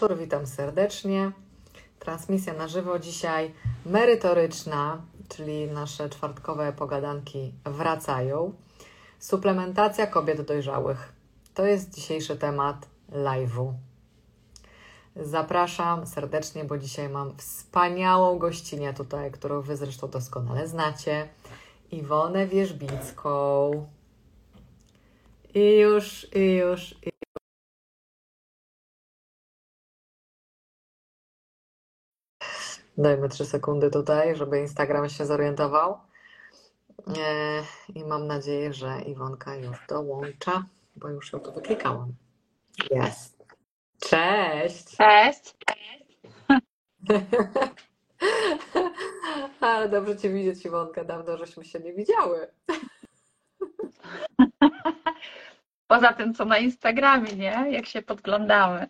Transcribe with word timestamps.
wieczór, 0.00 0.18
witam 0.18 0.46
serdecznie. 0.46 1.32
Transmisja 1.98 2.54
na 2.54 2.68
żywo 2.68 2.98
dzisiaj 2.98 3.54
merytoryczna, 3.86 5.02
czyli 5.28 5.66
nasze 5.66 6.08
czwartkowe 6.08 6.72
pogadanki 6.72 7.52
wracają. 7.64 8.52
Suplementacja 9.18 10.06
kobiet 10.06 10.42
dojrzałych. 10.42 11.12
To 11.54 11.66
jest 11.66 11.94
dzisiejszy 11.94 12.36
temat 12.36 12.86
live'u. 13.12 13.72
Zapraszam 15.16 16.06
serdecznie, 16.06 16.64
bo 16.64 16.78
dzisiaj 16.78 17.08
mam 17.08 17.36
wspaniałą 17.36 18.38
gościnę 18.38 18.94
tutaj, 18.94 19.30
którą 19.30 19.60
Wy 19.60 19.76
zresztą 19.76 20.08
doskonale 20.08 20.68
znacie. 20.68 21.28
Iwonę 21.90 22.46
Wierzbicką. 22.46 23.70
I 25.54 25.78
już, 25.78 26.34
i 26.34 26.54
już, 26.54 26.94
i 27.06 27.19
Dajmy 33.00 33.28
3 33.28 33.44
sekundy 33.44 33.90
tutaj, 33.90 34.36
żeby 34.36 34.60
Instagram 34.60 35.08
się 35.08 35.26
zorientował. 35.26 35.98
E, 37.18 37.62
I 37.94 38.04
mam 38.04 38.26
nadzieję, 38.26 38.72
że 38.72 39.00
Iwonka 39.06 39.56
już 39.56 39.86
dołącza, 39.88 40.64
bo 40.96 41.08
już 41.08 41.32
ją 41.32 41.40
tu 41.40 41.52
wyklikałam. 41.52 42.14
Jest. 42.90 43.44
Cześć! 44.00 44.96
Cześć. 44.96 45.56
Ale 49.60 49.88
dobrze 49.88 50.16
Cię 50.16 50.30
widzieć, 50.30 50.64
Iwonka. 50.64 51.04
Dawno 51.04 51.36
żeśmy 51.36 51.64
się 51.64 51.80
nie 51.80 51.92
widziały. 51.92 52.46
Poza 55.88 56.12
tym, 56.12 56.34
co 56.34 56.44
na 56.44 56.58
Instagramie, 56.58 57.32
nie? 57.32 57.66
Jak 57.70 57.86
się 57.86 58.02
podglądamy. 58.02 58.86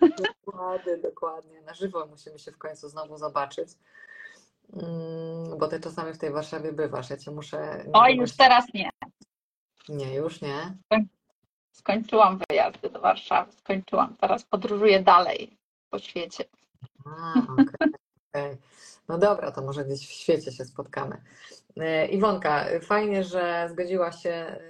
Dokładnie, 0.60 0.96
dokładnie. 0.96 1.62
Na 1.62 1.74
żywo 1.74 2.06
musimy 2.06 2.38
się 2.38 2.52
w 2.52 2.58
końcu 2.58 2.88
znowu 2.88 3.16
zobaczyć. 3.18 3.68
Mm, 4.72 5.58
Bo 5.58 5.68
Ty 5.68 5.80
czasami 5.80 6.12
w 6.12 6.18
tej 6.18 6.30
Warszawie 6.30 6.72
bywasz. 6.72 7.10
Ja 7.10 7.16
Cię 7.16 7.30
muszę... 7.30 7.84
Oj, 7.92 8.16
już 8.16 8.36
teraz 8.36 8.64
nie. 8.74 8.90
Nie, 9.88 10.14
już 10.14 10.40
nie. 10.40 10.76
Skończyłam 11.72 12.38
wyjazdy 12.50 12.90
do 12.90 13.00
Warszawy. 13.00 13.52
Skończyłam. 13.52 14.16
Teraz 14.16 14.44
podróżuję 14.44 15.02
dalej 15.02 15.58
po 15.90 15.98
świecie. 15.98 16.44
A, 17.06 17.32
okej, 17.52 17.90
okej. 18.34 18.56
No 19.08 19.18
dobra, 19.18 19.50
to 19.50 19.62
może 19.62 19.84
gdzieś 19.84 20.08
w 20.08 20.12
świecie 20.12 20.52
się 20.52 20.64
spotkamy. 20.64 21.22
E, 21.76 22.06
Iwonka, 22.06 22.64
fajnie, 22.82 23.24
że 23.24 23.68
zgodziłaś 23.70 24.22
się 24.22 24.30
e, 24.30 24.60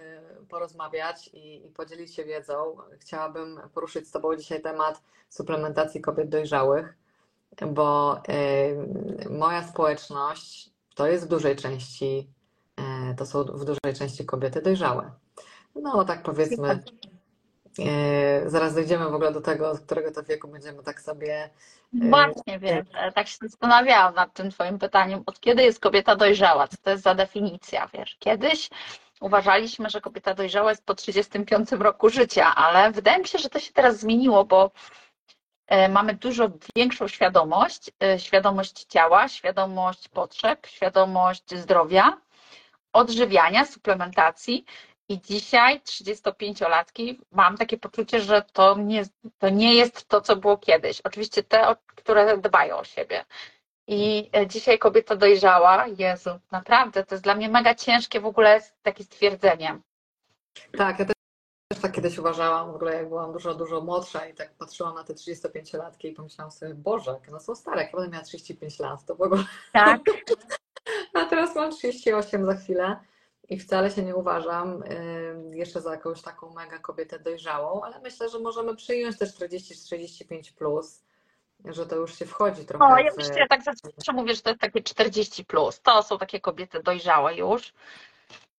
porozmawiać 0.50 1.28
i, 1.28 1.66
i 1.66 1.70
podzielić 1.70 2.14
się 2.14 2.24
wiedzą. 2.24 2.76
Chciałabym 2.98 3.60
poruszyć 3.74 4.08
z 4.08 4.10
Tobą 4.10 4.36
dzisiaj 4.36 4.62
temat 4.62 5.02
suplementacji 5.28 6.00
kobiet 6.00 6.28
dojrzałych, 6.28 6.94
bo 7.66 8.20
e, 8.28 9.30
moja 9.30 9.68
społeczność 9.68 10.70
to 10.94 11.06
jest 11.06 11.24
w 11.24 11.28
dużej 11.28 11.56
części, 11.56 12.30
e, 12.76 13.14
to 13.14 13.26
są 13.26 13.44
w 13.44 13.64
dużej 13.64 13.94
części 13.98 14.26
kobiety 14.26 14.62
dojrzałe. 14.62 15.10
No 15.74 16.04
tak 16.04 16.22
powiedzmy, 16.22 16.82
e, 17.78 18.50
zaraz 18.50 18.74
dojdziemy 18.74 19.10
w 19.10 19.14
ogóle 19.14 19.32
do 19.32 19.40
tego, 19.40 19.74
z 19.74 19.80
którego 19.80 20.12
to 20.12 20.22
wieku 20.22 20.48
będziemy 20.48 20.82
tak 20.82 21.00
sobie 21.00 21.50
Właśnie, 21.92 22.58
wiesz, 22.58 22.86
tak 23.14 23.28
się 23.28 23.36
zastanawiałam 23.40 24.14
nad 24.14 24.34
tym 24.34 24.50
Twoim 24.50 24.78
pytaniem. 24.78 25.22
Od 25.26 25.40
kiedy 25.40 25.62
jest 25.62 25.80
kobieta 25.80 26.16
dojrzała? 26.16 26.68
Co 26.68 26.76
to 26.82 26.90
jest 26.90 27.02
za 27.02 27.14
definicja, 27.14 27.88
wiesz? 27.94 28.16
Kiedyś 28.18 28.70
uważaliśmy, 29.20 29.90
że 29.90 30.00
kobieta 30.00 30.34
dojrzała 30.34 30.70
jest 30.70 30.86
po 30.86 30.94
35 30.94 31.72
roku 31.72 32.08
życia, 32.10 32.54
ale 32.54 32.92
wydaje 32.92 33.18
mi 33.18 33.28
się, 33.28 33.38
że 33.38 33.48
to 33.48 33.60
się 33.60 33.72
teraz 33.72 33.98
zmieniło, 34.00 34.44
bo 34.44 34.70
e, 35.66 35.88
mamy 35.88 36.14
dużo 36.14 36.50
większą 36.76 37.08
świadomość, 37.08 37.90
e, 38.02 38.18
świadomość 38.18 38.84
ciała, 38.84 39.28
świadomość 39.28 40.08
potrzeb, 40.08 40.66
świadomość 40.66 41.54
zdrowia, 41.54 42.20
odżywiania, 42.92 43.64
suplementacji. 43.64 44.64
I 45.08 45.20
dzisiaj 45.20 45.80
35-latki 45.80 47.18
mam 47.32 47.56
takie 47.56 47.78
poczucie, 47.78 48.20
że 48.20 48.42
to 48.52 48.76
nie, 48.78 49.02
to 49.38 49.48
nie 49.48 49.74
jest 49.74 50.08
to, 50.08 50.20
co 50.20 50.36
było 50.36 50.58
kiedyś. 50.58 51.00
Oczywiście 51.00 51.42
te, 51.42 51.76
które 51.86 52.38
dbają 52.38 52.76
o 52.76 52.84
siebie. 52.84 53.24
I 53.92 54.30
e, 54.36 54.46
dzisiaj 54.46 54.78
kobieta 54.78 55.16
dojrzała, 55.16 55.86
Jezu, 55.86 56.30
naprawdę, 56.50 57.04
to 57.04 57.14
jest 57.14 57.24
dla 57.24 57.34
mnie 57.34 57.48
mega 57.48 57.74
ciężkie 57.74 58.20
w 58.20 58.26
ogóle 58.26 58.60
takie 58.82 59.04
stwierdzenie. 59.04 59.80
Tak, 60.78 60.98
ja 60.98 61.04
też 61.04 61.82
tak 61.82 61.92
kiedyś 61.92 62.18
uważałam, 62.18 62.72
w 62.72 62.74
ogóle 62.74 62.94
jak 62.94 63.08
byłam 63.08 63.32
dużo, 63.32 63.54
dużo 63.54 63.80
młodsza 63.80 64.26
i 64.26 64.34
tak 64.34 64.54
patrzyłam 64.54 64.94
na 64.94 65.04
te 65.04 65.14
35-latki 65.14 66.08
i 66.08 66.12
pomyślałam 66.12 66.50
sobie, 66.50 66.74
Boże, 66.74 67.10
jak 67.10 67.28
one 67.28 67.40
są 67.40 67.54
stare, 67.54 67.82
jak 67.82 67.92
będę 67.92 68.08
miała 68.08 68.24
35 68.24 68.78
lat, 68.78 69.04
to 69.04 69.14
w 69.14 69.22
ogóle... 69.22 69.44
Tak, 69.72 70.00
A 71.14 71.24
teraz 71.24 71.54
mam 71.54 71.70
38 71.70 72.46
za 72.46 72.54
chwilę 72.54 72.96
i 73.48 73.58
wcale 73.58 73.90
się 73.90 74.02
nie 74.02 74.16
uważam 74.16 74.84
jeszcze 75.50 75.80
za 75.80 75.90
jakąś 75.90 76.22
taką 76.22 76.54
mega 76.54 76.78
kobietę 76.78 77.18
dojrzałą, 77.18 77.82
ale 77.82 78.00
myślę, 78.00 78.28
że 78.28 78.38
możemy 78.38 78.76
przyjąć 78.76 79.18
te 79.18 79.26
40-45 79.26 80.54
plus, 80.54 81.02
że 81.64 81.86
to 81.86 81.96
już 81.96 82.18
się 82.18 82.26
wchodzi 82.26 82.64
trochę 82.64 82.84
o, 82.84 82.98
ja 82.98 83.10
myślę, 83.16 83.38
ja 83.38 83.46
tak 83.46 83.62
zawsze 83.62 84.12
mówię, 84.12 84.34
że 84.34 84.42
to 84.42 84.50
jest 84.50 84.60
takie 84.60 84.82
40 84.82 85.44
plus. 85.44 85.80
To 85.80 86.02
są 86.02 86.18
takie 86.18 86.40
kobiety 86.40 86.82
dojrzałe 86.82 87.34
już. 87.34 87.72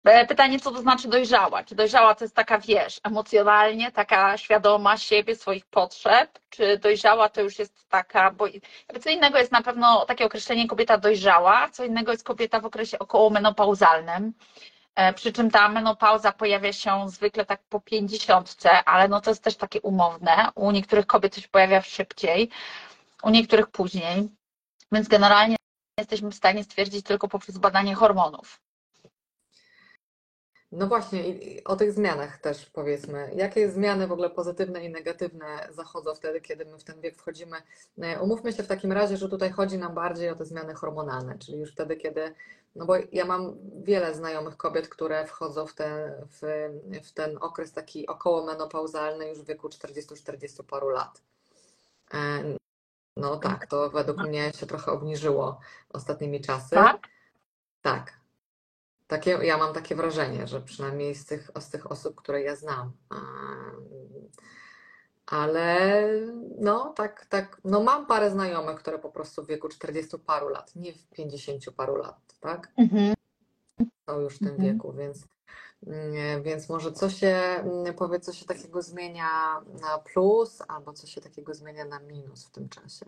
E, 0.03 0.25
Pytanie, 0.25 0.59
co 0.59 0.71
to 0.71 0.81
znaczy 0.81 1.07
dojrzała? 1.07 1.63
Czy 1.63 1.75
dojrzała 1.75 2.15
to 2.15 2.23
jest 2.25 2.35
taka, 2.35 2.59
wiesz, 2.59 2.99
emocjonalnie, 3.03 3.91
taka 3.91 4.37
świadoma 4.37 4.97
siebie, 4.97 5.35
swoich 5.35 5.65
potrzeb, 5.65 6.39
czy 6.49 6.77
dojrzała 6.77 7.29
to 7.29 7.41
już 7.41 7.59
jest 7.59 7.89
taka, 7.89 8.31
bo 8.31 8.45
co 9.01 9.09
innego 9.09 9.37
jest 9.37 9.51
na 9.51 9.61
pewno 9.61 10.05
takie 10.05 10.25
określenie 10.25 10.67
kobieta 10.67 10.97
dojrzała, 10.97 11.69
co 11.69 11.83
innego 11.85 12.11
jest 12.11 12.23
kobieta 12.23 12.59
w 12.59 12.65
okresie 12.65 12.99
okołomenopauzalnym, 12.99 14.33
E, 14.95 15.13
przy 15.13 15.33
czym 15.33 15.51
ta 15.51 15.69
menopauza 15.69 16.31
pojawia 16.31 16.73
się 16.73 17.09
zwykle 17.09 17.45
tak 17.45 17.61
po 17.69 17.79
50, 17.79 18.55
ale 18.85 19.07
no 19.07 19.21
to 19.21 19.31
jest 19.31 19.43
też 19.43 19.55
takie 19.55 19.81
umowne. 19.81 20.49
U 20.55 20.71
niektórych 20.71 21.07
kobiet 21.07 21.35
się 21.35 21.47
pojawia 21.47 21.81
szybciej, 21.81 22.49
u 23.23 23.29
niektórych 23.29 23.67
później, 23.67 24.29
więc 24.91 25.07
generalnie 25.07 25.55
jesteśmy 25.99 26.31
w 26.31 26.35
stanie 26.35 26.63
stwierdzić 26.63 27.05
tylko 27.05 27.27
poprzez 27.27 27.57
badanie 27.57 27.95
hormonów. 27.95 28.61
No 30.71 30.87
właśnie, 30.87 31.23
o 31.65 31.75
tych 31.75 31.91
zmianach 31.91 32.37
też 32.37 32.65
powiedzmy. 32.65 33.31
Jakie 33.35 33.71
zmiany 33.71 34.07
w 34.07 34.11
ogóle 34.11 34.29
pozytywne 34.29 34.85
i 34.85 34.89
negatywne 34.89 35.67
zachodzą 35.71 36.15
wtedy, 36.15 36.41
kiedy 36.41 36.65
my 36.65 36.79
w 36.79 36.83
ten 36.83 37.01
wiek 37.01 37.17
wchodzimy? 37.17 37.57
E, 38.01 38.21
Umówmy 38.21 38.53
się 38.53 38.63
w 38.63 38.67
takim 38.67 38.91
razie, 38.91 39.17
że 39.17 39.29
tutaj 39.29 39.51
chodzi 39.51 39.77
nam 39.77 39.93
bardziej 39.93 40.29
o 40.29 40.35
te 40.35 40.45
zmiany 40.45 40.73
hormonalne, 40.73 41.37
czyli 41.37 41.57
już 41.57 41.71
wtedy, 41.71 41.95
kiedy, 41.95 42.33
no 42.75 42.85
bo 42.85 42.93
ja 43.11 43.25
mam 43.25 43.55
wiele 43.83 44.13
znajomych 44.15 44.57
kobiet, 44.57 44.89
które 44.89 45.25
wchodzą 45.27 45.67
w 45.67 45.73
ten, 45.73 46.11
w, 46.29 46.69
w 47.03 47.11
ten 47.13 47.37
okres 47.41 47.73
taki 47.73 48.07
okołomenopauzalny 48.07 49.27
już 49.27 49.39
w 49.39 49.45
wieku 49.45 49.67
40-40 49.67 50.63
paru 50.63 50.89
lat. 50.89 51.21
No 53.17 53.37
tak, 53.37 53.67
to 53.67 53.89
według 53.89 54.17
mnie 54.17 54.51
się 54.53 54.65
trochę 54.65 54.91
obniżyło 54.91 55.59
ostatnimi 55.89 56.41
czasy. 56.41 56.75
Tak? 56.75 57.07
Tak. 57.81 58.21
Takie, 59.07 59.31
ja 59.31 59.57
mam 59.57 59.73
takie 59.73 59.95
wrażenie, 59.95 60.47
że 60.47 60.61
przynajmniej 60.61 61.15
z 61.15 61.25
tych, 61.25 61.51
z 61.59 61.69
tych 61.69 61.91
osób, 61.91 62.15
które 62.15 62.41
ja 62.41 62.55
znam. 62.55 62.91
Ale 65.25 66.07
no 66.59 66.93
tak, 66.93 67.25
tak, 67.25 67.61
no 67.63 67.83
mam 67.83 68.05
parę 68.05 68.31
znajomych, 68.31 68.79
które 68.79 68.99
po 68.99 69.09
prostu 69.09 69.43
w 69.43 69.47
wieku 69.47 69.69
40 69.69 70.19
paru 70.19 70.49
lat, 70.49 70.75
nie 70.75 70.93
w 70.93 71.07
50 71.07 71.71
paru 71.75 71.95
lat, 71.95 72.19
tak? 72.39 72.71
Mhm. 72.77 73.13
Są 74.09 74.19
już 74.19 74.35
w 74.35 74.39
tym 74.39 74.47
Mhm. 74.47 74.73
wieku, 74.73 74.93
więc, 74.93 75.27
więc 76.43 76.69
może 76.69 76.91
co 76.91 77.09
się, 77.09 77.27
mm, 77.27 77.93
powiedz, 77.93 78.25
co 78.25 78.33
się 78.33 78.45
takiego 78.45 78.81
zmienia 78.81 79.61
na 79.81 79.97
plus, 79.97 80.61
albo 80.67 80.93
co 80.93 81.07
się 81.07 81.21
takiego 81.21 81.53
zmienia 81.53 81.85
na 81.85 81.99
minus 81.99 82.45
w 82.45 82.51
tym 82.51 82.69
czasie. 82.69 83.05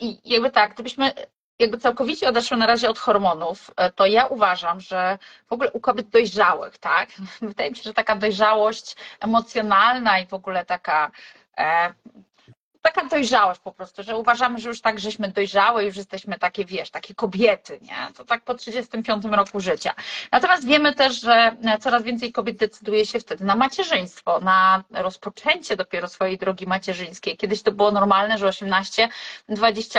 I 0.00 0.30
jakby 0.30 0.50
tak, 0.50 0.74
gdybyśmy 0.74 1.12
jakby 1.58 1.78
całkowicie 1.78 2.28
odeszły 2.28 2.56
na 2.56 2.66
razie 2.66 2.90
od 2.90 2.98
hormonów, 2.98 3.70
e, 3.76 3.92
to 3.92 4.06
ja 4.06 4.26
uważam, 4.26 4.80
że 4.80 5.18
w 5.48 5.52
ogóle 5.52 5.72
u 5.72 5.80
kobiet 5.80 6.08
dojrzałych, 6.08 6.78
tak? 6.78 7.08
Wydaje 7.42 7.70
mi 7.70 7.76
się, 7.76 7.82
że 7.82 7.94
taka 7.94 8.16
dojrzałość 8.16 8.96
emocjonalna 9.20 10.18
i 10.18 10.26
w 10.26 10.34
ogóle 10.34 10.64
taka 10.64 11.10
e, 11.58 11.94
taka 12.82 13.04
dojrzałość 13.04 13.60
po 13.60 13.72
prostu, 13.72 14.02
że 14.02 14.16
uważamy, 14.16 14.58
że 14.58 14.68
już 14.68 14.80
tak, 14.80 15.00
żeśmy 15.00 15.28
dojrzałe, 15.28 15.84
już 15.84 15.96
jesteśmy 15.96 16.38
takie, 16.38 16.64
wiesz, 16.64 16.90
takie 16.90 17.14
kobiety, 17.14 17.78
nie? 17.82 17.96
To 18.16 18.24
tak 18.24 18.44
po 18.44 18.54
35 18.54 19.24
roku 19.24 19.60
życia. 19.60 19.94
Natomiast 20.32 20.66
wiemy 20.66 20.94
też, 20.94 21.20
że 21.20 21.56
coraz 21.80 22.02
więcej 22.02 22.32
kobiet 22.32 22.56
decyduje 22.56 23.06
się 23.06 23.20
wtedy 23.20 23.44
na 23.44 23.56
macierzyństwo, 23.56 24.40
na 24.40 24.84
rozpoczęcie 24.90 25.76
dopiero 25.76 26.08
swojej 26.08 26.38
drogi 26.38 26.66
macierzyńskiej. 26.66 27.36
Kiedyś 27.36 27.62
to 27.62 27.72
było 27.72 27.90
normalne, 27.90 28.38
że 28.38 28.46
18-20 28.46 29.08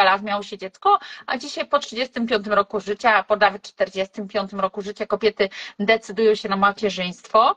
lat 0.04 0.24
miało 0.24 0.44
się 0.44 0.58
dziecko, 0.58 1.00
a 1.26 1.38
dzisiaj 1.38 1.66
po 1.66 1.80
35 1.80 2.48
roku 2.48 2.80
życia, 2.80 3.24
po 3.24 3.36
nawet 3.36 3.62
45 3.62 4.54
roku 4.54 4.82
życia 4.82 5.06
kobiety 5.06 5.50
decydują 5.80 6.36
się 6.36 6.50
na 6.50 6.56
macierzyństwo. 6.56 7.56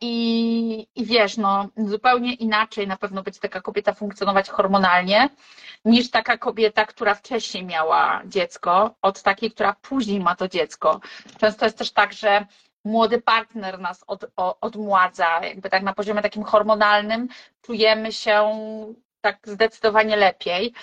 I, 0.00 0.88
I 0.94 1.04
wiesz, 1.04 1.36
no, 1.36 1.68
zupełnie 1.76 2.34
inaczej 2.34 2.86
na 2.86 2.96
pewno 2.96 3.22
będzie 3.22 3.40
taka 3.40 3.60
kobieta 3.60 3.92
funkcjonować 3.94 4.50
hormonalnie 4.50 5.28
niż 5.84 6.10
taka 6.10 6.38
kobieta, 6.38 6.86
która 6.86 7.14
wcześniej 7.14 7.64
miała 7.64 8.22
dziecko, 8.26 8.94
od 9.02 9.22
takiej, 9.22 9.50
która 9.50 9.76
później 9.82 10.20
ma 10.20 10.36
to 10.36 10.48
dziecko. 10.48 11.00
Często 11.40 11.64
jest 11.64 11.78
też 11.78 11.92
tak, 11.92 12.12
że 12.12 12.46
młody 12.84 13.22
partner 13.22 13.78
nas 13.80 14.04
od, 14.06 14.26
odmładza, 14.60 15.40
jakby 15.44 15.70
tak 15.70 15.82
na 15.82 15.92
poziomie 15.92 16.22
takim 16.22 16.42
hormonalnym 16.42 17.28
czujemy 17.62 18.12
się 18.12 18.50
tak 19.20 19.38
zdecydowanie 19.44 20.16
lepiej. 20.16 20.74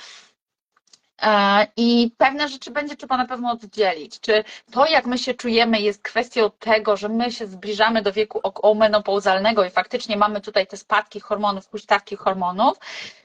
E, 1.24 1.68
I 1.78 2.12
pewne 2.18 2.50
rzeczy 2.50 2.72
będzie 2.72 2.96
trzeba 2.96 3.18
na 3.18 3.26
pewno 3.26 3.52
oddzielić. 3.52 4.20
Czy 4.20 4.44
to, 4.72 4.86
jak 4.86 5.06
my 5.06 5.18
się 5.18 5.34
czujemy, 5.34 5.80
jest 5.82 6.02
kwestią 6.04 6.50
tego, 6.60 6.98
że 6.98 7.10
my 7.10 7.32
się 7.32 7.48
zbliżamy 7.48 8.02
do 8.02 8.12
wieku 8.14 8.40
okomenopauzalnego 8.44 9.66
i 9.66 9.70
faktycznie 9.70 10.18
mamy 10.18 10.42
tutaj 10.42 10.68
te 10.68 10.78
spadki 10.78 11.20
hormonów, 11.20 11.70
huśtawki 11.72 12.16
hormonów, 12.16 12.78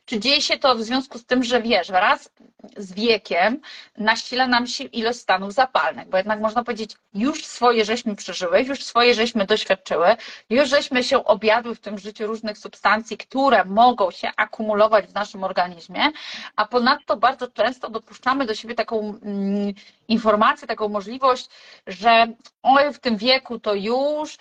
czy 0.09 0.21
dzieje 0.21 0.41
się 0.43 0.59
to 0.59 0.75
w 0.75 0.83
związku 0.83 1.19
z 1.19 1.25
tym, 1.27 1.45
że 1.45 1.63
wiesz, 1.63 1.89
wraz 1.89 2.31
z 2.77 2.93
wiekiem 2.93 3.61
nasila 3.99 4.47
nam 4.47 4.67
się 4.67 4.85
ilość 4.85 5.19
stanów 5.19 5.53
zapalnych, 5.53 6.09
bo 6.09 6.17
jednak 6.17 6.41
można 6.41 6.65
powiedzieć, 6.65 6.97
już 7.15 7.47
swoje 7.47 7.85
żeśmy 7.85 8.17
przeżyły, 8.17 8.63
już 8.63 8.85
swoje 8.85 9.15
żeśmy 9.15 9.47
doświadczyły, 9.47 10.17
już 10.51 10.69
żeśmy 10.69 11.05
się 11.05 11.25
objadły 11.25 11.75
w 11.75 11.81
tym 11.81 11.99
życiu 11.99 12.27
różnych 12.27 12.59
substancji, 12.59 13.19
które 13.19 13.65
mogą 13.65 14.11
się 14.11 14.31
akumulować 14.37 15.07
w 15.07 15.15
naszym 15.15 15.45
organizmie, 15.45 16.11
a 16.57 16.67
ponadto 16.67 17.17
bardzo 17.17 17.49
często 17.49 17.88
dopuszczamy 17.91 18.47
do 18.47 18.55
siebie 18.55 18.75
taką 18.75 19.19
mm, 19.23 19.75
informację, 20.09 20.69
taką 20.69 20.89
możliwość, 20.89 21.49
że 21.87 22.27
oj, 22.63 22.93
w 22.93 22.99
tym 22.99 23.17
wieku 23.17 23.59
to 23.61 23.75
już, 23.75 24.37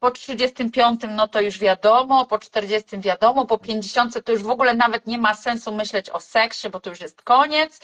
po 0.00 0.10
35 0.10 1.00
no 1.08 1.28
to 1.28 1.40
już 1.40 1.58
wiadomo, 1.58 2.26
po 2.26 2.38
40 2.38 2.98
wiadomo, 2.98 3.46
po 3.46 3.58
50 3.58 4.24
to 4.24 4.32
już 4.32 4.42
w 4.42 4.50
ogóle 4.50 4.74
nawet 4.74 5.06
nie 5.06 5.18
ma 5.18 5.34
sensu 5.34 5.74
myśleć 5.74 6.10
o 6.10 6.20
seksie, 6.20 6.70
bo 6.70 6.80
to 6.80 6.90
już 6.90 7.00
jest 7.00 7.22
koniec. 7.22 7.80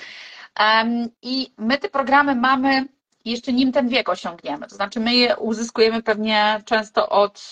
I 1.22 1.52
my 1.58 1.78
te 1.78 1.88
programy 1.88 2.34
mamy 2.34 2.84
jeszcze 3.24 3.52
nim 3.52 3.72
ten 3.72 3.88
wiek 3.88 4.08
osiągniemy. 4.08 4.68
To 4.68 4.74
znaczy 4.74 5.00
my 5.00 5.14
je 5.14 5.36
uzyskujemy 5.36 6.02
pewnie 6.02 6.62
często 6.64 7.08
od 7.08 7.42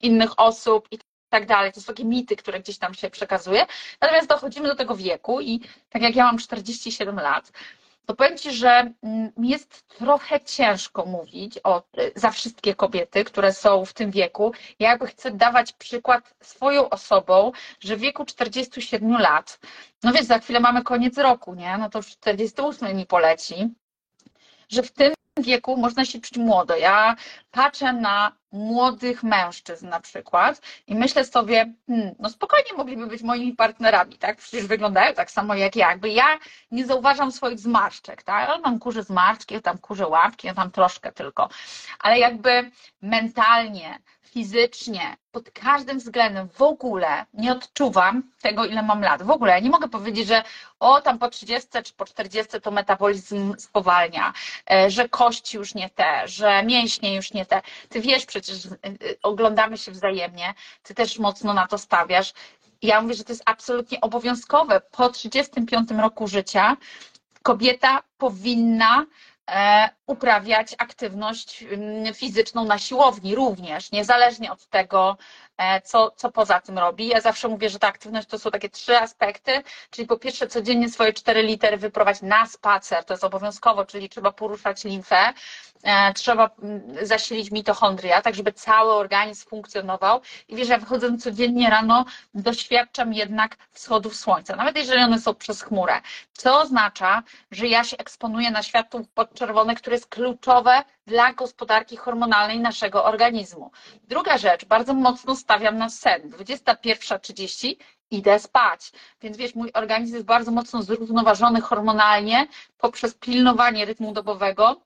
innych 0.00 0.38
osób 0.40 0.88
i 0.90 0.98
tak 1.28 1.46
dalej. 1.46 1.72
To 1.72 1.80
są 1.80 1.86
takie 1.86 2.04
mity, 2.04 2.36
które 2.36 2.60
gdzieś 2.60 2.78
tam 2.78 2.94
się 2.94 3.10
przekazuje. 3.10 3.66
Natomiast 4.00 4.28
dochodzimy 4.28 4.68
do 4.68 4.74
tego 4.74 4.96
wieku 4.96 5.40
i 5.40 5.60
tak 5.90 6.02
jak 6.02 6.16
ja 6.16 6.24
mam 6.24 6.38
47 6.38 7.16
lat, 7.16 7.52
to 8.08 8.14
powiem 8.14 8.38
Ci, 8.38 8.52
że 8.52 8.92
mm, 9.02 9.32
mi 9.36 9.48
jest 9.48 9.88
trochę 9.88 10.40
ciężko 10.40 11.04
mówić 11.06 11.58
o, 11.64 11.82
za 12.16 12.30
wszystkie 12.30 12.74
kobiety, 12.74 13.24
które 13.24 13.52
są 13.52 13.84
w 13.84 13.92
tym 13.92 14.10
wieku. 14.10 14.52
Ja 14.78 14.90
jakby 14.90 15.06
chcę 15.06 15.30
dawać 15.30 15.72
przykład 15.72 16.34
swoją 16.42 16.90
osobą, 16.90 17.52
że 17.80 17.96
w 17.96 18.00
wieku 18.00 18.24
47 18.24 19.12
lat, 19.12 19.58
no 20.02 20.12
więc 20.12 20.26
za 20.26 20.38
chwilę 20.38 20.60
mamy 20.60 20.82
koniec 20.82 21.18
roku, 21.18 21.54
nie? 21.54 21.78
No 21.78 21.90
to 21.90 21.98
już 21.98 22.06
48 22.06 22.96
mi 22.96 23.06
poleci, 23.06 23.68
że 24.68 24.82
w 24.82 24.92
tym 24.92 25.14
wieku 25.36 25.76
można 25.76 26.04
się 26.04 26.20
czuć 26.20 26.38
młodo. 26.38 26.76
Ja 26.76 27.16
patrzę 27.50 27.92
na 27.92 28.32
młodych 28.52 29.22
mężczyzn 29.22 29.88
na 29.88 30.00
przykład 30.00 30.60
i 30.86 30.94
myślę 30.94 31.24
sobie, 31.24 31.72
hmm, 31.86 32.14
no 32.18 32.30
spokojnie 32.30 32.70
mogliby 32.76 33.06
być 33.06 33.22
moimi 33.22 33.52
partnerami, 33.52 34.18
tak? 34.18 34.36
Przecież 34.36 34.66
wyglądają 34.66 35.14
tak 35.14 35.30
samo 35.30 35.54
jak 35.54 35.76
ja. 35.76 35.90
Jakby 35.90 36.08
ja 36.08 36.38
nie 36.70 36.86
zauważam 36.86 37.32
swoich 37.32 37.58
zmarszczek, 37.58 38.22
tak? 38.22 38.48
Ja 38.48 38.58
tam 38.58 38.78
kurzę 38.78 39.02
zmarszczki, 39.02 39.54
ja 39.54 39.60
tam 39.60 39.78
kurzę 39.78 40.08
łapki, 40.08 40.46
ja 40.46 40.54
tam 40.54 40.70
troszkę 40.70 41.12
tylko. 41.12 41.48
Ale 41.98 42.18
jakby 42.18 42.70
mentalnie, 43.02 43.98
fizycznie, 44.28 45.16
pod 45.32 45.50
każdym 45.50 45.98
względem 45.98 46.48
w 46.48 46.62
ogóle 46.62 47.26
nie 47.34 47.52
odczuwam 47.52 48.22
tego, 48.42 48.64
ile 48.64 48.82
mam 48.82 49.02
lat. 49.02 49.22
W 49.22 49.30
ogóle 49.30 49.52
ja 49.52 49.58
nie 49.58 49.70
mogę 49.70 49.88
powiedzieć, 49.88 50.28
że 50.28 50.42
o 50.80 51.00
tam 51.00 51.18
po 51.18 51.28
30 51.28 51.68
czy 51.84 51.92
po 51.92 52.04
40 52.04 52.60
to 52.60 52.70
metabolizm 52.70 53.54
spowalnia, 53.58 54.32
e, 54.70 54.90
że 54.90 55.08
kości 55.08 55.56
już 55.56 55.74
nie 55.74 55.90
te, 55.90 56.22
że 56.24 56.62
mięśnie 56.62 57.14
już 57.14 57.32
nie 57.32 57.46
te. 57.46 57.62
Ty 57.88 58.00
wiesz 58.00 58.26
przecież, 58.40 58.66
e, 58.66 58.70
e, 58.82 58.94
oglądamy 59.22 59.78
się 59.78 59.92
wzajemnie, 59.92 60.54
ty 60.82 60.94
też 60.94 61.18
mocno 61.18 61.54
na 61.54 61.66
to 61.66 61.78
stawiasz. 61.78 62.32
Ja 62.82 63.02
mówię, 63.02 63.14
że 63.14 63.24
to 63.24 63.32
jest 63.32 63.42
absolutnie 63.46 64.00
obowiązkowe. 64.00 64.80
Po 64.80 65.08
35 65.08 65.90
roku 65.90 66.28
życia 66.28 66.76
kobieta 67.42 68.02
powinna 68.18 69.06
E, 69.48 69.88
uprawiać 70.08 70.74
aktywność 70.78 71.64
fizyczną 72.14 72.64
na 72.64 72.78
siłowni 72.78 73.34
również, 73.34 73.92
niezależnie 73.92 74.52
od 74.52 74.66
tego, 74.66 75.16
e, 75.58 75.80
co, 75.80 76.10
co 76.16 76.32
poza 76.32 76.60
tym 76.60 76.78
robi. 76.78 77.08
Ja 77.08 77.20
zawsze 77.20 77.48
mówię, 77.48 77.70
że 77.70 77.78
ta 77.78 77.88
aktywność 77.88 78.28
to 78.28 78.38
są 78.38 78.50
takie 78.50 78.68
trzy 78.68 78.98
aspekty, 78.98 79.62
czyli 79.90 80.08
po 80.08 80.16
pierwsze 80.18 80.46
codziennie 80.46 80.88
swoje 80.90 81.12
cztery 81.12 81.42
litery 81.42 81.76
wyprowadzić 81.76 82.22
na 82.22 82.46
spacer, 82.46 83.04
to 83.04 83.14
jest 83.14 83.24
obowiązkowo, 83.24 83.84
czyli 83.84 84.08
trzeba 84.08 84.32
poruszać 84.32 84.84
limfę, 84.84 85.32
e, 85.82 86.14
trzeba 86.14 86.50
mm, 86.62 87.06
zasilić 87.06 87.50
mitochondria, 87.50 88.22
tak 88.22 88.34
żeby 88.34 88.52
cały 88.52 88.92
organizm 88.92 89.48
funkcjonował 89.48 90.20
i 90.48 90.56
wiesz, 90.56 90.68
ja 90.68 90.78
wychodzę 90.78 91.18
codziennie 91.18 91.70
rano, 91.70 92.04
doświadczam 92.34 93.12
jednak 93.12 93.56
wschodów 93.72 94.16
słońca, 94.16 94.56
nawet 94.56 94.76
jeżeli 94.76 95.02
one 95.02 95.20
są 95.20 95.34
przez 95.34 95.62
chmurę, 95.62 96.00
co 96.32 96.60
oznacza, 96.60 97.22
że 97.50 97.66
ja 97.66 97.84
się 97.84 97.96
eksponuję 97.96 98.50
na 98.50 98.62
światło 98.62 99.00
podczerwone, 99.14 99.74
które 99.74 99.97
jest 99.98 100.10
kluczowe 100.10 100.82
dla 101.06 101.32
gospodarki 101.32 101.96
hormonalnej 101.96 102.60
naszego 102.60 103.04
organizmu. 103.04 103.70
Druga 104.04 104.38
rzecz, 104.38 104.64
bardzo 104.64 104.94
mocno 104.94 105.36
stawiam 105.36 105.78
na 105.78 105.90
sen. 105.90 106.30
21.30 106.30 107.74
idę 108.10 108.38
spać. 108.38 108.92
Więc 109.22 109.36
wiesz, 109.36 109.54
mój 109.54 109.70
organizm 109.74 110.14
jest 110.14 110.26
bardzo 110.26 110.50
mocno 110.50 110.82
zrównoważony 110.82 111.60
hormonalnie 111.60 112.46
poprzez 112.78 113.14
pilnowanie 113.14 113.84
rytmu 113.84 114.12
dobowego, 114.12 114.80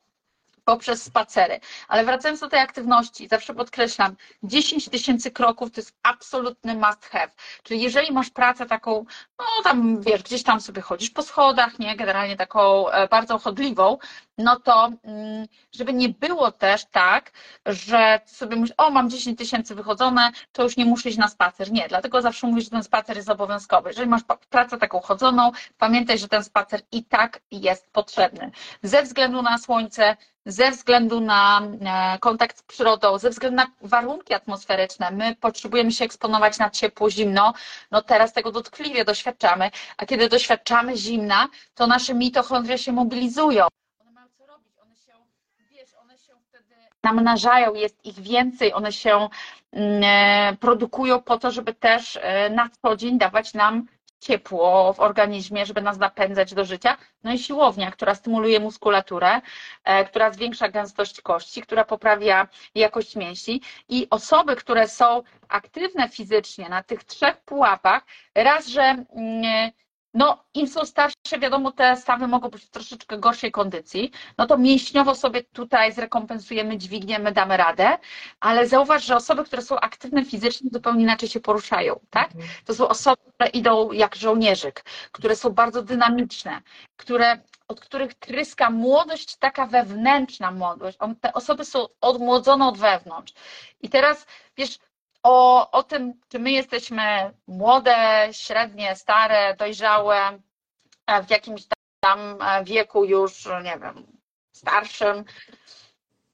poprzez 0.65 1.03
spacery. 1.03 1.61
Ale 1.89 2.05
wracając 2.05 2.41
do 2.41 2.49
tej 2.49 2.61
aktywności, 2.61 3.29
zawsze 3.29 3.55
podkreślam, 3.55 4.17
10 4.43 4.89
tysięcy 4.89 5.31
kroków 5.31 5.71
to 5.71 5.81
jest 5.81 5.95
absolutny 6.03 6.75
must 6.75 7.05
have. 7.07 7.31
Czyli 7.63 7.83
jeżeli 7.83 8.13
masz 8.13 8.31
pracę 8.31 8.67
taką, 8.67 9.05
no 9.39 9.45
tam 9.65 10.01
wiesz, 10.01 10.23
gdzieś 10.23 10.43
tam 10.43 10.61
sobie 10.61 10.83
chodzisz 10.83 11.11
po 11.11 11.23
schodach, 11.23 11.79
nie, 11.79 11.97
generalnie 11.97 12.37
taką 12.37 12.89
e, 12.89 13.09
bardzo 13.09 13.39
chodliwą, 13.39 13.99
no 14.39 14.61
to 14.61 14.91
mm, 15.05 15.47
żeby 15.73 15.93
nie 15.93 16.09
było 16.09 16.53
też 16.53 16.85
tak, 16.91 17.31
że 17.67 18.21
sobie 18.27 18.57
myślisz, 18.57 18.75
o 18.79 18.91
mam 18.91 19.11
10 19.11 19.39
tysięcy 19.39 19.75
wychodzone, 19.75 20.31
to 20.53 20.63
już 20.63 20.77
nie 20.77 20.85
muszę 20.85 21.09
iść 21.09 21.19
na 21.19 21.29
spacer. 21.29 21.73
Nie, 21.73 21.89
dlatego 21.89 22.23
zawsze 22.23 22.47
mówię, 22.47 22.63
że 22.63 22.71
ten 22.71 22.83
spacer 22.85 23.17
jest 23.17 23.29
obowiązkowy. 23.31 23.89
Jeżeli 23.91 24.09
masz 24.09 24.23
pracę 24.51 24.79
taką 24.79 25.01
chodzoną, 25.01 25.53
pamiętaj, 25.79 26.19
że 26.19 26.29
ten 26.29 26.45
spacer 26.45 26.81
i 26.93 27.05
tak 27.05 27.41
jest 27.51 27.91
potrzebny. 27.91 28.51
Ze 28.83 29.03
względu 29.03 29.43
na 29.43 29.59
słońce, 29.59 30.17
ze 30.47 30.71
względu 30.71 31.21
na 31.21 31.63
e, 32.15 32.19
kontakt 32.19 32.59
z 32.59 32.63
przyrodą, 32.63 33.19
ze 33.19 33.31
względu 33.31 33.57
na 33.57 33.67
warunki 33.81 34.35
atmosferyczne. 34.35 35.11
My 35.11 35.37
potrzebujemy 35.37 35.93
się 35.93 36.05
eksponować 36.05 36.59
na 36.59 36.71
ciepło, 36.71 37.11
zimno. 37.11 37.53
No 37.91 38.03
teraz 38.03 38.33
tego 38.33 38.53
dotkliwie 38.53 39.05
doświadczamy, 39.05 39.71
a 39.97 40.07
kiedy 40.07 40.29
doświadczamy 40.29 40.97
zimna, 40.97 41.49
to 41.75 41.87
nasze 41.87 42.15
mitochondria 42.15 42.79
się 42.79 42.93
mobilizują. 42.93 43.67
One 44.01 44.11
mają 44.13 44.27
co 44.39 44.47
robić, 44.47 44.73
one 44.83 44.97
się, 44.97 45.13
wiesz, 45.71 45.95
one 45.95 46.19
się 46.19 46.33
wtedy 46.49 46.75
namnażają, 47.03 47.75
jest 47.75 48.07
ich 48.07 48.21
więcej, 48.21 48.73
one 48.75 48.93
się 48.93 49.29
mm, 49.73 50.03
e, 50.05 50.57
produkują 50.57 51.23
po 51.23 51.39
to, 51.39 51.51
żeby 51.51 51.75
też 51.75 52.19
e, 52.23 52.51
na 52.51 52.69
co 52.83 52.97
dzień 52.97 53.19
dawać 53.19 53.55
nam 53.55 53.87
ciepło 54.23 54.93
w 54.93 55.01
organizmie, 55.01 55.67
żeby 55.67 55.83
nas 55.83 55.99
napędzać 55.99 56.55
do 56.55 56.65
życia. 56.65 56.97
No 57.25 57.33
i 57.33 57.39
siłownia, 57.39 57.91
która 57.91 58.15
stymuluje 58.15 58.61
muskulaturę, 58.61 59.41
e, 59.85 60.05
która 60.05 60.31
zwiększa 60.31 60.69
gęstość 60.69 61.21
kości, 61.21 61.63
która 61.63 61.85
poprawia 61.85 62.49
jakość 62.75 63.17
mięśni. 63.17 63.61
I 63.89 64.07
osoby, 64.11 64.57
które 64.57 64.89
są 64.89 65.23
aktywne 65.49 66.09
fizycznie 66.09 66.69
na 66.69 66.83
tych 66.83 67.05
trzech 67.05 67.37
pułapach, 67.37 68.03
raz, 68.35 68.67
że 68.67 68.83
mm, 68.83 69.71
no, 70.15 70.45
im 70.55 70.69
są 70.69 70.85
starsze, 70.85 71.39
wiadomo, 71.39 71.73
te 71.73 71.97
stawy 71.97 72.27
mogą 72.27 72.49
być 72.49 72.65
w 72.65 72.71
troszeczkę 72.71 73.19
gorszej 73.19 73.53
kondycji, 73.53 74.11
no 74.39 74.47
to 74.47 74.59
mięśniowo 74.59 75.15
sobie 75.15 75.43
tutaj 75.43 75.93
zrekompensujemy, 75.93 76.79
dźwigniemy, 76.79 77.33
damy 77.33 77.57
radę, 77.57 77.99
ale 78.41 78.69
zauważ, 78.69 79.05
że 79.05 79.17
osoby, 79.17 79.45
które 79.45 79.63
są 79.63 79.77
aktywne 79.77 80.25
fizycznie, 80.25 80.71
zupełnie 80.73 81.03
inaczej 81.03 81.29
się 81.29 81.41
poruszają, 81.41 82.01
tak? 82.11 82.27
Mhm. 82.27 82.49
To 82.65 82.75
są 82.75 82.89
osoby, 82.89 83.23
które 83.35 83.49
idą 83.49 83.93
jak 83.93 84.17
żołnierzyk, 84.17 84.85
które 85.13 85.37
są 85.37 85.51
bardzo 85.51 85.83
dynamiczne, 85.83 86.63
które, 86.97 87.39
od 87.69 87.81
których 87.81 88.15
tryska 88.15 88.71
młodość, 88.71 89.37
taka 89.37 89.67
wewnętrzna 89.67 90.51
młodość. 90.51 90.99
Te 91.21 91.33
osoby 91.33 91.65
są 91.65 91.87
odmłodzone 92.01 92.69
od 92.69 92.79
wewnątrz. 92.79 93.33
I 93.83 93.89
teraz, 93.89 94.27
wiesz, 94.57 94.79
o, 95.23 95.71
o 95.71 95.83
tym, 95.83 96.21
czy 96.29 96.39
my 96.39 96.51
jesteśmy 96.51 97.35
młode, 97.47 98.29
średnie, 98.33 98.97
stare, 98.97 99.57
dojrzałe, 99.57 100.39
w 101.27 101.31
jakimś 101.31 101.63
tam 102.01 102.39
wieku 102.65 103.05
już, 103.05 103.47
nie 103.47 103.79
wiem, 103.79 104.07
starszym. 104.57 105.25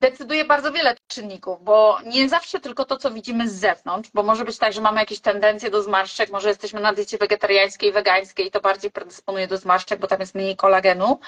Decyduje 0.00 0.44
bardzo 0.44 0.72
wiele 0.72 0.96
czynników, 1.06 1.64
bo 1.64 1.98
nie 2.06 2.28
zawsze 2.28 2.60
tylko 2.60 2.84
to, 2.84 2.96
co 2.96 3.10
widzimy 3.10 3.48
z 3.48 3.54
zewnątrz, 3.54 4.10
bo 4.14 4.22
może 4.22 4.44
być 4.44 4.58
tak, 4.58 4.72
że 4.72 4.80
mamy 4.80 5.00
jakieś 5.00 5.20
tendencje 5.20 5.70
do 5.70 5.82
zmarszczek, 5.82 6.30
może 6.30 6.48
jesteśmy 6.48 6.80
na 6.80 6.92
diecie 6.92 7.18
wegetariańskiej, 7.18 7.92
wegańskiej 7.92 8.46
i 8.46 8.50
to 8.50 8.60
bardziej 8.60 8.90
predysponuje 8.90 9.46
do 9.46 9.56
zmarszczek, 9.56 10.00
bo 10.00 10.06
tam 10.06 10.20
jest 10.20 10.34
mniej 10.34 10.56
kolagenu. 10.56 11.20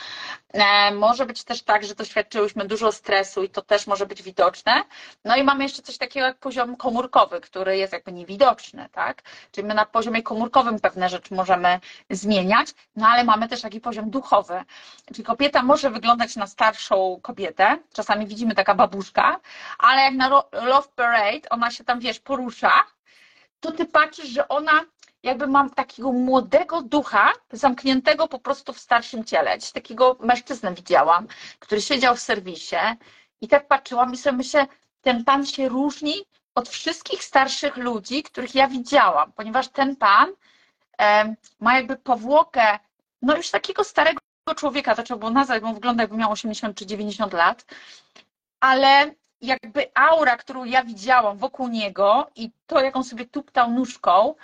E, 0.53 0.95
może 0.95 1.27
być 1.27 1.45
też 1.45 1.63
tak, 1.63 1.85
że 1.85 1.95
doświadczyłyśmy 1.95 2.65
dużo 2.65 2.93
stresu 2.93 3.43
i 3.43 3.49
to 3.49 3.63
też 3.63 3.87
może 3.87 4.07
być 4.07 4.23
widoczne. 4.23 4.83
No 5.25 5.37
i 5.37 5.43
mamy 5.45 5.63
jeszcze 5.65 5.83
coś 5.83 5.99
takiego 5.99 6.27
jak 6.27 6.39
poziom 6.39 6.77
komórkowy, 6.77 7.41
który 7.41 7.77
jest 7.77 7.93
jakby 7.93 8.13
niewidoczny, 8.13 8.89
tak? 8.93 9.23
Czyli 9.53 9.67
my 9.67 9.75
na 9.75 9.87
poziomie 9.87 10.23
komórkowym 10.23 10.81
pewne 10.81 11.09
rzeczy 11.09 11.35
możemy 11.35 11.81
zmieniać, 12.11 12.69
no 12.97 13.09
ale 13.09 13.25
mamy 13.25 13.49
też 13.49 13.61
taki 13.63 13.81
poziom 13.81 14.11
duchowy. 14.11 14.63
Czyli 15.07 15.25
kobieta 15.25 15.63
może 15.63 15.91
wyglądać 15.91 16.37
na 16.37 16.47
starszą 16.47 17.21
kobietę, 17.23 17.79
czasami 17.93 18.27
widzimy 18.27 18.55
taka 18.61 18.75
babuszka, 18.75 19.41
ale 19.79 20.03
jak 20.03 20.15
na 20.15 20.29
Love 20.53 20.89
Parade 20.97 21.49
ona 21.51 21.71
się 21.71 21.85
tam, 21.85 22.01
wiesz, 22.01 22.21
porusza, 22.21 22.73
to 23.61 23.73
ty 23.73 23.87
patrzysz, 23.87 24.29
że 24.29 24.49
ona 24.49 24.81
jakby 25.23 25.47
mam 25.47 25.71
takiego 25.71 26.13
młodego 26.13 26.83
ducha, 26.83 27.33
zamkniętego 27.53 28.29
po 28.29 28.39
prostu 28.39 28.73
w 28.73 28.81
starszym 28.81 29.25
ciele. 29.25 29.59
Dziś 29.59 29.71
takiego 29.73 30.17
mężczyznę 30.21 30.75
widziałam, 30.75 31.27
który 31.59 31.81
siedział 31.81 32.17
w 32.17 32.21
serwisie 32.21 32.77
i 33.41 33.49
tak 33.49 33.69
patrzyłam 33.69 34.13
i 34.13 34.17
sobie 34.17 34.37
myślę, 34.37 34.67
ten 35.03 35.25
pan 35.25 35.47
się 35.47 35.69
różni 35.69 36.15
od 36.55 36.69
wszystkich 36.69 37.25
starszych 37.25 37.77
ludzi, 37.77 38.23
których 38.23 38.55
ja 38.55 38.69
widziałam, 38.69 39.33
ponieważ 39.33 39.69
ten 39.69 39.97
pan 39.97 40.29
e, 41.01 41.35
ma 41.61 41.77
jakby 41.77 41.97
powłokę, 41.97 42.79
no 43.23 43.37
już 43.37 43.51
takiego 43.51 43.85
starego 43.85 44.21
człowieka, 44.57 44.95
to 44.95 45.03
trzeba 45.03 45.19
było 45.19 45.31
nazwać, 45.31 45.63
bo 45.63 45.73
wygląda 45.75 46.03
jakby 46.03 46.17
miał 46.17 46.33
80 46.33 46.77
czy 46.77 46.87
90 46.87 47.33
lat, 47.33 47.65
ale 48.61 49.15
jakby 49.41 49.91
aura, 49.95 50.37
którą 50.37 50.65
ja 50.65 50.85
widziałam 50.85 51.39
wokół 51.39 51.69
niego 51.69 52.31
i 52.37 52.51
to, 52.67 52.81
jak 52.81 52.97
on 52.97 53.05
sobie 53.05 53.25
tuptał 53.25 53.71
nóżką, 53.71 54.35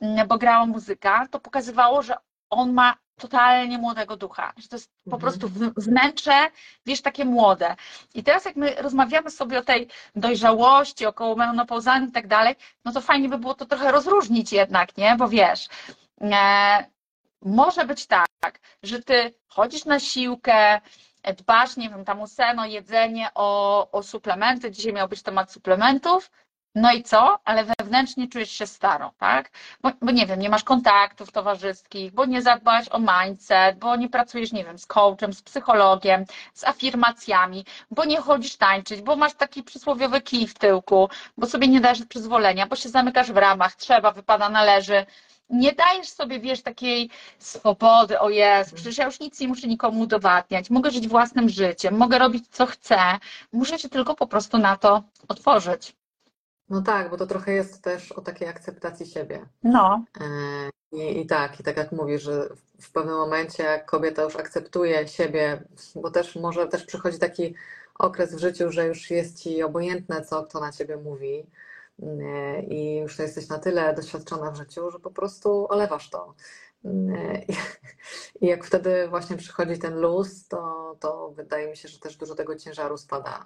mm, 0.00 0.28
bo 0.28 0.38
grała 0.38 0.66
muzyka, 0.66 1.28
to 1.30 1.40
pokazywało, 1.40 2.02
że 2.02 2.16
on 2.50 2.72
ma 2.72 2.96
totalnie 3.20 3.78
młodego 3.78 4.16
ducha, 4.16 4.52
że 4.56 4.68
to 4.68 4.76
jest 4.76 4.90
po 5.10 5.16
mhm. 5.16 5.20
prostu 5.20 5.50
wnętrze, 5.76 6.50
wiesz, 6.86 7.02
takie 7.02 7.24
młode. 7.24 7.76
I 8.14 8.22
teraz 8.22 8.44
jak 8.44 8.56
my 8.56 8.74
rozmawiamy 8.74 9.30
sobie 9.30 9.58
o 9.58 9.62
tej 9.62 9.88
dojrzałości, 10.16 11.06
około 11.06 11.36
menopauzalnej 11.36 12.08
i 12.08 12.12
tak 12.12 12.26
dalej, 12.26 12.54
no 12.84 12.92
to 12.92 13.00
fajnie 13.00 13.28
by 13.28 13.38
było 13.38 13.54
to 13.54 13.66
trochę 13.66 13.92
rozróżnić 13.92 14.52
jednak, 14.52 14.96
nie? 14.96 15.16
Bo 15.18 15.28
wiesz, 15.28 15.68
e, 16.20 16.84
może 17.42 17.84
być 17.84 18.06
tak, 18.06 18.60
że 18.82 19.02
ty 19.02 19.34
chodzisz 19.48 19.84
na 19.84 20.00
siłkę, 20.00 20.80
dbasz, 21.34 21.76
nie 21.76 21.90
wiem, 21.90 22.04
tam 22.04 22.20
o 22.20 22.66
jedzenie, 22.66 23.28
o, 23.34 23.90
o 23.90 24.02
suplementy, 24.02 24.70
dzisiaj 24.70 24.92
miał 24.92 25.08
być 25.08 25.22
temat 25.22 25.52
suplementów, 25.52 26.30
no 26.76 26.92
i 26.92 27.02
co? 27.02 27.38
Ale 27.44 27.64
wewnętrznie 27.64 28.28
czujesz 28.28 28.50
się 28.50 28.66
starą, 28.66 29.10
tak? 29.18 29.50
Bo, 29.82 29.90
bo, 30.02 30.10
nie 30.10 30.26
wiem, 30.26 30.40
nie 30.40 30.48
masz 30.48 30.64
kontaktów 30.64 31.32
towarzyskich, 31.32 32.12
bo 32.12 32.24
nie 32.24 32.42
zadbasz 32.42 32.88
o 32.88 32.98
mindset, 32.98 33.78
bo 33.78 33.96
nie 33.96 34.08
pracujesz, 34.08 34.52
nie 34.52 34.64
wiem, 34.64 34.78
z 34.78 34.86
coachem, 34.86 35.32
z 35.32 35.42
psychologiem, 35.42 36.24
z 36.54 36.64
afirmacjami, 36.64 37.64
bo 37.90 38.04
nie 38.04 38.20
chodzisz 38.20 38.56
tańczyć, 38.56 39.02
bo 39.02 39.16
masz 39.16 39.34
taki 39.34 39.62
przysłowiowy 39.62 40.20
kij 40.20 40.46
w 40.46 40.54
tyłku, 40.54 41.08
bo 41.36 41.46
sobie 41.46 41.68
nie 41.68 41.80
dajesz 41.80 42.04
przyzwolenia, 42.08 42.66
bo 42.66 42.76
się 42.76 42.88
zamykasz 42.88 43.32
w 43.32 43.36
ramach, 43.36 43.74
trzeba, 43.74 44.10
wypada, 44.10 44.48
należy 44.48 45.06
nie 45.50 45.72
dajesz 45.72 46.08
sobie, 46.08 46.40
wiesz, 46.40 46.62
takiej 46.62 47.10
swobody, 47.38 48.20
o 48.20 48.30
jest, 48.30 48.74
przecież 48.74 48.98
ja 48.98 49.04
już 49.04 49.20
nic 49.20 49.40
nie 49.40 49.48
muszę 49.48 49.66
nikomu 49.66 50.00
udowadniać, 50.00 50.70
mogę 50.70 50.90
żyć 50.90 51.08
własnym 51.08 51.48
życiem, 51.48 51.96
mogę 51.96 52.18
robić 52.18 52.44
co 52.50 52.66
chcę, 52.66 52.98
muszę 53.52 53.78
się 53.78 53.88
tylko 53.88 54.14
po 54.14 54.26
prostu 54.26 54.58
na 54.58 54.76
to 54.76 55.02
otworzyć. 55.28 55.94
No 56.68 56.82
tak, 56.82 57.10
bo 57.10 57.16
to 57.16 57.26
trochę 57.26 57.52
jest 57.52 57.82
też 57.82 58.12
o 58.12 58.20
takiej 58.20 58.48
akceptacji 58.48 59.06
siebie. 59.06 59.46
No. 59.62 60.04
E, 60.20 60.24
I, 60.92 61.20
I 61.20 61.26
tak, 61.26 61.60
i 61.60 61.62
tak 61.62 61.76
jak 61.76 61.92
mówisz, 61.92 62.22
że 62.22 62.48
w 62.80 62.92
pewnym 62.92 63.14
momencie 63.14 63.82
kobieta 63.86 64.22
już 64.22 64.36
akceptuje 64.36 65.08
siebie, 65.08 65.62
bo 65.94 66.10
też 66.10 66.36
może 66.36 66.66
też 66.66 66.84
przychodzi 66.84 67.18
taki 67.18 67.54
okres 67.98 68.34
w 68.34 68.38
życiu, 68.38 68.72
że 68.72 68.86
już 68.86 69.10
jest 69.10 69.42
ci 69.42 69.62
obojętne, 69.62 70.24
co 70.24 70.42
kto 70.42 70.60
na 70.60 70.72
ciebie 70.72 70.96
mówi 70.96 71.46
i 72.68 72.96
już 72.96 73.18
jesteś 73.18 73.48
na 73.48 73.58
tyle 73.58 73.94
doświadczona 73.94 74.50
w 74.50 74.56
życiu, 74.56 74.90
że 74.90 74.98
po 74.98 75.10
prostu 75.10 75.66
olewasz 75.68 76.10
to. 76.10 76.34
I 78.40 78.46
jak 78.46 78.64
wtedy 78.64 79.08
właśnie 79.08 79.36
przychodzi 79.36 79.78
ten 79.78 80.00
luz, 80.00 80.48
to, 80.48 80.96
to 81.00 81.30
wydaje 81.30 81.70
mi 81.70 81.76
się, 81.76 81.88
że 81.88 81.98
też 81.98 82.16
dużo 82.16 82.34
tego 82.34 82.56
ciężaru 82.56 82.96
spada, 82.96 83.44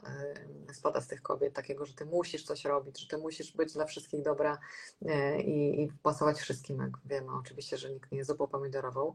y, 0.70 0.74
spada 0.74 1.00
z 1.00 1.06
tych 1.06 1.22
kobiet, 1.22 1.54
takiego, 1.54 1.86
że 1.86 1.94
ty 1.94 2.04
musisz 2.04 2.44
coś 2.44 2.64
robić, 2.64 3.00
że 3.00 3.08
ty 3.08 3.18
musisz 3.18 3.52
być 3.52 3.72
dla 3.72 3.84
wszystkich 3.84 4.22
dobra 4.22 4.58
y, 5.02 5.42
i, 5.42 5.82
i 5.82 5.88
pasować 6.02 6.38
wszystkim, 6.38 6.78
jak 6.78 6.90
wiemy 7.04 7.32
oczywiście, 7.40 7.78
że 7.78 7.90
nikt 7.90 8.12
nie 8.12 8.18
jest 8.18 8.30
zupą 8.30 8.46
pomidorową. 8.46 9.14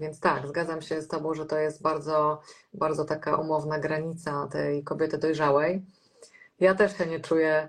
Więc 0.00 0.20
tak, 0.20 0.46
zgadzam 0.46 0.82
się 0.82 1.02
z 1.02 1.08
Tobą, 1.08 1.34
że 1.34 1.46
to 1.46 1.58
jest 1.58 1.82
bardzo, 1.82 2.40
bardzo 2.74 3.04
taka 3.04 3.36
umowna 3.36 3.78
granica 3.78 4.46
tej 4.46 4.84
kobiety 4.84 5.18
dojrzałej. 5.18 5.82
Ja 6.60 6.74
też 6.74 6.98
się 6.98 7.06
nie 7.06 7.20
czuję 7.20 7.68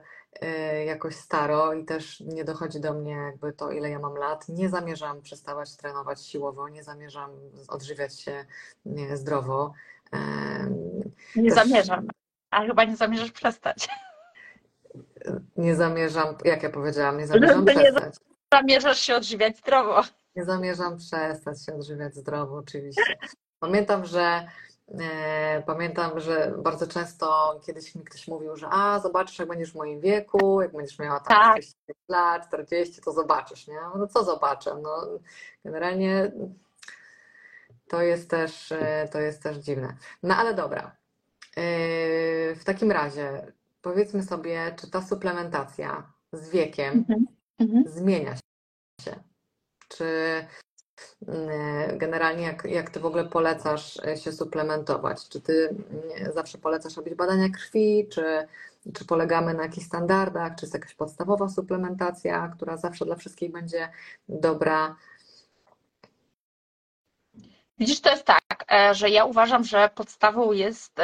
jakoś 0.86 1.16
staro 1.16 1.74
i 1.74 1.86
też 1.86 2.20
nie 2.20 2.44
dochodzi 2.44 2.80
do 2.80 2.94
mnie 2.94 3.12
jakby 3.12 3.54
to, 3.54 3.72
ile 3.72 3.90
ja 3.90 4.00
mam 4.00 4.13
lat. 4.16 4.50
Nie 4.50 4.70
zamierzam 4.70 5.22
przestawać 5.22 5.78
trenować 5.78 6.25
siłowo, 6.25 6.70
nie 6.70 6.84
zamierzam 6.84 7.32
odżywiać 7.68 8.20
się 8.20 8.46
zdrowo. 9.13 9.74
Nie 11.36 11.50
też... 11.56 11.63
zamierzam, 11.63 12.08
a 12.52 12.66
chyba 12.66 12.84
nie 12.84 12.96
zamierzasz 12.96 13.32
przestać. 13.32 13.88
Nie 15.58 15.75
zamierzam, 15.75 16.36
jak 16.46 16.63
ja 16.63 16.70
powiedziałam, 16.70 17.18
nie 17.18 17.28
zamierzam 17.28 17.66
przestać. 17.66 18.16
Nie 18.52 18.58
zamierzasz 18.60 19.00
się 19.00 19.16
odżywiać 19.16 19.58
zdrowo. 19.58 20.02
Nie 20.36 20.46
zamierzam 20.46 20.98
przestać 20.98 21.66
się 21.66 21.75
odżywiać 21.75 22.16
zdrowo, 22.16 22.56
oczywiście. 22.56 23.18
Pamiętam, 23.60 24.06
że 24.06 24.20
E, 24.20 24.48
pamiętam, 25.66 26.20
że 26.20 26.54
bardzo 26.58 26.88
często 26.88 27.60
kiedyś 27.66 27.96
mi 27.96 28.04
ktoś 28.04 28.28
mówił, 28.28 28.56
że 28.56 28.68
a 28.72 29.00
zobaczysz, 29.00 29.40
jak 29.40 29.48
będziesz 29.48 29.72
w 29.72 29.75
moim 29.75 30.02
wieku, 30.02 30.62
jak 30.62 30.72
będziesz 30.72 31.00
miała 31.00 31.20
tam 31.20 31.38
tak. 31.38 31.52
40 31.52 31.75
lat, 32.10 32.48
40, 32.48 33.02
to 33.02 33.12
zobaczysz, 33.12 33.68
nie? 33.68 33.80
No 33.96 34.08
co 34.08 34.24
zobaczę? 34.24 34.75
No, 34.82 35.08
generalnie 35.66 36.32
to 37.88 38.02
jest 38.02 38.30
też, 38.30 38.72
e, 38.72 39.08
to 39.12 39.20
jest 39.20 39.44
też 39.44 39.58
dziwne. 39.58 39.96
No 40.24 40.36
ale 40.36 40.54
dobra. 40.54 40.96
E, 41.58 41.66
w 42.56 42.63
takim 42.66 42.92
razie 42.92 43.52
powiedzmy 43.82 44.24
sobie, 44.24 44.75
czy 44.80 44.92
ta 44.92 45.02
suplementacja 45.02 46.12
z 46.34 46.50
wiekiem 46.50 46.94
mhm. 46.98 47.25
mhm. 47.60 47.84
zmienia 47.88 48.36
się? 49.02 49.16
Czy 49.88 50.04
E, 50.04 50.48
generalnie 51.98 52.44
jak, 52.44 52.66
jak 52.66 52.90
ty 52.90 53.00
w 53.00 53.06
ogóle 53.06 53.26
polecasz 53.26 54.00
e, 54.06 54.18
się 54.18 54.32
suplementować? 54.32 55.30
Czy 55.30 55.42
ty 55.42 55.70
mm, 55.70 56.34
zawsze 56.34 56.58
polecasz 56.58 56.98
robić 56.98 57.16
badania 57.16 57.50
krwi, 57.50 58.08
czy, 58.12 58.48
czy 58.94 59.06
polegamy 59.06 59.54
na 59.54 59.64
jakichś 59.64 59.86
standardach, 59.86 60.56
czy 60.56 60.66
jest 60.66 60.74
jakaś 60.74 60.94
podstawowa 60.94 61.50
suplementacja, 61.50 62.52
która 62.56 62.78
zawsze 62.78 63.06
dla 63.06 63.16
wszystkich 63.16 63.52
będzie 63.52 63.90
dobra? 64.30 64.96
Widzisz, 67.80 68.01
to 68.01 68.10
jest 68.10 68.25
tak, 68.25 68.65
e, 68.72 68.96
że 68.96 69.10
ja 69.10 69.25
uważam, 69.25 69.63
że 69.63 69.89
podstawą 69.96 70.51
jest 70.51 71.00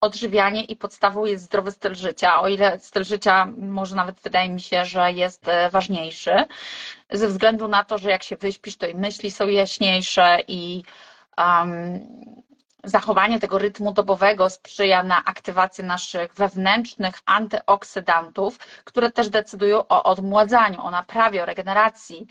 odżywianie 0.00 0.64
i 0.64 0.76
podstawą 0.76 1.24
jest 1.24 1.44
zdrowy 1.44 1.70
styl 1.72 1.94
życia. 1.94 2.40
O 2.40 2.48
ile 2.48 2.78
styl 2.78 3.04
życia 3.04 3.46
może 3.58 3.96
nawet 3.96 4.20
wydaje 4.20 4.48
mi 4.48 4.60
się, 4.60 4.84
że 4.84 5.12
jest 5.12 5.46
ważniejszy, 5.70 6.44
ze 7.10 7.28
względu 7.28 7.68
na 7.68 7.84
to, 7.84 7.98
że 7.98 8.10
jak 8.10 8.22
się 8.22 8.36
wyśpisz, 8.36 8.76
to 8.76 8.86
i 8.86 8.94
myśli 8.94 9.30
są 9.30 9.48
jaśniejsze 9.48 10.38
i 10.48 10.82
um, 11.38 12.00
zachowanie 12.84 13.40
tego 13.40 13.58
rytmu 13.58 13.92
dobowego 13.92 14.50
sprzyja 14.50 15.02
na 15.02 15.24
aktywację 15.24 15.84
naszych 15.84 16.34
wewnętrznych 16.34 17.14
antyoksydantów, 17.26 18.58
które 18.84 19.12
też 19.12 19.28
decydują 19.28 19.78
o 19.88 20.02
odmładzaniu, 20.02 20.80
o 20.82 20.90
naprawie, 20.90 21.42
o 21.42 21.46
regeneracji. 21.46 22.26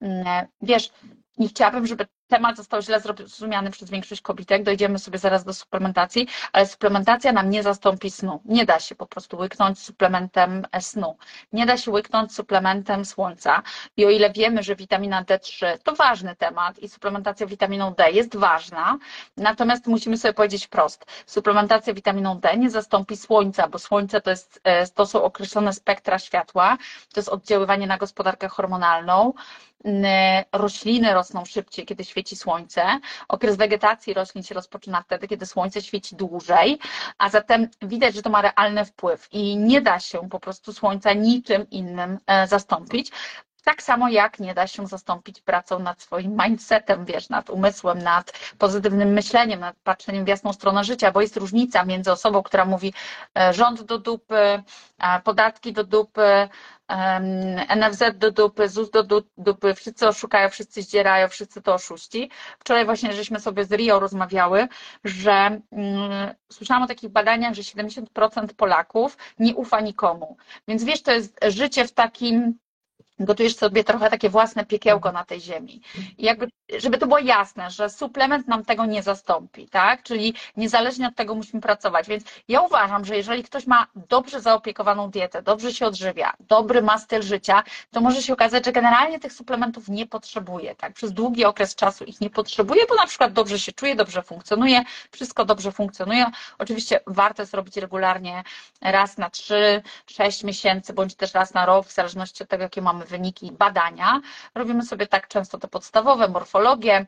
Mm, 0.00 0.46
wiesz, 0.62 0.90
nie 1.38 1.48
chciałabym, 1.48 1.86
żeby 1.86 2.06
temat 2.32 2.56
został 2.56 2.82
źle 2.82 3.00
zrozumiany 3.00 3.70
przez 3.70 3.90
większość 3.90 4.20
kobitek. 4.22 4.62
Dojdziemy 4.62 4.98
sobie 4.98 5.18
zaraz 5.18 5.44
do 5.44 5.54
suplementacji, 5.54 6.28
ale 6.52 6.66
suplementacja 6.66 7.32
nam 7.32 7.50
nie 7.50 7.62
zastąpi 7.62 8.10
snu. 8.10 8.40
Nie 8.44 8.64
da 8.66 8.80
się 8.80 8.94
po 8.94 9.06
prostu 9.06 9.36
łyknąć 9.38 9.78
suplementem 9.78 10.66
snu. 10.80 11.16
Nie 11.52 11.66
da 11.66 11.76
się 11.76 11.90
łyknąć 11.90 12.34
suplementem 12.34 13.04
słońca. 13.04 13.62
I 13.96 14.06
o 14.06 14.10
ile 14.10 14.30
wiemy, 14.30 14.62
że 14.62 14.76
witamina 14.76 15.22
D3 15.24 15.78
to 15.84 15.94
ważny 15.94 16.36
temat 16.36 16.78
i 16.78 16.88
suplementacja 16.88 17.46
witaminą 17.46 17.94
D 17.94 18.10
jest 18.10 18.36
ważna, 18.36 18.98
natomiast 19.36 19.86
musimy 19.86 20.16
sobie 20.16 20.34
powiedzieć 20.34 20.66
wprost. 20.66 21.04
Suplementacja 21.26 21.94
witaminą 21.94 22.40
D 22.40 22.56
nie 22.56 22.70
zastąpi 22.70 23.16
słońca, 23.16 23.68
bo 23.68 23.78
słońce 23.78 24.20
to, 24.20 24.30
jest, 24.30 24.60
e, 24.64 24.86
to 24.86 25.06
są 25.06 25.22
określone 25.22 25.72
spektra 25.72 26.18
światła, 26.18 26.78
to 27.14 27.20
jest 27.20 27.28
oddziaływanie 27.28 27.86
na 27.86 27.98
gospodarkę 27.98 28.48
hormonalną 28.48 29.32
rośliny 30.52 31.14
rosną 31.14 31.44
szybciej, 31.44 31.86
kiedy 31.86 32.04
świeci 32.04 32.21
słońce. 32.24 33.00
Okres 33.28 33.56
wegetacji 33.56 34.14
roślin 34.14 34.42
się 34.44 34.54
rozpoczyna 34.54 35.02
wtedy, 35.02 35.28
kiedy 35.28 35.46
słońce 35.46 35.82
świeci 35.82 36.16
dłużej, 36.16 36.78
a 37.18 37.28
zatem 37.28 37.68
widać, 37.82 38.14
że 38.14 38.22
to 38.22 38.30
ma 38.30 38.42
realny 38.42 38.84
wpływ 38.84 39.28
i 39.32 39.56
nie 39.56 39.80
da 39.80 40.00
się 40.00 40.28
po 40.28 40.40
prostu 40.40 40.72
słońca 40.72 41.12
niczym 41.12 41.70
innym 41.70 42.18
e, 42.26 42.46
zastąpić. 42.46 43.12
Tak 43.64 43.82
samo 43.82 44.08
jak 44.08 44.40
nie 44.40 44.54
da 44.54 44.66
się 44.66 44.86
zastąpić 44.86 45.40
pracą 45.40 45.78
nad 45.78 46.02
swoim 46.02 46.36
mindsetem, 46.44 47.04
wiesz, 47.04 47.28
nad 47.28 47.50
umysłem, 47.50 47.98
nad 47.98 48.32
pozytywnym 48.58 49.08
myśleniem, 49.12 49.60
nad 49.60 49.76
patrzeniem 49.76 50.24
w 50.24 50.28
jasną 50.28 50.52
stronę 50.52 50.84
życia, 50.84 51.12
bo 51.12 51.20
jest 51.20 51.36
różnica 51.36 51.84
między 51.84 52.12
osobą, 52.12 52.42
która 52.42 52.64
mówi 52.64 52.94
e, 53.38 53.54
rząd 53.54 53.82
do 53.82 53.98
dupy, 53.98 54.62
podatki 55.24 55.72
do 55.72 55.84
dupy, 55.84 56.48
NFZ 57.76 58.18
do 58.18 58.30
dupy, 58.30 58.68
ZUS 58.68 58.90
do 58.90 59.22
dupy, 59.38 59.74
wszyscy 59.74 60.08
oszukają, 60.08 60.48
wszyscy 60.48 60.82
zdzierają, 60.82 61.28
wszyscy 61.28 61.62
to 61.62 61.74
oszuści. 61.74 62.30
Wczoraj 62.58 62.84
właśnie 62.84 63.12
żeśmy 63.12 63.40
sobie 63.40 63.64
z 63.64 63.72
Rio 63.72 64.00
rozmawiały, 64.00 64.68
że 65.04 65.32
mm, 65.32 66.34
słyszałam 66.52 66.82
o 66.82 66.86
takich 66.86 67.10
badaniach, 67.10 67.54
że 67.54 67.62
70% 67.62 68.54
Polaków 68.56 69.16
nie 69.38 69.54
ufa 69.54 69.80
nikomu. 69.80 70.36
Więc 70.68 70.84
wiesz, 70.84 71.02
to 71.02 71.12
jest 71.12 71.40
życie 71.48 71.86
w 71.86 71.92
takim 71.92 72.58
gotujesz 73.24 73.56
sobie 73.56 73.84
trochę 73.84 74.10
takie 74.10 74.28
własne 74.28 74.66
piekiełko 74.66 75.12
na 75.12 75.24
tej 75.24 75.40
ziemi. 75.40 75.80
I 76.18 76.24
jakby, 76.24 76.48
żeby 76.78 76.98
to 76.98 77.06
było 77.06 77.18
jasne, 77.18 77.70
że 77.70 77.90
suplement 77.90 78.48
nam 78.48 78.64
tego 78.64 78.86
nie 78.86 79.02
zastąpi, 79.02 79.68
tak? 79.68 80.02
Czyli 80.02 80.34
niezależnie 80.56 81.08
od 81.08 81.14
tego 81.16 81.34
musimy 81.34 81.62
pracować. 81.62 82.08
Więc 82.08 82.24
ja 82.48 82.60
uważam, 82.60 83.04
że 83.04 83.16
jeżeli 83.16 83.42
ktoś 83.42 83.66
ma 83.66 83.86
dobrze 84.08 84.40
zaopiekowaną 84.40 85.10
dietę, 85.10 85.42
dobrze 85.42 85.72
się 85.72 85.86
odżywia, 85.86 86.32
dobry 86.40 86.82
ma 86.82 86.98
styl 86.98 87.22
życia, 87.22 87.62
to 87.90 88.00
może 88.00 88.22
się 88.22 88.32
okazać, 88.32 88.64
że 88.64 88.72
generalnie 88.72 89.20
tych 89.20 89.32
suplementów 89.32 89.88
nie 89.88 90.06
potrzebuje, 90.06 90.74
tak? 90.74 90.92
Przez 90.92 91.12
długi 91.12 91.44
okres 91.44 91.74
czasu 91.74 92.04
ich 92.04 92.20
nie 92.20 92.30
potrzebuje, 92.30 92.86
bo 92.88 92.94
na 92.94 93.06
przykład 93.06 93.32
dobrze 93.32 93.58
się 93.58 93.72
czuje, 93.72 93.94
dobrze 93.96 94.22
funkcjonuje, 94.22 94.82
wszystko 95.10 95.44
dobrze 95.44 95.72
funkcjonuje. 95.72 96.26
Oczywiście 96.58 97.00
warto 97.06 97.42
jest 97.42 97.54
robić 97.54 97.76
regularnie 97.76 98.42
raz 98.80 99.18
na 99.18 99.28
3-6 99.28 100.44
miesięcy, 100.44 100.92
bądź 100.92 101.14
też 101.14 101.34
raz 101.34 101.54
na 101.54 101.66
rok, 101.66 101.86
w 101.86 101.92
zależności 101.94 102.42
od 102.42 102.48
tego, 102.48 102.62
jakie 102.62 102.82
mamy 102.82 103.04
wyniki 103.12 103.52
badania. 103.52 104.20
Robimy 104.54 104.82
sobie 104.86 105.06
tak 105.06 105.28
często 105.28 105.58
te 105.58 105.68
podstawowe, 105.68 106.28
morfologię, 106.28 107.06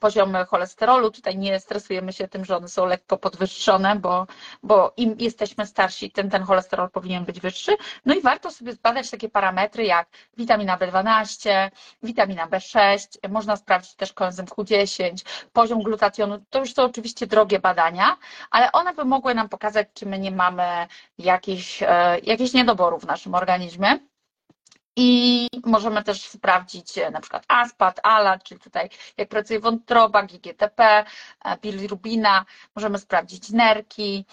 poziomy 0.00 0.44
cholesterolu. 0.46 1.10
Tutaj 1.10 1.38
nie 1.38 1.60
stresujemy 1.60 2.12
się 2.12 2.28
tym, 2.28 2.44
że 2.44 2.56
one 2.56 2.68
są 2.68 2.86
lekko 2.86 3.16
podwyższone, 3.18 3.96
bo, 3.96 4.26
bo 4.62 4.92
im 4.96 5.14
jesteśmy 5.18 5.66
starsi, 5.66 6.10
tym 6.10 6.30
ten 6.30 6.42
cholesterol 6.42 6.90
powinien 6.90 7.24
być 7.24 7.40
wyższy. 7.40 7.76
No 8.06 8.14
i 8.14 8.20
warto 8.20 8.50
sobie 8.50 8.72
zbadać 8.72 9.10
takie 9.10 9.28
parametry 9.28 9.84
jak 9.84 10.08
witamina 10.36 10.78
B12, 10.78 11.70
witamina 12.02 12.46
B6, 12.48 13.06
można 13.28 13.56
sprawdzić 13.56 13.94
też 13.94 14.12
koenzym 14.12 14.46
Q10, 14.46 15.24
poziom 15.52 15.82
glutationu. 15.82 16.38
To 16.50 16.58
już 16.58 16.74
są 16.74 16.82
oczywiście 16.82 17.26
drogie 17.26 17.58
badania, 17.60 18.16
ale 18.50 18.72
one 18.72 18.94
by 18.94 19.04
mogły 19.04 19.34
nam 19.34 19.48
pokazać, 19.48 19.88
czy 19.94 20.06
my 20.06 20.18
nie 20.18 20.30
mamy 20.30 20.86
jakichś, 21.18 21.82
e, 21.82 22.18
jakichś 22.22 22.52
niedoborów 22.52 23.02
w 23.02 23.06
naszym 23.06 23.34
organizmie. 23.34 24.11
I 24.96 25.48
możemy 25.64 26.02
też 26.02 26.28
sprawdzić 26.28 26.98
e, 26.98 27.10
na 27.10 27.20
przykład 27.20 27.44
ASPAT, 27.48 28.00
ALAT, 28.02 28.44
czyli 28.44 28.60
tutaj 28.60 28.88
jak 29.16 29.28
pracuje 29.28 29.60
wątroba, 29.60 30.22
GGTP, 30.22 31.04
e, 31.44 31.58
bilirubina, 31.62 32.44
możemy 32.76 32.98
sprawdzić 32.98 33.50
nerki, 33.50 34.24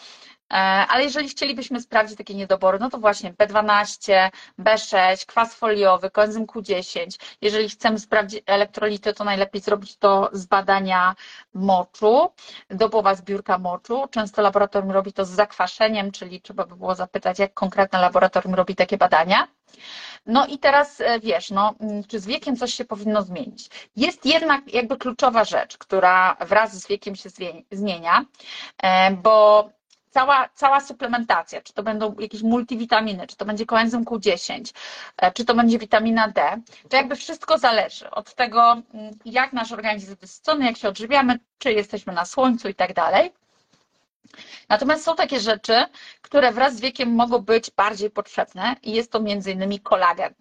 ale 0.50 1.03
jeżeli 1.03 1.29
chcielibyśmy 1.29 1.82
sprawdzić 1.82 2.18
takie 2.18 2.36
niedobory, 2.36 2.79
no 2.79 2.89
to 2.89 2.98
właśnie 2.98 3.34
B12, 3.34 4.29
B6, 4.60 5.25
kwas 5.25 5.56
foliowy, 5.56 6.12
koenzym 6.12 6.46
Q10. 6.46 7.20
Jeżeli 7.41 7.70
chcemy 7.70 8.00
sprawdzić 8.00 8.44
elektrolity, 8.46 9.13
to 9.13 9.24
najlepiej 9.24 9.62
zrobić 9.62 9.98
to 9.98 10.29
z 10.34 10.46
badania 10.46 11.15
moczu, 11.53 12.32
dobowa 12.70 13.15
zbiórka 13.15 13.58
moczu. 13.58 14.08
Często 14.12 14.41
laboratorium 14.41 14.91
robi 14.91 15.13
to 15.13 15.25
z 15.25 15.29
zakwaszeniem, 15.29 16.12
czyli 16.12 16.41
trzeba 16.41 16.65
by 16.65 16.75
było 16.75 16.96
zapytać, 16.96 17.39
jak 17.39 17.53
konkretne 17.53 18.00
laboratorium 18.00 18.56
robi 18.56 18.75
takie 18.75 18.98
badania. 18.98 19.48
No 20.25 20.48
i 20.48 20.60
teraz 20.60 21.01
e, 21.01 21.20
wiesz, 21.20 21.51
no, 21.51 21.75
czy 22.08 22.20
z 22.20 22.25
wiekiem 22.25 22.56
coś 22.56 22.74
się 22.74 22.86
powinno 22.86 23.22
zmienić? 23.22 23.70
Jest 23.96 24.25
jednak 24.25 24.74
jakby 24.74 24.98
kluczowa 24.98 25.44
rzecz, 25.44 25.77
która 25.77 26.36
wraz 26.39 26.79
z 26.82 26.88
wiekiem 26.88 27.16
się 27.16 27.29
zmienia, 27.72 28.25
e, 28.83 29.12
bo 29.12 29.70
cała, 30.09 30.50
cała 30.55 30.79
suplementacja, 30.79 31.61
czy 31.61 31.74
to 31.74 31.83
będą 31.83 32.15
jakieś 32.19 32.43
multivitaminy, 32.43 33.27
czy 33.27 33.35
to 33.35 33.45
będzie 33.45 33.65
koenzym 33.65 34.05
Q10, 34.05 34.74
e, 35.17 35.31
czy 35.31 35.45
to 35.45 35.55
będzie 35.55 35.79
witamina 35.79 36.27
D, 36.27 36.61
to 36.89 36.98
jakby 36.98 37.15
wszystko 37.15 37.57
zależy 37.57 38.09
od 38.09 38.35
tego, 38.35 38.72
mm, 38.93 39.13
jak 39.25 39.53
nasz 39.53 39.72
organizm 39.72 40.09
jest 40.09 40.22
wysycony, 40.22 40.65
jak 40.65 40.77
się 40.77 40.89
odżywiamy, 40.89 41.39
czy 41.57 41.74
jesteśmy 41.74 42.13
na 42.13 42.25
słońcu 42.25 42.69
i 42.69 42.75
tak 42.75 42.93
dalej. 42.93 43.31
Natomiast 44.70 45.03
są 45.03 45.16
takie 45.16 45.40
rzeczy, 45.40 45.86
które 46.22 46.51
wraz 46.51 46.75
z 46.75 46.79
wiekiem 46.79 47.10
mogą 47.16 47.40
być 47.40 47.72
bardziej 47.72 48.10
potrzebne 48.10 48.75
i 48.84 48.92
jest 48.92 49.12
to 49.12 49.20
między 49.20 49.51
innymi 49.51 49.79
kolagen. 49.79 50.34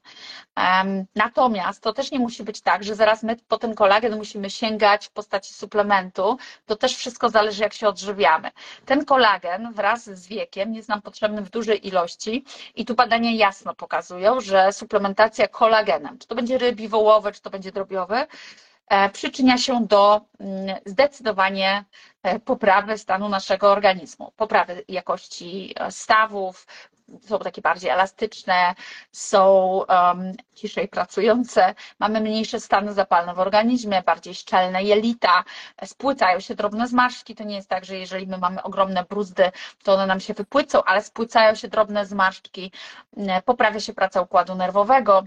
Natomiast 1.14 1.82
to 1.82 1.92
też 1.92 2.10
nie 2.10 2.18
musi 2.18 2.44
być 2.44 2.60
tak, 2.60 2.84
że 2.84 2.94
zaraz 2.94 3.22
my 3.22 3.36
po 3.48 3.58
ten 3.58 3.74
kolagen 3.74 4.16
musimy 4.16 4.50
sięgać 4.50 5.06
w 5.06 5.10
postaci 5.10 5.54
suplementu. 5.54 6.38
To 6.66 6.76
też 6.76 6.96
wszystko 6.96 7.30
zależy, 7.30 7.62
jak 7.62 7.74
się 7.74 7.88
odżywiamy. 7.88 8.50
Ten 8.86 9.04
kolagen 9.04 9.72
wraz 9.72 10.04
z 10.04 10.26
wiekiem 10.26 10.74
jest 10.74 10.88
nam 10.88 11.02
potrzebny 11.02 11.42
w 11.42 11.50
dużej 11.50 11.86
ilości 11.88 12.44
i 12.74 12.84
tu 12.84 12.94
badania 12.94 13.30
jasno 13.30 13.74
pokazują, 13.74 14.40
że 14.40 14.72
suplementacja 14.72 15.48
kolagenem, 15.48 16.18
czy 16.18 16.28
to 16.28 16.34
będzie 16.34 16.58
rybi, 16.58 16.88
wołowe, 16.88 17.32
czy 17.32 17.42
to 17.42 17.50
będzie 17.50 17.72
drobiowy, 17.72 18.26
przyczynia 19.12 19.58
się 19.58 19.86
do 19.86 20.20
mm, 20.40 20.76
zdecydowanie 20.86 21.84
e, 22.22 22.38
poprawy 22.40 22.98
stanu 22.98 23.28
naszego 23.28 23.72
organizmu, 23.72 24.32
poprawy 24.36 24.84
jakości 24.88 25.74
e, 25.80 25.92
stawów, 25.92 26.66
są 27.20 27.38
takie 27.38 27.62
bardziej 27.62 27.90
elastyczne, 27.90 28.74
są 29.12 29.66
um, 29.88 30.32
ciszej 30.54 30.88
pracujące, 30.88 31.74
mamy 31.98 32.20
mniejsze 32.20 32.60
stany 32.60 32.92
zapalne 32.92 33.34
w 33.34 33.38
organizmie, 33.40 34.02
bardziej 34.02 34.34
szczelne 34.34 34.82
jelita, 34.82 35.44
spłycają 35.84 36.40
się 36.40 36.54
drobne 36.54 36.88
zmarszczki. 36.88 37.34
To 37.34 37.44
nie 37.44 37.56
jest 37.56 37.68
tak, 37.68 37.84
że 37.84 37.98
jeżeli 37.98 38.26
my 38.26 38.38
mamy 38.38 38.62
ogromne 38.62 39.04
bruzdy, 39.04 39.50
to 39.84 39.94
one 39.94 40.06
nam 40.06 40.20
się 40.20 40.34
wypłycą, 40.34 40.82
ale 40.84 41.02
spłycają 41.02 41.54
się 41.54 41.68
drobne 41.68 42.06
zmarszczki, 42.06 42.72
poprawia 43.44 43.80
się 43.80 43.94
praca 43.94 44.20
układu 44.20 44.54
nerwowego. 44.54 45.24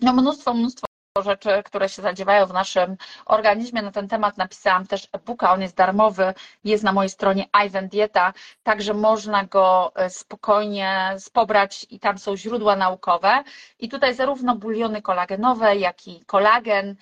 No 0.00 0.12
mnóstwo, 0.12 0.54
mnóstwo 0.54 0.89
rzeczy, 1.18 1.62
które 1.64 1.88
się 1.88 2.02
zadziewają 2.02 2.46
w 2.46 2.52
naszym 2.52 2.96
organizmie. 3.26 3.82
Na 3.82 3.92
ten 3.92 4.08
temat 4.08 4.36
napisałam 4.36 4.86
też 4.86 5.08
e-booka, 5.12 5.52
on 5.52 5.62
jest 5.62 5.76
darmowy, 5.76 6.34
jest 6.64 6.84
na 6.84 6.92
mojej 6.92 7.10
stronie 7.10 7.46
Ivan 7.66 7.88
Dieta, 7.88 8.32
także 8.62 8.94
można 8.94 9.44
go 9.44 9.92
e, 9.94 10.10
spokojnie 10.10 11.16
pobrać 11.32 11.86
i 11.90 12.00
tam 12.00 12.18
są 12.18 12.36
źródła 12.36 12.76
naukowe. 12.76 13.42
I 13.78 13.88
tutaj 13.88 14.14
zarówno 14.14 14.56
buliony 14.56 15.02
kolagenowe, 15.02 15.76
jak 15.76 16.08
i 16.08 16.24
kolagen, 16.24 16.96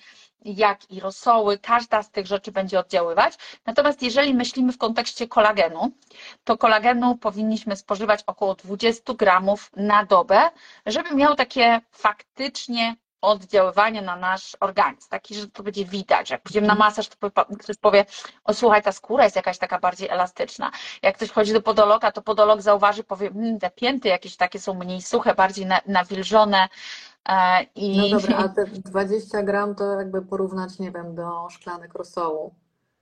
jak 0.45 0.91
i 0.91 0.99
rosoły, 0.99 1.57
każda 1.57 2.03
z 2.03 2.11
tych 2.11 2.27
rzeczy 2.27 2.51
będzie 2.51 2.79
oddziaływać. 2.79 3.33
Natomiast 3.65 4.01
jeżeli 4.01 4.33
myślimy 4.33 4.71
w 4.73 4.77
kontekście 4.77 5.27
kolagenu, 5.27 5.91
to 6.43 6.57
kolagenu 6.57 7.17
powinniśmy 7.17 7.75
spożywać 7.75 8.23
około 8.27 8.55
20 8.55 9.13
gramów 9.13 9.71
na 9.75 10.05
dobę, 10.05 10.49
żeby 10.85 11.15
miał 11.15 11.35
takie 11.35 11.81
faktycznie 11.91 12.95
oddziaływanie 13.21 14.01
na 14.01 14.15
nasz 14.15 14.57
organizm, 14.59 15.09
taki, 15.09 15.35
że 15.35 15.47
to 15.47 15.63
będzie 15.63 15.85
widać. 15.85 16.29
Jak 16.29 16.41
pójdziemy 16.41 16.67
na 16.67 16.75
masaż, 16.75 17.09
to 17.09 17.31
ktoś 17.59 17.77
powie, 17.77 18.05
o 18.43 18.53
słuchaj, 18.53 18.83
ta 18.83 18.91
skóra 18.91 19.23
jest 19.23 19.35
jakaś 19.35 19.57
taka 19.57 19.79
bardziej 19.79 20.09
elastyczna. 20.09 20.71
Jak 21.01 21.15
ktoś 21.15 21.31
chodzi 21.31 21.53
do 21.53 21.61
podologa, 21.61 22.11
to 22.11 22.21
podolog 22.21 22.61
zauważy, 22.61 23.03
powie, 23.03 23.27
mmm, 23.27 23.59
te 23.59 23.69
pięty 23.69 24.07
jakieś 24.07 24.37
takie 24.37 24.59
są 24.59 24.73
mniej 24.73 25.01
suche, 25.01 25.35
bardziej 25.35 25.67
nawilżone. 25.85 26.69
E, 27.29 27.63
I... 27.75 28.11
No 28.11 28.19
dobra, 28.19 28.37
a 28.37 28.49
te 28.55 28.65
20 28.65 29.43
gram 29.43 29.75
to 29.75 29.83
jakby 29.83 30.21
porównać, 30.21 30.79
nie 30.79 30.91
wiem, 30.91 31.15
do 31.15 31.47
szklanek 31.49 31.93
rosołu. 31.93 32.55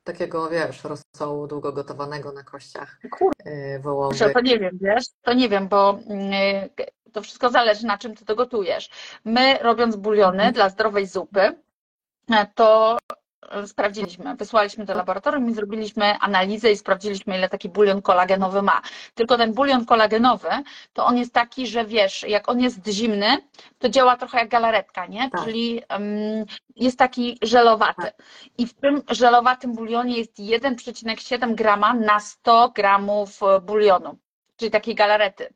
Takiego, 0.08 0.50
wiesz, 0.50 0.84
rosołu 0.84 1.48
długo 1.48 1.72
gotowanego 1.72 2.32
na 2.32 2.44
kościach 2.44 3.00
yy, 3.46 3.80
wołowych. 3.80 4.34
To 4.34 4.42
nie 4.42 4.60
wiem, 4.60 4.78
wiesz, 4.82 5.04
to 5.22 5.34
nie 5.34 5.50
wiem, 5.50 5.68
bo 5.68 6.00
mm, 6.10 6.70
to 7.14 7.22
wszystko 7.22 7.50
zależy, 7.50 7.86
na 7.86 7.98
czym 7.98 8.16
ty 8.16 8.26
to 8.26 8.36
gotujesz. 8.36 8.90
My, 9.26 9.58
robiąc 9.58 9.96
buliony 9.96 10.38
mhm. 10.38 10.54
dla 10.54 10.70
zdrowej 10.70 11.08
zupy, 11.08 11.56
to 12.56 12.98
sprawdziliśmy, 13.66 14.36
wysłaliśmy 14.36 14.86
do 14.86 14.94
laboratorium 14.94 15.50
i 15.50 15.54
zrobiliśmy 15.54 16.18
analizę 16.20 16.72
i 16.72 16.78
sprawdziliśmy, 16.78 17.38
ile 17.38 17.50
taki 17.50 17.70
bulion 17.70 18.02
kolagenowy 18.02 18.62
ma. 18.62 18.82
Tylko 19.16 19.38
ten 19.38 19.54
bulion 19.54 19.86
kolagenowy, 19.86 20.50
to 20.94 21.06
on 21.06 21.18
jest 21.18 21.34
taki, 21.34 21.68
że 21.68 21.86
wiesz, 21.86 22.24
jak 22.28 22.50
on 22.50 22.60
jest 22.60 22.88
zimny, 22.88 23.38
to 23.80 23.90
działa 23.90 24.18
trochę 24.18 24.38
jak 24.40 24.50
galaretka, 24.50 25.06
nie? 25.06 25.30
Tak. 25.30 25.44
Czyli 25.44 25.82
um, 25.90 26.46
jest 26.76 26.98
taki 26.98 27.38
żelowaty. 27.42 28.02
Tak. 28.02 28.24
I 28.58 28.68
w 28.68 28.74
tym 28.74 29.02
żelowatym 29.10 29.74
bulionie 29.74 30.18
jest 30.18 30.40
1,7 30.40 31.56
grama 31.56 31.94
na 31.94 32.20
100 32.20 32.70
gramów 32.76 33.40
bulionu, 33.62 34.18
czyli 34.58 34.72
takiej 34.72 34.96
galarety. 34.96 35.54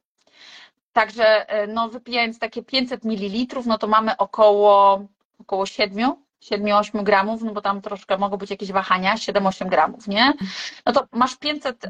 Także 0.93 1.49
e, 1.49 1.67
no, 1.67 1.89
wypijając 1.89 2.39
takie 2.39 2.63
500 2.63 3.06
ml, 3.06 3.62
no 3.65 3.77
to 3.77 3.88
mamy 3.88 4.17
około 4.17 5.01
około 5.41 5.65
7, 5.65 6.15
7-8 6.41 7.04
gramów, 7.04 7.41
no 7.41 7.51
bo 7.51 7.62
tam 7.62 7.82
troszkę 7.82 8.17
mogą 8.17 8.38
być 8.38 8.49
jakieś 8.49 8.71
wahania, 8.71 9.15
7-8 9.15 9.69
gramów, 9.69 10.08
nie? 10.08 10.34
No 10.86 10.93
to 10.93 11.08
masz 11.12 11.38
500, 11.38 11.88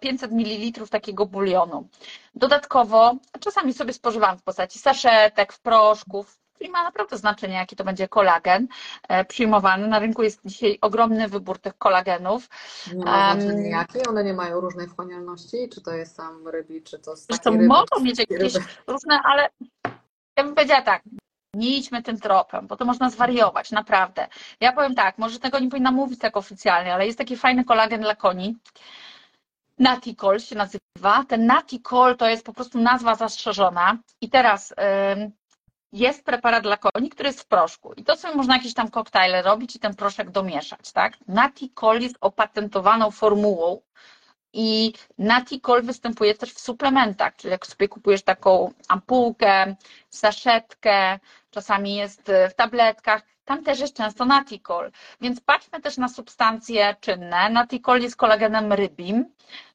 500 0.00 0.32
ml 0.32 0.88
takiego 0.90 1.26
bulionu. 1.26 1.88
Dodatkowo, 2.34 3.14
czasami 3.40 3.72
sobie 3.72 3.92
spożywam 3.92 4.38
w 4.38 4.42
postaci 4.42 4.78
saszetek, 4.78 5.52
w 5.52 5.60
proszków, 5.60 6.40
czyli 6.60 6.70
ma 6.70 6.82
naprawdę 6.82 7.16
znaczenie, 7.16 7.54
jaki 7.54 7.76
to 7.76 7.84
będzie 7.84 8.08
kolagen 8.08 8.68
e, 9.08 9.24
przyjmowany. 9.24 9.88
Na 9.88 9.98
rynku 9.98 10.22
jest 10.22 10.40
dzisiaj 10.44 10.78
ogromny 10.80 11.28
wybór 11.28 11.58
tych 11.58 11.78
kolagenów. 11.78 12.48
Nie 12.94 13.04
ma 13.04 13.34
znaczenia 13.34 13.78
jaki? 13.78 14.08
One 14.08 14.24
nie 14.24 14.34
mają 14.34 14.60
różnej 14.60 14.88
wchłanialności? 14.88 15.68
Czy 15.74 15.80
to 15.80 15.92
jest 15.92 16.14
sam 16.14 16.48
rybi, 16.48 16.82
czy 16.82 16.98
to 16.98 17.10
jest 17.10 17.42
to 17.42 17.52
mogą 17.52 18.00
mieć 18.02 18.18
jakieś 18.18 18.54
ryby? 18.54 18.66
różne, 18.86 19.20
ale 19.24 19.48
ja 20.36 20.44
bym 20.44 20.54
powiedziała 20.54 20.82
tak, 20.82 21.02
nie 21.54 21.76
idźmy 21.76 22.02
tym 22.02 22.20
tropem, 22.20 22.66
bo 22.66 22.76
to 22.76 22.84
można 22.84 23.10
zwariować, 23.10 23.70
naprawdę. 23.70 24.28
Ja 24.60 24.72
powiem 24.72 24.94
tak, 24.94 25.18
może 25.18 25.38
tego 25.38 25.58
nie 25.58 25.68
powinna 25.68 25.90
mówić 25.90 26.20
tak 26.20 26.36
oficjalnie, 26.36 26.94
ale 26.94 27.06
jest 27.06 27.18
taki 27.18 27.36
fajny 27.36 27.64
kolagen 27.64 28.00
dla 28.00 28.14
koni. 28.14 28.56
Naticol 29.78 30.40
się 30.40 30.56
nazywa. 30.56 31.24
Ten 31.28 31.46
Naticol 31.46 32.16
to 32.16 32.28
jest 32.28 32.46
po 32.46 32.52
prostu 32.52 32.80
nazwa 32.80 33.14
zastrzeżona. 33.14 33.98
I 34.20 34.30
teraz 34.30 34.74
jest 35.92 36.24
preparat 36.24 36.62
dla 36.62 36.76
koni, 36.76 37.10
który 37.10 37.28
jest 37.28 37.40
w 37.40 37.46
proszku. 37.46 37.92
I 37.92 38.04
to 38.04 38.16
sobie 38.16 38.34
można 38.34 38.56
jakieś 38.56 38.74
tam 38.74 38.90
koktajle 38.90 39.42
robić 39.42 39.76
i 39.76 39.78
ten 39.78 39.94
proszek 39.94 40.30
domieszać, 40.30 40.92
tak? 40.92 41.16
Naticol 41.28 42.00
jest 42.00 42.16
opatentowaną 42.20 43.10
formułą 43.10 43.80
i 44.52 44.92
Naticol 45.18 45.82
występuje 45.82 46.34
też 46.34 46.52
w 46.52 46.60
suplementach, 46.60 47.36
czyli 47.36 47.52
jak 47.52 47.66
sobie 47.66 47.88
kupujesz 47.88 48.22
taką 48.22 48.72
ampułkę, 48.88 49.76
saszetkę, 50.10 51.18
czasami 51.50 51.96
jest 51.96 52.32
w 52.50 52.54
tabletkach, 52.54 53.22
tam 53.50 53.64
też 53.64 53.80
jest 53.80 53.96
często 53.96 54.24
natikol. 54.24 54.90
Więc 55.20 55.40
patrzmy 55.40 55.80
też 55.80 55.96
na 55.96 56.08
substancje 56.08 56.96
czynne. 57.00 57.50
Natikol 57.50 58.00
jest 58.00 58.16
kolagenem 58.16 58.72
rybim. 58.72 59.24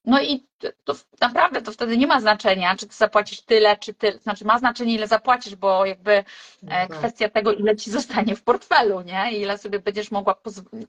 No 0.06 0.22
i 0.22 0.46
to 0.84 0.94
naprawdę 1.22 1.62
to 1.62 1.72
wtedy 1.72 1.98
nie 1.98 2.08
ma 2.08 2.22
znaczenia, 2.22 2.76
czy 2.76 2.88
ty 2.88 2.96
zapłacisz 2.96 3.42
tyle, 3.42 3.78
czy 3.78 3.94
tyle. 3.94 4.20
Znaczy 4.20 4.46
ma 4.46 4.60
znaczenie, 4.60 4.94
ile 4.94 5.08
zapłacisz, 5.08 5.56
bo 5.56 5.86
jakby 5.86 6.12
e, 6.12 6.24
no 6.64 6.70
tak. 6.70 6.90
kwestia 6.90 7.30
tego, 7.30 7.54
ile 7.54 7.76
ci 7.76 7.92
zostanie 7.92 8.36
w 8.36 8.44
portfelu, 8.44 9.02
nie? 9.02 9.32
Ile 9.32 9.58
sobie 9.58 9.80
będziesz 9.80 10.12
mogła, 10.12 10.36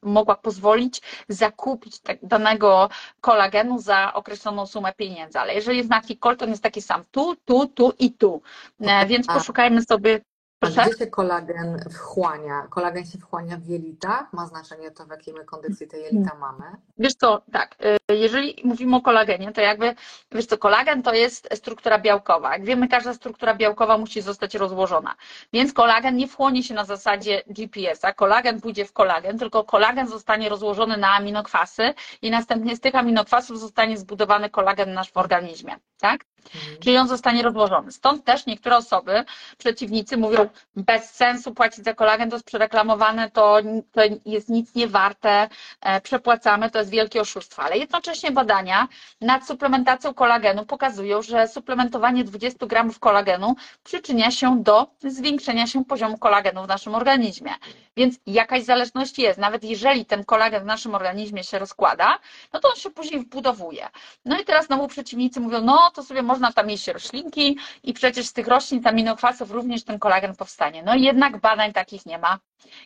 mogła 0.03 0.35
pozwolić 0.35 1.03
zakupić 1.29 2.01
tak, 2.01 2.19
danego 2.23 2.89
kolagenu 3.21 3.79
za 3.79 4.13
określoną 4.15 4.67
sumę 4.67 4.93
pieniędzy. 4.93 5.39
Ale 5.39 5.55
jeżeli 5.55 5.79
jest 5.79 5.91
natikol, 5.91 6.37
to 6.37 6.45
on 6.45 6.51
jest 6.51 6.63
taki 6.63 6.83
sam 6.83 7.05
tu, 7.11 7.37
tu, 7.37 7.67
tu 7.67 7.93
i 7.99 8.13
tu. 8.13 8.43
E, 8.81 9.07
więc 9.07 9.27
poszukajmy 9.27 9.83
sobie 9.83 10.21
a 10.67 10.71
gdzie 10.71 10.99
się 10.99 11.07
kolagen 11.07 11.85
wchłania? 11.91 12.67
Kolagen 12.71 13.07
się 13.07 13.19
wchłania 13.19 13.57
w 13.57 13.67
jelitach? 13.67 14.33
Ma 14.33 14.47
znaczenie 14.47 14.91
to, 14.91 15.07
w 15.07 15.11
jakiej 15.11 15.35
my 15.35 15.45
kondycji 15.45 15.89
te 15.89 15.99
jelita 15.99 16.35
mamy? 16.41 16.65
Wiesz 16.99 17.15
co, 17.15 17.43
tak, 17.53 17.77
y, 18.11 18.15
jeżeli 18.15 18.63
mówimy 18.65 18.97
o 18.97 19.01
kolagenie, 19.01 19.53
to 19.53 19.61
jakby, 19.61 19.95
wiesz 20.33 20.47
co, 20.47 20.59
kolagen 20.59 21.03
to 21.03 21.15
jest 21.15 21.49
struktura 21.55 21.99
białkowa. 21.99 22.53
Jak 22.53 22.65
wiemy, 22.65 22.89
każda 22.89 23.15
struktura 23.15 23.55
białkowa 23.55 23.99
musi 23.99 24.21
zostać 24.21 24.55
rozłożona. 24.55 25.15
Więc 25.53 25.73
kolagen 25.73 26.17
nie 26.17 26.29
wchłonie 26.29 26.63
się 26.63 26.75
na 26.75 26.85
zasadzie 26.85 27.43
GPS-a. 27.47 28.13
Kolagen 28.13 28.61
pójdzie 28.61 28.85
w 28.85 28.93
kolagen, 28.93 29.39
tylko 29.39 29.65
kolagen 29.65 30.09
zostanie 30.09 30.49
rozłożony 30.49 30.97
na 30.97 31.15
aminokwasy 31.15 31.95
i 32.23 32.31
następnie 32.31 32.77
z 32.77 32.81
tych 32.81 32.95
aminokwasów 32.95 33.61
zostanie 33.61 33.99
zbudowany 33.99 34.51
kolagen 34.51 34.93
nasz 34.93 35.13
w 35.13 35.17
organizmie, 35.17 35.77
tak? 36.01 36.25
Mhm. 36.55 36.77
Czyli 36.83 36.97
on 36.99 37.09
zostanie 37.09 37.43
rozłożony. 37.43 37.93
Stąd 37.93 38.25
też 38.25 38.47
niektóre 38.47 38.77
osoby, 38.77 39.25
przeciwnicy 39.59 40.17
mówią, 40.17 40.49
bez 40.77 41.11
sensu 41.11 41.55
płacić 41.55 41.85
za 41.85 41.95
kolagen, 41.95 42.31
to 42.31 42.37
jest 42.37 42.47
przereklamowane, 42.47 43.31
to, 43.31 43.59
to 43.93 44.01
jest 44.27 44.49
nic 44.49 44.75
nie 44.75 44.89
warte, 44.89 45.49
e, 45.81 46.01
przepłacamy, 46.01 46.71
to 46.71 46.79
jest 46.79 46.91
wielkie 46.91 47.21
oszustwo. 47.21 47.63
Ale 47.63 47.79
jednocześnie 47.79 48.31
badania 48.31 48.89
nad 49.21 49.47
suplementacją 49.47 50.15
kolagenu 50.15 50.67
pokazują, 50.67 51.23
że 51.23 51.49
suplementowanie 51.49 52.25
20 52.25 52.67
gramów 52.67 52.99
kolagenu 52.99 53.57
przyczynia 53.85 54.31
się 54.31 54.63
do 54.63 54.87
zwiększenia 55.05 55.67
się 55.67 55.85
poziomu 55.85 56.19
kolagenu 56.19 56.65
w 56.65 56.69
naszym 56.69 56.95
organizmie. 56.95 57.51
Więc 57.97 58.19
jakaś 58.27 58.63
zależność 58.65 59.19
jest. 59.19 59.39
Nawet 59.39 59.65
jeżeli 59.65 60.07
ten 60.07 60.25
kolagen 60.25 60.63
w 60.63 60.67
naszym 60.67 60.95
organizmie 60.95 61.45
się 61.45 61.59
rozkłada, 61.59 62.19
no 62.53 62.61
to 62.61 62.69
on 62.69 62.77
się 62.77 62.91
później 62.91 63.21
wbudowuje. 63.21 63.89
No 64.25 64.41
i 64.41 64.45
teraz 64.45 64.67
znowu 64.67 64.89
przeciwnicy 64.89 65.41
mówią, 65.41 65.61
no 65.61 65.91
to 65.95 66.03
sobie 66.03 66.23
można 66.37 66.53
tam 66.53 66.71
jeść 66.71 66.87
roślinki 66.89 67.59
i 67.83 67.93
przecież 67.93 68.27
z 68.27 68.33
tych 68.33 68.47
roślin, 68.49 68.83
z 68.83 68.87
aminokwasów 68.87 69.51
również 69.51 69.85
ten 69.85 69.99
kolagen 69.99 70.37
powstanie. 70.37 70.83
No 70.83 70.95
i 70.95 71.03
jednak 71.03 71.41
badań 71.41 71.73
takich 71.73 72.07
nie 72.07 72.19
ma 72.19 72.39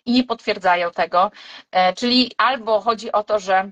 i 0.06 0.12
nie 0.12 0.24
potwierdzają 0.24 0.90
tego. 0.90 1.30
E, 1.72 1.92
czyli 1.92 2.32
albo 2.38 2.80
chodzi 2.80 3.12
o 3.12 3.24
to, 3.24 3.38
że 3.38 3.70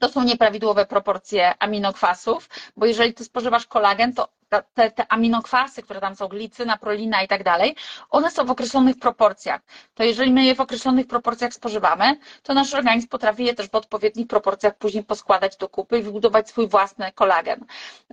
to 0.00 0.08
są 0.08 0.22
nieprawidłowe 0.24 0.86
proporcje 0.86 1.54
aminokwasów, 1.58 2.48
bo 2.76 2.86
jeżeli 2.86 3.14
ty 3.14 3.24
spożywasz 3.24 3.66
kolagen, 3.66 4.12
to 4.14 4.28
te, 4.74 4.90
te 4.90 5.12
aminokwasy, 5.12 5.82
które 5.82 6.00
tam 6.00 6.16
są, 6.16 6.28
glicyna, 6.28 6.76
prolina 6.76 7.22
i 7.22 7.28
tak 7.28 7.42
dalej, 7.44 7.76
one 8.10 8.30
są 8.30 8.44
w 8.44 8.50
określonych 8.50 8.98
proporcjach. 8.98 9.60
To 9.94 10.04
jeżeli 10.04 10.32
my 10.32 10.44
je 10.44 10.54
w 10.54 10.60
określonych 10.60 11.06
proporcjach 11.06 11.52
spożywamy, 11.54 12.16
to 12.42 12.54
nasz 12.54 12.74
organizm 12.74 13.08
potrafi 13.08 13.44
je 13.44 13.54
też 13.54 13.68
w 13.70 13.74
odpowiednich 13.74 14.26
proporcjach 14.26 14.74
później 14.78 15.04
poskładać 15.04 15.56
do 15.56 15.68
kupy 15.68 15.98
i 15.98 16.02
wybudować 16.02 16.48
swój 16.48 16.68
własny 16.68 17.12
kolagen. 17.12 17.64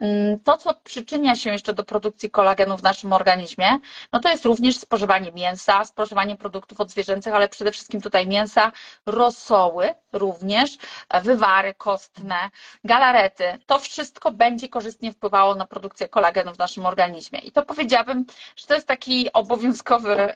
Mm, 0.02 0.40
to, 0.40 0.58
co 0.58 0.74
przyczynia 0.84 1.36
się 1.36 1.50
jeszcze 1.52 1.74
do 1.74 1.84
produkcji 1.84 2.32
kolagenu 2.32 2.78
w 2.78 2.84
naszym 2.84 3.14
organizmie, 3.14 3.80
no 4.14 4.20
to 4.20 4.30
jest 4.30 4.46
również 4.46 4.78
spożywanie 4.78 5.32
mięsa, 5.32 5.86
spożywanie 5.86 6.36
produktów 6.36 6.80
odzwierzęcych, 6.82 7.34
ale 7.34 7.50
przede 7.50 7.72
wszystkim 7.72 8.02
tutaj 8.02 8.28
mięsa, 8.28 8.72
rosoły 9.06 9.94
również, 10.14 10.78
wywary 11.24 11.74
kostne, 11.74 12.50
galarety. 12.84 13.44
To 13.66 13.80
wszystko 13.80 14.32
będzie 14.32 14.70
korzystnie 14.70 15.14
wpływało 15.14 15.56
na 15.56 15.66
produkcję 15.66 16.10
kolagenu 16.10 16.29
kolagenu 16.30 16.56
w 16.56 16.60
naszym 16.60 16.86
organizmie. 16.86 17.40
I 17.40 17.52
to 17.52 17.64
powiedziałabym, 17.66 18.26
że 18.56 18.68
to 18.68 18.74
jest 18.74 18.88
taki 18.88 19.34
obowiązkowy 19.34 20.34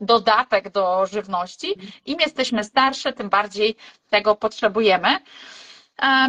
dodatek 0.00 0.70
do 0.70 1.06
żywności. 1.06 1.74
Im 2.06 2.20
jesteśmy 2.20 2.64
starsze, 2.64 3.12
tym 3.12 3.28
bardziej 3.28 3.76
tego 4.10 4.34
potrzebujemy. 4.34 5.08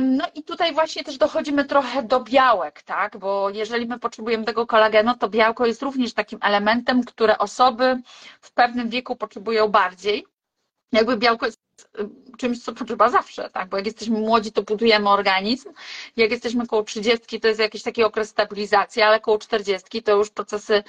No 0.01 0.25
i 0.36 0.43
tutaj 0.43 0.73
właśnie 0.73 1.03
też 1.03 1.17
dochodzimy 1.17 1.65
trochę 1.65 2.03
do 2.03 2.19
białek, 2.19 2.82
tak? 2.82 3.17
Bo 3.17 3.49
jeżeli 3.49 3.86
my 3.86 3.99
potrzebujemy 3.99 4.43
tego 4.45 4.67
kolagenu, 4.67 5.17
to 5.17 5.29
białko 5.29 5.65
jest 5.65 5.82
również 5.82 6.13
takim 6.13 6.39
elementem, 6.41 7.03
które 7.03 7.38
osoby 7.38 8.01
w 8.41 8.51
pewnym 8.51 8.89
wieku 8.89 9.15
potrzebują 9.15 9.67
bardziej. 9.67 10.25
Jakby 10.91 11.17
białko 11.17 11.45
jest 11.45 11.62
czymś, 12.38 12.63
co 12.63 12.73
potrzeba 12.73 13.10
zawsze, 13.10 13.49
tak? 13.49 13.69
Bo 13.69 13.77
jak 13.77 13.86
jesteśmy 13.86 14.19
młodzi, 14.19 14.51
to 14.51 14.63
budujemy 14.63 15.10
organizm. 15.10 15.69
Jak 16.17 16.32
jesteśmy 16.32 16.67
koło 16.67 16.84
30, 16.84 17.39
to 17.39 17.47
jest 17.47 17.60
jakiś 17.60 17.84
taki 17.84 18.03
okres 18.03 18.29
stabilizacji, 18.29 19.01
ale 19.01 19.19
koło 19.19 19.38
40 19.38 20.03
to 20.03 20.12
już 20.17 20.29
procesy 20.29 20.84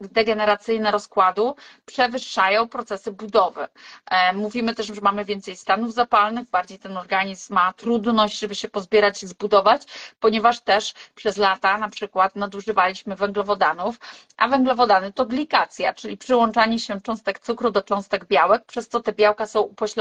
degeneracyjne 0.00 0.90
rozkładu 0.90 1.56
przewyższają 1.86 2.68
procesy 2.68 3.12
budowy. 3.12 3.66
E, 4.10 4.32
mówimy 4.32 4.74
też, 4.74 4.86
że 4.86 5.00
mamy 5.02 5.24
więcej 5.24 5.56
stanów 5.56 5.94
zapalnych, 5.94 6.48
bardziej 6.50 6.78
ten 6.78 6.96
organizm 6.96 7.54
ma 7.54 7.72
trudność, 7.72 8.38
żeby 8.38 8.54
się 8.54 8.68
pozbierać 8.68 9.22
i 9.22 9.26
zbudować, 9.26 9.82
ponieważ 10.20 10.60
też 10.60 10.94
przez 11.14 11.36
lata 11.36 11.78
na 11.78 11.88
przykład 11.88 12.36
nadużywaliśmy 12.36 13.16
węglowodanów, 13.16 13.96
a 14.36 14.48
węglowodany 14.48 15.12
to 15.12 15.26
glikacja, 15.26 15.94
czyli 15.94 16.16
przyłączanie 16.16 16.78
się 16.78 17.00
cząstek 17.00 17.38
cukru 17.38 17.70
do 17.70 17.82
cząstek 17.82 18.24
białek, 18.24 18.64
przez 18.64 18.88
co 18.88 19.00
te 19.00 19.12
białka 19.12 19.46
są 19.46 19.60
upośledzone. 19.60 19.97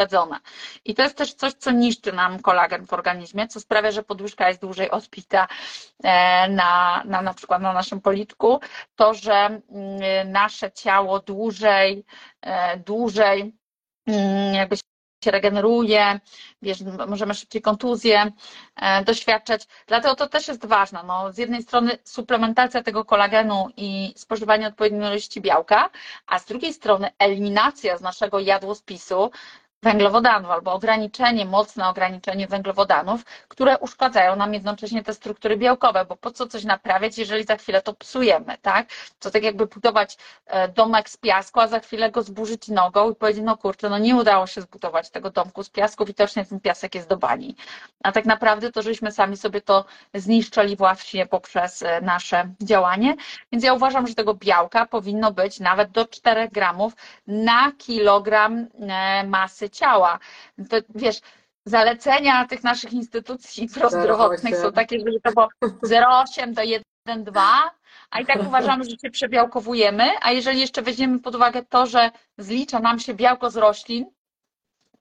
I 0.85 0.95
to 0.95 1.03
jest 1.03 1.17
też 1.17 1.33
coś, 1.33 1.53
co 1.53 1.71
niszczy 1.71 2.13
nam 2.13 2.39
kolagen 2.41 2.85
w 2.85 2.93
organizmie, 2.93 3.47
co 3.47 3.59
sprawia, 3.59 3.91
że 3.91 4.03
podłyżka 4.03 4.47
jest 4.47 4.61
dłużej 4.61 4.91
odpita 4.91 5.47
e, 6.03 6.49
na, 6.49 7.03
na, 7.05 7.21
na 7.21 7.33
przykład 7.33 7.61
na 7.61 7.73
naszym 7.73 8.01
policzku. 8.01 8.59
To, 8.95 9.13
że 9.13 9.33
mm, 9.33 10.31
nasze 10.31 10.71
ciało 10.71 11.19
dłużej, 11.19 12.05
e, 12.41 12.77
dłużej 12.77 13.53
mm, 14.07 14.55
jakby 14.55 14.77
się 15.23 15.31
regeneruje, 15.31 16.19
wiesz, 16.61 16.79
możemy 17.07 17.33
szybciej 17.33 17.61
kontuzje 17.61 18.31
e, 18.75 19.03
doświadczać. 19.03 19.67
Dlatego 19.87 20.15
to 20.15 20.27
też 20.27 20.47
jest 20.47 20.65
ważne. 20.65 21.03
No, 21.07 21.33
z 21.33 21.37
jednej 21.37 21.63
strony 21.63 21.97
suplementacja 22.03 22.83
tego 22.83 23.05
kolagenu 23.05 23.67
i 23.77 24.13
spożywanie 24.17 24.67
odpowiedniej 24.67 25.01
ilości 25.01 25.41
białka, 25.41 25.89
a 26.27 26.39
z 26.39 26.45
drugiej 26.45 26.73
strony 26.73 27.09
eliminacja 27.19 27.97
z 27.97 28.01
naszego 28.01 28.39
jadłospisu 28.39 29.31
węglowodanów 29.83 30.51
albo 30.51 30.73
ograniczenie, 30.73 31.45
mocne 31.45 31.89
ograniczenie 31.89 32.47
węglowodanów, 32.47 33.25
które 33.47 33.77
uszkadzają 33.77 34.35
nam 34.35 34.53
jednocześnie 34.53 35.03
te 35.03 35.13
struktury 35.13 35.57
białkowe, 35.57 36.05
bo 36.05 36.15
po 36.15 36.31
co 36.31 36.47
coś 36.47 36.63
naprawiać, 36.63 37.17
jeżeli 37.17 37.43
za 37.43 37.57
chwilę 37.57 37.81
to 37.81 37.93
psujemy, 37.93 38.57
tak? 38.61 38.87
To 39.19 39.31
tak 39.31 39.43
jakby 39.43 39.67
budować 39.67 40.17
e, 40.45 40.67
domek 40.67 41.09
z 41.09 41.17
piasku, 41.17 41.59
a 41.59 41.67
za 41.67 41.79
chwilę 41.79 42.11
go 42.11 42.23
zburzyć 42.23 42.67
nogą 42.67 43.11
i 43.11 43.15
powiedzieć, 43.15 43.43
no 43.45 43.57
kurczę, 43.57 43.89
no 43.89 43.97
nie 43.97 44.15
udało 44.15 44.47
się 44.47 44.61
zbudować 44.61 45.09
tego 45.09 45.29
domku 45.29 45.63
z 45.63 45.69
piasku, 45.69 46.05
widocznie 46.05 46.45
ten 46.45 46.59
piasek 46.59 46.95
jest 46.95 47.09
do 47.09 47.17
bani. 47.17 47.55
A 48.03 48.11
tak 48.11 48.25
naprawdę 48.25 48.71
to, 48.71 48.81
żeśmy 48.81 49.11
sami 49.11 49.37
sobie 49.37 49.61
to 49.61 49.85
zniszczyli 50.13 50.75
właśnie 50.75 51.25
poprzez 51.25 51.83
e, 51.83 52.01
nasze 52.01 52.49
działanie, 52.61 53.15
więc 53.51 53.63
ja 53.63 53.73
uważam, 53.73 54.07
że 54.07 54.15
tego 54.15 54.33
białka 54.33 54.85
powinno 54.85 55.31
być 55.31 55.59
nawet 55.59 55.91
do 55.91 56.05
4 56.05 56.49
gramów 56.49 56.93
na 57.27 57.71
kilogram 57.77 58.67
e, 58.89 59.23
ciała. 59.69 60.19
To, 60.69 60.77
wiesz, 60.95 61.21
zalecenia 61.65 62.47
tych 62.47 62.63
naszych 62.63 62.93
instytucji 62.93 63.69
prozdrowotnych 63.69 64.57
są 64.57 64.71
takie, 64.71 64.99
że 64.99 65.19
to 65.23 65.31
było 65.31 65.49
0,8 65.83 66.53
do 66.53 66.61
1,2, 66.61 67.41
a 68.09 68.19
i 68.19 68.25
tak 68.25 68.41
uważamy, 68.41 68.83
że 68.83 68.89
się 68.89 69.09
przebiałkowujemy, 69.11 70.09
a 70.21 70.31
jeżeli 70.31 70.59
jeszcze 70.59 70.81
weźmiemy 70.81 71.19
pod 71.19 71.35
uwagę 71.35 71.65
to, 71.69 71.85
że 71.85 72.11
zlicza 72.37 72.79
nam 72.79 72.99
się 72.99 73.13
białko 73.13 73.49
z 73.49 73.57
roślin, 73.57 74.05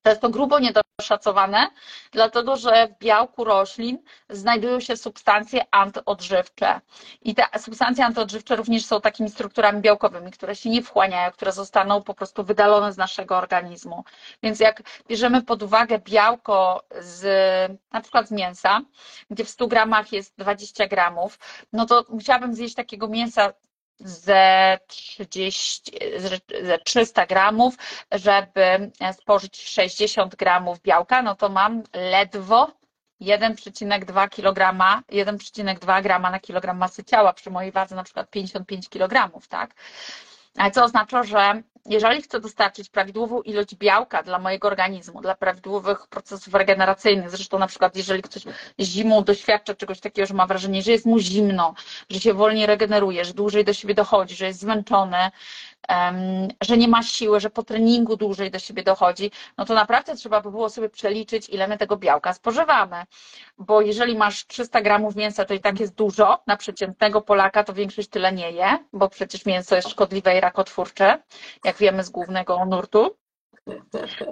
to 0.07 0.11
jest 0.11 0.23
to 0.23 0.31
grubo 0.31 0.59
niedoszacowane, 0.59 1.71
dlatego 2.13 2.57
że 2.57 2.89
w 2.89 2.99
białku 2.99 3.45
roślin 3.45 3.99
znajdują 4.31 4.81
się 4.81 4.97
substancje 4.97 5.65
antyodżywcze. 5.71 6.81
I 7.23 7.35
te 7.35 7.45
substancje 7.59 8.05
antyodżywcze 8.05 8.57
również 8.57 8.85
są 8.85 9.01
takimi 9.01 9.31
strukturami 9.31 9.81
białkowymi, 9.81 10.31
które 10.31 10.57
się 10.57 10.71
nie 10.71 10.83
wchłaniają, 10.83 11.31
które 11.31 11.53
zostaną 11.53 12.03
po 12.03 12.15
prostu 12.15 12.45
wydalone 12.45 12.93
z 12.93 12.97
naszego 12.97 13.37
organizmu. 13.37 14.05
Więc 14.43 14.61
jak 14.61 14.83
bierzemy 15.09 15.43
pod 15.43 15.63
uwagę 15.63 15.99
białko 15.99 16.83
z 17.01 17.23
na 17.93 18.01
przykład 18.01 18.29
z 18.29 18.31
mięsa, 18.31 18.81
gdzie 19.31 19.45
w 19.45 19.51
100 19.51 19.67
gramach 19.67 20.13
jest 20.13 20.39
20 20.39 20.87
gramów, 20.87 21.39
no 21.73 21.87
to 21.87 22.05
musiałabym 22.09 22.55
zjeść 22.55 22.75
takiego 22.75 23.09
mięsa 23.09 23.53
ze 23.99 24.79
30, 24.87 25.93
ze 26.63 26.79
300 26.79 27.27
gramów, 27.27 27.75
żeby 28.13 28.91
spożyć 29.13 29.69
60 29.69 30.37
gramów 30.37 30.81
białka, 30.83 31.23
no 31.23 31.35
to 31.35 31.49
mam 31.49 31.83
ledwo 31.95 32.73
1,2 33.21 34.29
kg, 34.29 34.77
1,2 35.13 36.03
grama 36.03 36.31
na 36.31 36.41
kilogram 36.41 36.79
masy 36.79 37.05
ciała 37.05 37.33
przy 37.33 37.51
mojej 37.51 37.73
wadze 37.73 37.97
na 37.97 38.05
przykład 38.05 38.31
55 38.31 38.89
kg, 38.89 39.31
tak? 39.49 39.75
Co 40.73 40.85
oznacza, 40.85 41.23
że 41.23 41.63
jeżeli 41.89 42.23
chcę 42.23 42.41
dostarczyć 42.41 42.89
prawidłową 42.89 43.43
ilość 43.43 43.75
białka 43.75 44.23
dla 44.23 44.39
mojego 44.39 44.69
organizmu, 44.69 45.21
dla 45.21 45.35
prawidłowych 45.35 46.07
procesów 46.07 46.55
regeneracyjnych, 46.55 47.31
zresztą 47.31 47.59
na 47.59 47.67
przykład 47.67 47.97
jeżeli 47.97 48.23
ktoś 48.23 48.43
zimą 48.81 49.25
doświadcza 49.25 49.75
czegoś 49.75 50.01
takiego, 50.01 50.27
że 50.27 50.35
ma 50.35 50.47
wrażenie, 50.47 50.83
że 50.83 50.93
jest 50.93 51.07
mu 51.07 51.19
zimno, 51.19 51.75
że 52.11 52.21
się 52.21 52.35
wolniej 52.35 52.67
regeneruje, 52.67 53.25
że 53.25 53.35
dłużej 53.35 53.65
do 53.65 53.73
siebie 53.73 53.95
dochodzi, 53.95 54.37
że 54.37 54.47
jest 54.47 54.61
zmęczony, 54.61 55.31
że 56.61 56.77
nie 56.77 56.89
ma 56.89 57.03
siły, 57.03 57.41
że 57.41 57.51
po 57.51 57.63
treningu 57.63 58.17
dłużej 58.17 58.51
do 58.51 58.59
siebie 58.59 58.83
dochodzi, 58.83 59.31
no 59.59 59.65
to 59.65 59.75
naprawdę 59.75 60.17
trzeba 60.17 60.41
by 60.41 60.51
było 60.51 60.71
sobie 60.71 60.89
przeliczyć, 60.89 61.49
ile 61.49 61.69
my 61.69 61.79
tego 61.79 61.97
białka 61.97 62.33
spożywamy. 62.33 63.05
Bo 63.59 63.81
jeżeli 63.81 64.17
masz 64.17 64.47
300 64.47 64.81
gramów 64.81 65.17
mięsa, 65.17 65.45
to 65.45 65.55
i 65.55 65.61
tak 65.61 65.81
jest 65.81 65.95
dużo. 65.95 66.39
Na 66.47 66.57
przeciętnego 66.57 67.21
Polaka 67.21 67.65
to 67.65 67.73
większość 67.73 68.09
tyle 68.09 68.33
nie 68.33 68.51
je, 68.51 68.79
bo 68.93 69.09
przecież 69.09 69.47
mięso 69.47 69.77
jest 69.77 69.89
szkodliwe 69.89 70.37
i 70.37 70.41
rakotwórcze, 70.41 71.23
jak 71.65 71.76
wiemy 71.79 72.05
z 72.05 72.11
głównego 72.11 72.65
nurtu. 72.65 73.17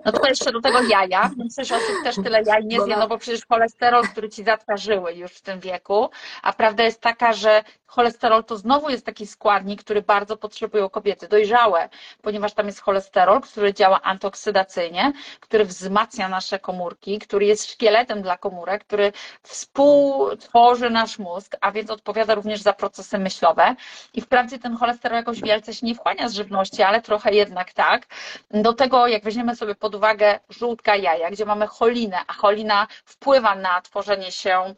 No 0.05 0.12
to 0.12 0.29
jeszcze 0.29 0.53
do 0.53 0.61
tego 0.61 0.83
jaja. 0.83 1.31
Większość 1.38 1.73
osób 1.73 1.94
też 2.05 2.16
tyle 2.16 2.42
jaj 2.47 2.64
nie 2.64 2.81
zje, 2.81 2.97
no 2.97 3.09
bo 3.09 3.18
przecież 3.18 3.47
cholesterol, 3.47 4.03
który 4.09 4.29
ci 4.29 4.44
żyły 4.77 5.12
już 5.14 5.33
w 5.33 5.42
tym 5.42 5.61
wieku. 5.61 6.11
A 6.42 6.53
prawda 6.53 6.83
jest 6.85 7.01
taka, 7.01 7.33
że 7.33 7.64
cholesterol 7.87 8.44
to 8.44 8.57
znowu 8.57 8.90
jest 8.90 9.07
taki 9.07 9.27
składnik, 9.27 9.85
który 9.85 10.03
bardzo 10.03 10.37
potrzebują 10.37 10.88
kobiety 10.88 11.29
dojrzałe, 11.29 11.88
ponieważ 12.23 12.53
tam 12.53 12.66
jest 12.66 12.81
cholesterol, 12.81 13.40
który 13.40 13.75
działa 13.75 14.03
antyoksydacyjnie, 14.03 15.12
który 15.40 15.64
wzmacnia 15.64 16.29
nasze 16.29 16.59
komórki, 16.59 17.18
który 17.18 17.47
jest 17.47 17.70
szkieletem 17.70 18.23
dla 18.23 18.38
komórek, 18.38 18.85
który 18.85 19.12
współtworzy 19.42 20.90
nasz 20.90 21.18
mózg, 21.18 21.57
a 21.61 21.73
więc 21.73 21.90
odpowiada 21.90 22.35
również 22.35 22.62
za 22.62 22.73
procesy 22.73 23.18
myślowe. 23.18 23.75
I 24.14 24.20
wprawdzie 24.20 24.59
ten 24.59 24.77
cholesterol 24.77 25.16
jakoś 25.16 25.40
wielce 25.40 25.75
się 25.75 25.87
nie 25.87 25.94
wchłania 25.94 26.29
z 26.29 26.35
żywności, 26.35 26.83
ale 26.83 27.03
trochę 27.03 27.35
jednak 27.35 27.73
tak. 27.73 28.07
Do 28.51 28.73
tego, 28.73 29.07
jak 29.07 29.23
weźmiemy 29.24 29.56
sobie 29.56 29.74
pod 29.74 29.94
uwagę 29.94 30.38
żółtka 30.50 30.96
jaja, 30.96 31.30
gdzie 31.30 31.44
mamy 31.44 31.66
cholinę, 31.66 32.18
a 32.26 32.32
cholina 32.32 32.87
wpływa 33.04 33.54
na 33.54 33.80
tworzenie 33.80 34.32
się 34.32 34.74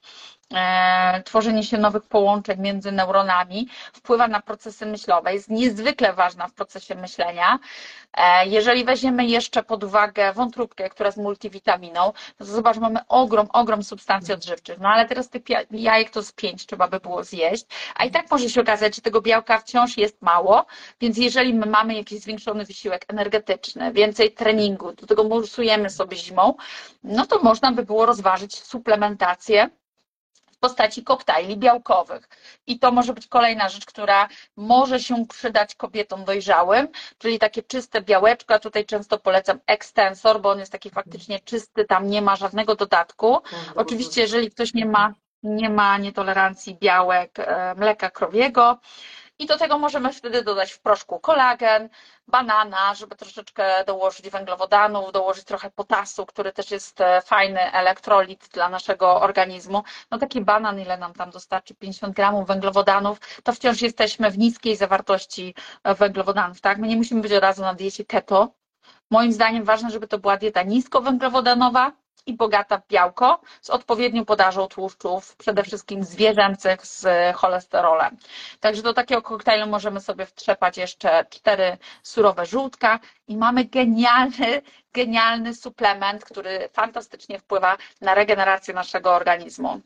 tworzenie 1.24 1.62
się 1.62 1.78
nowych 1.78 2.02
połączeń 2.02 2.61
między 2.61 2.92
neuronami, 2.92 3.68
wpływa 3.92 4.28
na 4.28 4.40
procesy 4.40 4.87
myślowe, 4.87 5.35
jest 5.35 5.50
niezwykle 5.50 6.12
ważna 6.12 6.48
w 6.48 6.52
procesie 6.52 6.94
myślenia. 6.94 7.59
E, 8.14 8.46
jeżeli 8.46 8.85
weźmiemy 8.85 9.26
jeszcze 9.26 9.62
pod 9.62 9.85
uwagę 9.85 10.32
wątróbkę, 10.32 10.90
która 10.90 11.06
jest 11.09 11.18
multivitaminą, 11.18 12.12
no 12.40 12.46
to 12.46 12.52
zobacz, 12.52 12.76
mamy 12.76 13.00
ogrom, 13.09 13.46
ogrom 13.52 13.82
substancji 13.82 14.35
odżywczych, 14.35 14.78
no 14.78 14.88
ale 14.88 15.06
teraz 15.06 15.28
tych 15.30 15.42
jajek 15.70 16.11
to 16.11 16.22
z 16.22 16.32
pięć 16.32 16.66
trzeba 16.66 16.88
by 16.88 17.00
było 17.00 17.24
zjeść, 17.24 17.66
a 17.94 18.04
i 18.04 18.11
tak 18.11 18.30
może 18.30 18.50
się 18.50 18.61
okazać, 18.61 18.96
że 18.96 19.02
tego 19.02 19.20
białka 19.20 19.59
wciąż 19.59 19.96
jest 19.96 20.22
mało, 20.22 20.66
więc 21.00 21.18
jeżeli 21.18 21.54
my 21.54 21.66
mamy 21.66 21.94
jakiś 21.94 22.20
zwiększony 22.20 22.64
wysiłek 22.64 23.04
energetyczny, 23.09 23.92
więcej 23.92 24.32
treningu, 24.32 24.92
do 24.92 25.06
tego 25.06 25.24
mursujemy 25.24 25.90
sobie 25.90 26.16
zimą, 26.16 26.54
no 27.04 27.26
to 27.26 27.42
można 27.42 27.72
by 27.72 27.82
było 27.85 28.06
rozważyć 28.06 28.62
suplementację 28.62 29.70
w 30.57 30.59
postaci 30.61 31.05
koktajli 31.05 31.57
białkowych. 31.57 32.29
I 32.66 32.79
to 32.79 32.92
może 32.92 33.12
być 33.12 33.27
kolejna 33.27 33.69
rzecz, 33.69 33.87
która 33.87 34.29
może 34.57 35.01
się 35.01 35.27
przydać 35.27 35.75
kobietom 35.75 36.25
dojrzałym, 36.25 36.88
czyli 37.19 37.38
takie 37.38 37.62
czyste 37.62 38.03
białeczko. 38.03 38.55
Ja 38.55 38.59
tutaj 38.61 38.85
często 38.85 39.19
polecam 39.19 39.61
ekstensor, 39.66 40.40
bo 40.40 40.51
on 40.51 40.59
jest 40.59 40.73
taki 40.73 40.90
faktycznie 40.90 41.40
czysty, 41.40 41.85
tam 41.85 42.11
nie 42.11 42.23
ma 42.23 42.37
żadnego 42.37 42.75
dodatku. 42.75 43.38
Oczywiście, 43.75 44.21
jeżeli 44.21 44.51
ktoś 44.51 44.75
nie 44.75 44.87
ma, 44.87 45.14
nie 45.42 45.71
ma 45.71 45.99
nietolerancji 45.99 46.77
białek 46.81 47.38
e, 47.38 47.75
mleka 47.75 48.11
krowiego, 48.11 48.79
i 49.38 49.46
do 49.46 49.59
tego 49.59 49.79
możemy 49.79 50.12
wtedy 50.12 50.42
dodać 50.42 50.72
w 50.72 50.81
proszku 50.81 51.20
kolagen, 51.20 51.88
banana, 52.29 52.94
żeby 52.94 53.16
troszeczkę 53.16 53.85
dołożyć 53.85 54.31
węglowodanów, 54.31 55.12
dołożyć 55.12 55.44
trochę 55.44 55.70
potasu, 55.70 56.27
który 56.27 56.53
też 56.53 56.70
jest 56.70 57.01
e, 57.01 57.22
fajny 57.22 57.72
elektrolit 57.72 58.49
dla 58.49 58.68
naszego 58.68 59.20
organizmu. 59.20 59.83
No 60.11 60.18
taki 60.18 60.40
banan, 60.40 60.81
ile 60.81 60.99
nam 60.99 61.12
tam 61.12 61.31
dostarczy? 61.31 61.75
50 61.75 62.16
gramów 62.16 62.46
węglowodanów, 62.46 63.20
to 63.44 63.53
wciąż 63.53 63.83
jesteśmy 63.83 64.31
w 64.31 64.38
niskiej 64.38 64.77
zawartości 64.77 65.55
e, 65.85 65.94
węglowodanów, 65.94 66.61
tak? 66.61 66.79
My 66.79 66.88
nie 66.88 66.96
musimy 66.96 67.20
być 67.20 67.33
od 67.33 67.42
razu 67.42 67.62
na 67.62 67.75
diecie 67.75 68.05
keto. 68.05 68.49
Moim 69.11 69.33
zdaniem 69.33 69.64
ważne, 69.64 69.90
żeby 69.90 70.09
to 70.09 70.18
była 70.18 70.37
dieta 70.37 70.62
niskowęglowodanowa, 70.62 71.92
i 72.26 72.35
bogata 72.35 72.79
w 72.79 72.87
białko 72.88 73.40
z 73.61 73.70
odpowiednią 73.70 74.24
podażą 74.24 74.66
tłuszczów, 74.66 75.37
przede 75.37 75.62
wszystkim 75.62 76.05
zwierzęcych 76.05 76.87
z 76.87 77.07
cholesterolem. 77.37 78.16
Także 78.61 78.83
do 78.83 78.94
takiego 78.94 79.22
koktajlu 79.22 79.66
możemy 79.66 80.00
sobie 80.00 80.26
wtrzepać 80.26 80.76
jeszcze 80.79 81.24
cztery 81.31 81.79
surowe 82.02 82.46
żółtka 82.46 83.00
i 83.29 83.37
mamy 83.37 83.64
genialny, 83.64 84.62
genialny 84.92 85.55
suplement, 85.55 86.24
który 86.24 86.68
fantastycznie 86.72 87.38
wpływa 87.38 87.76
na 88.00 88.14
regenerację 88.14 88.74
naszego 88.74 89.14
organizmu. 89.14 89.81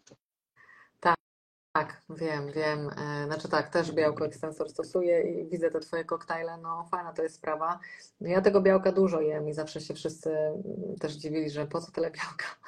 Tak, 1.72 2.02
wiem, 2.10 2.52
wiem. 2.52 2.90
E, 2.98 3.26
znaczy 3.26 3.48
tak, 3.48 3.68
też 3.68 3.92
białko 3.92 4.26
ekstensor 4.26 4.70
stosuję 4.70 5.20
i 5.22 5.48
widzę 5.48 5.70
te 5.70 5.80
Twoje 5.80 6.04
koktajle, 6.04 6.58
no 6.58 6.84
fajna 6.90 7.12
to 7.12 7.22
jest 7.22 7.34
sprawa. 7.34 7.78
No 8.20 8.28
ja 8.28 8.40
tego 8.40 8.60
białka 8.60 8.92
dużo 8.92 9.20
jem 9.20 9.48
i 9.48 9.52
zawsze 9.54 9.80
się 9.80 9.94
wszyscy 9.94 10.30
mm, 10.30 10.96
też 11.00 11.12
dziwili, 11.12 11.50
że 11.50 11.66
po 11.66 11.80
co 11.80 11.92
tyle 11.92 12.10
białka? 12.10 12.46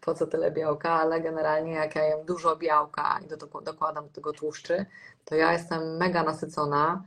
Po 0.00 0.14
co 0.14 0.26
tyle 0.26 0.50
białka, 0.50 0.90
ale 0.90 1.20
generalnie 1.20 1.72
jak 1.72 1.94
ja 1.94 2.04
jem 2.04 2.26
dużo 2.26 2.56
białka 2.56 3.20
i 3.24 3.28
do, 3.28 3.36
dokładam 3.36 4.06
do 4.06 4.12
tego 4.12 4.32
tłuszczy, 4.32 4.86
to 5.24 5.34
ja 5.34 5.52
jestem 5.52 5.96
mega 5.96 6.22
nasycona, 6.22 7.04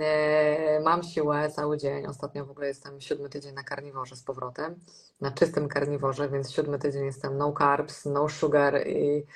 e, 0.00 0.80
mam 0.80 1.02
siłę 1.02 1.50
cały 1.50 1.78
dzień. 1.78 2.06
Ostatnio 2.06 2.46
w 2.46 2.50
ogóle 2.50 2.66
jestem 2.66 3.00
siódmy 3.00 3.28
tydzień 3.28 3.54
na 3.54 3.62
karniworze 3.62 4.16
z 4.16 4.22
powrotem, 4.22 4.80
na 5.20 5.30
czystym 5.30 5.68
karniworze, 5.68 6.28
więc 6.28 6.52
siódmy 6.52 6.78
tydzień 6.78 7.04
jestem 7.04 7.38
no 7.38 7.52
carbs, 7.58 8.04
no 8.04 8.28
sugar 8.28 8.86
i 8.86 9.26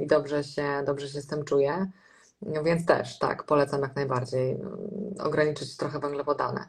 i 0.00 0.06
dobrze 0.06 0.44
się, 0.44 0.82
dobrze 0.86 1.08
się 1.08 1.20
z 1.20 1.26
tym 1.26 1.44
czuję. 1.44 1.90
Więc 2.64 2.86
też 2.86 3.18
tak, 3.18 3.44
polecam 3.44 3.82
jak 3.82 3.96
najbardziej 3.96 4.50
mm, 4.50 5.14
ograniczyć 5.20 5.76
trochę 5.76 5.98
węglowodany. 5.98 6.64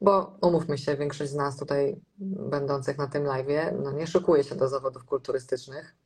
Bo 0.00 0.36
umówmy 0.40 0.78
się, 0.78 0.96
większość 0.96 1.30
z 1.30 1.34
nas 1.34 1.56
tutaj 1.56 2.00
będących 2.18 2.98
na 2.98 3.06
tym 3.06 3.24
live, 3.24 3.72
no 3.82 3.92
nie 3.92 4.06
szykuje 4.06 4.44
się 4.44 4.54
do 4.54 4.68
zawodów 4.68 5.04
kulturystycznych, 5.04 5.96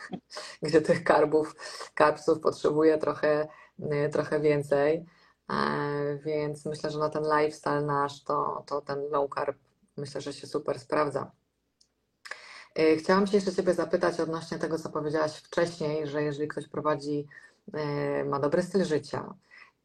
gdzie 0.62 0.82
tych 0.82 1.04
karbów, 1.04 1.56
karbsów 1.94 2.40
potrzebuje 2.40 2.98
trochę, 2.98 3.48
y, 3.78 4.08
trochę 4.12 4.40
więcej. 4.40 5.06
E, 5.50 6.18
więc 6.18 6.66
myślę, 6.66 6.90
że 6.90 6.98
na 6.98 7.08
ten 7.08 7.22
lifestyle 7.22 7.82
nasz 7.82 8.24
to, 8.24 8.64
to 8.66 8.80
ten 8.80 9.08
low 9.10 9.30
carb 9.34 9.56
myślę, 9.96 10.20
że 10.20 10.32
się 10.32 10.46
super 10.46 10.78
sprawdza. 10.78 11.30
E, 12.74 12.96
chciałam 12.96 13.26
się 13.26 13.36
jeszcze 13.36 13.54
Ciebie 13.54 13.74
zapytać 13.74 14.20
odnośnie 14.20 14.58
tego, 14.58 14.78
co 14.78 14.90
powiedziałaś 14.90 15.36
wcześniej, 15.36 16.06
że 16.06 16.22
jeżeli 16.22 16.48
ktoś 16.48 16.68
prowadzi, 16.68 17.26
e, 17.74 18.24
ma 18.24 18.40
dobry 18.40 18.62
styl 18.62 18.84
życia, 18.84 19.34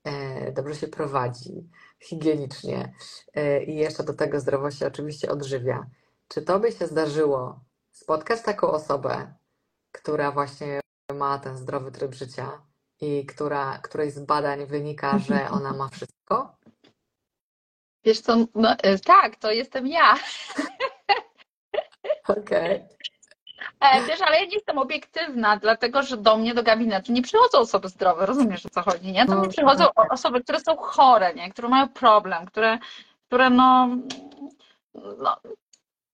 e, 0.03 0.51
dobrze 0.51 0.75
się 0.75 0.87
prowadzi, 0.87 1.69
higienicznie 1.99 2.93
i 3.67 3.75
jeszcze 3.75 4.03
do 4.03 4.13
tego 4.13 4.39
zdrowo 4.39 4.71
się 4.71 4.87
oczywiście 4.87 5.31
odżywia, 5.31 5.85
czy 6.27 6.41
to 6.41 6.59
by 6.59 6.71
się 6.71 6.87
zdarzyło 6.87 7.59
spotkać 7.91 8.41
taką 8.41 8.71
osobę, 8.71 9.33
która 9.91 10.31
właśnie 10.31 10.79
ma 11.13 11.39
ten 11.39 11.57
zdrowy 11.57 11.91
tryb 11.91 12.13
życia 12.13 12.61
i 13.01 13.25
która, 13.25 13.77
której 13.77 14.11
z 14.11 14.19
badań 14.19 14.65
wynika, 14.65 15.19
że 15.19 15.49
ona 15.57 15.73
ma 15.73 15.89
wszystko? 15.89 16.55
Wiesz 18.03 18.21
co, 18.21 18.45
no, 18.55 18.75
tak, 19.05 19.35
to 19.35 19.51
jestem 19.51 19.87
ja. 19.87 20.15
Okej. 22.29 22.85
Okay. 23.79 24.05
Wiesz, 24.07 24.21
ale 24.21 24.39
ja 24.39 24.45
nie 24.45 24.53
jestem 24.53 24.77
obiektywna, 24.77 25.57
dlatego 25.57 26.03
że 26.03 26.17
do 26.17 26.37
mnie 26.37 26.53
do 26.53 26.63
gabinetu 26.63 27.11
nie 27.11 27.21
przychodzą 27.21 27.57
osoby 27.57 27.89
zdrowe, 27.89 28.25
rozumiesz 28.25 28.65
o 28.65 28.69
co 28.69 28.81
chodzi, 28.81 29.11
nie? 29.11 29.25
Do 29.25 29.35
mnie 29.35 29.47
no, 29.47 29.53
przychodzą 29.53 29.85
tak. 29.95 30.13
osoby, 30.13 30.43
które 30.43 30.59
są 30.59 30.77
chore, 30.77 31.33
nie? 31.33 31.49
Które 31.49 31.69
mają 31.69 31.89
problem, 31.89 32.45
które, 32.45 32.77
które 33.27 33.49
no, 33.49 33.89
no 34.93 35.37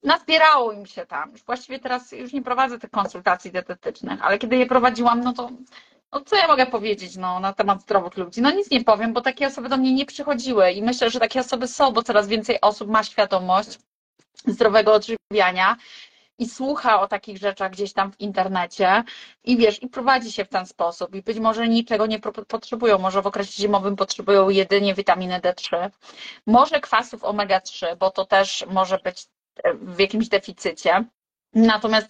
nazbierało 0.04 0.72
im 0.72 0.86
się 0.86 1.06
tam. 1.06 1.32
Już 1.32 1.44
właściwie 1.44 1.80
teraz 1.80 2.12
już 2.12 2.34
nie 2.34 2.42
prowadzę 2.42 2.80
tych 2.80 2.92
konsultacji 2.92 3.52
dietetycznych, 3.52 4.26
ale 4.26 4.38
kiedy 4.38 4.56
je 4.56 4.66
prowadziłam, 4.66 5.22
no 5.22 5.34
to 5.34 5.50
no 6.14 6.22
co 6.22 6.36
ja 6.36 6.48
mogę 6.48 6.66
powiedzieć 6.66 7.18
no, 7.18 7.40
na 7.40 7.54
temat 7.54 7.82
zdrowych 7.82 8.18
ludzi? 8.18 8.42
No 8.42 8.52
nic 8.52 8.72
nie 8.72 8.84
powiem, 8.84 9.14
bo 9.14 9.22
takie 9.22 9.48
osoby 9.48 9.70
do 9.70 9.78
mnie 9.78 9.94
nie 9.94 10.06
przychodziły 10.06 10.72
i 10.72 10.84
myślę, 10.84 11.10
że 11.10 11.20
takie 11.20 11.40
osoby 11.40 11.68
są, 11.68 11.92
bo 11.92 12.04
coraz 12.04 12.28
więcej 12.28 12.62
osób 12.62 12.90
ma 12.90 13.04
świadomość 13.04 13.80
zdrowego 14.48 14.94
odżywiania 14.94 15.76
i 16.40 16.50
słucha 16.50 17.02
o 17.02 17.08
takich 17.08 17.38
rzeczach 17.38 17.72
gdzieś 17.72 17.94
tam 17.94 18.12
w 18.12 18.20
internecie 18.20 19.04
i 19.44 19.58
wiesz, 19.58 19.84
i 19.84 19.88
prowadzi 19.88 20.32
się 20.32 20.46
w 20.46 20.50
ten 20.50 20.66
sposób. 20.66 21.16
I 21.16 21.22
być 21.22 21.40
może 21.40 21.68
niczego 21.68 22.06
nie 22.06 22.20
potrzebują, 22.48 22.98
może 22.98 23.22
w 23.22 23.28
okresie 23.28 23.62
zimowym 23.62 23.96
potrzebują 23.96 24.50
jedynie 24.50 24.94
witaminy 24.94 25.40
D3, 25.40 25.90
może 26.48 26.80
kwasów 26.80 27.22
omega-3, 27.24 27.98
bo 27.98 28.12
to 28.12 28.26
też 28.26 28.66
może 28.70 28.98
być 28.98 29.28
w 29.74 30.00
jakimś 30.00 30.28
deficycie. 30.30 31.06
Natomiast 31.54 32.08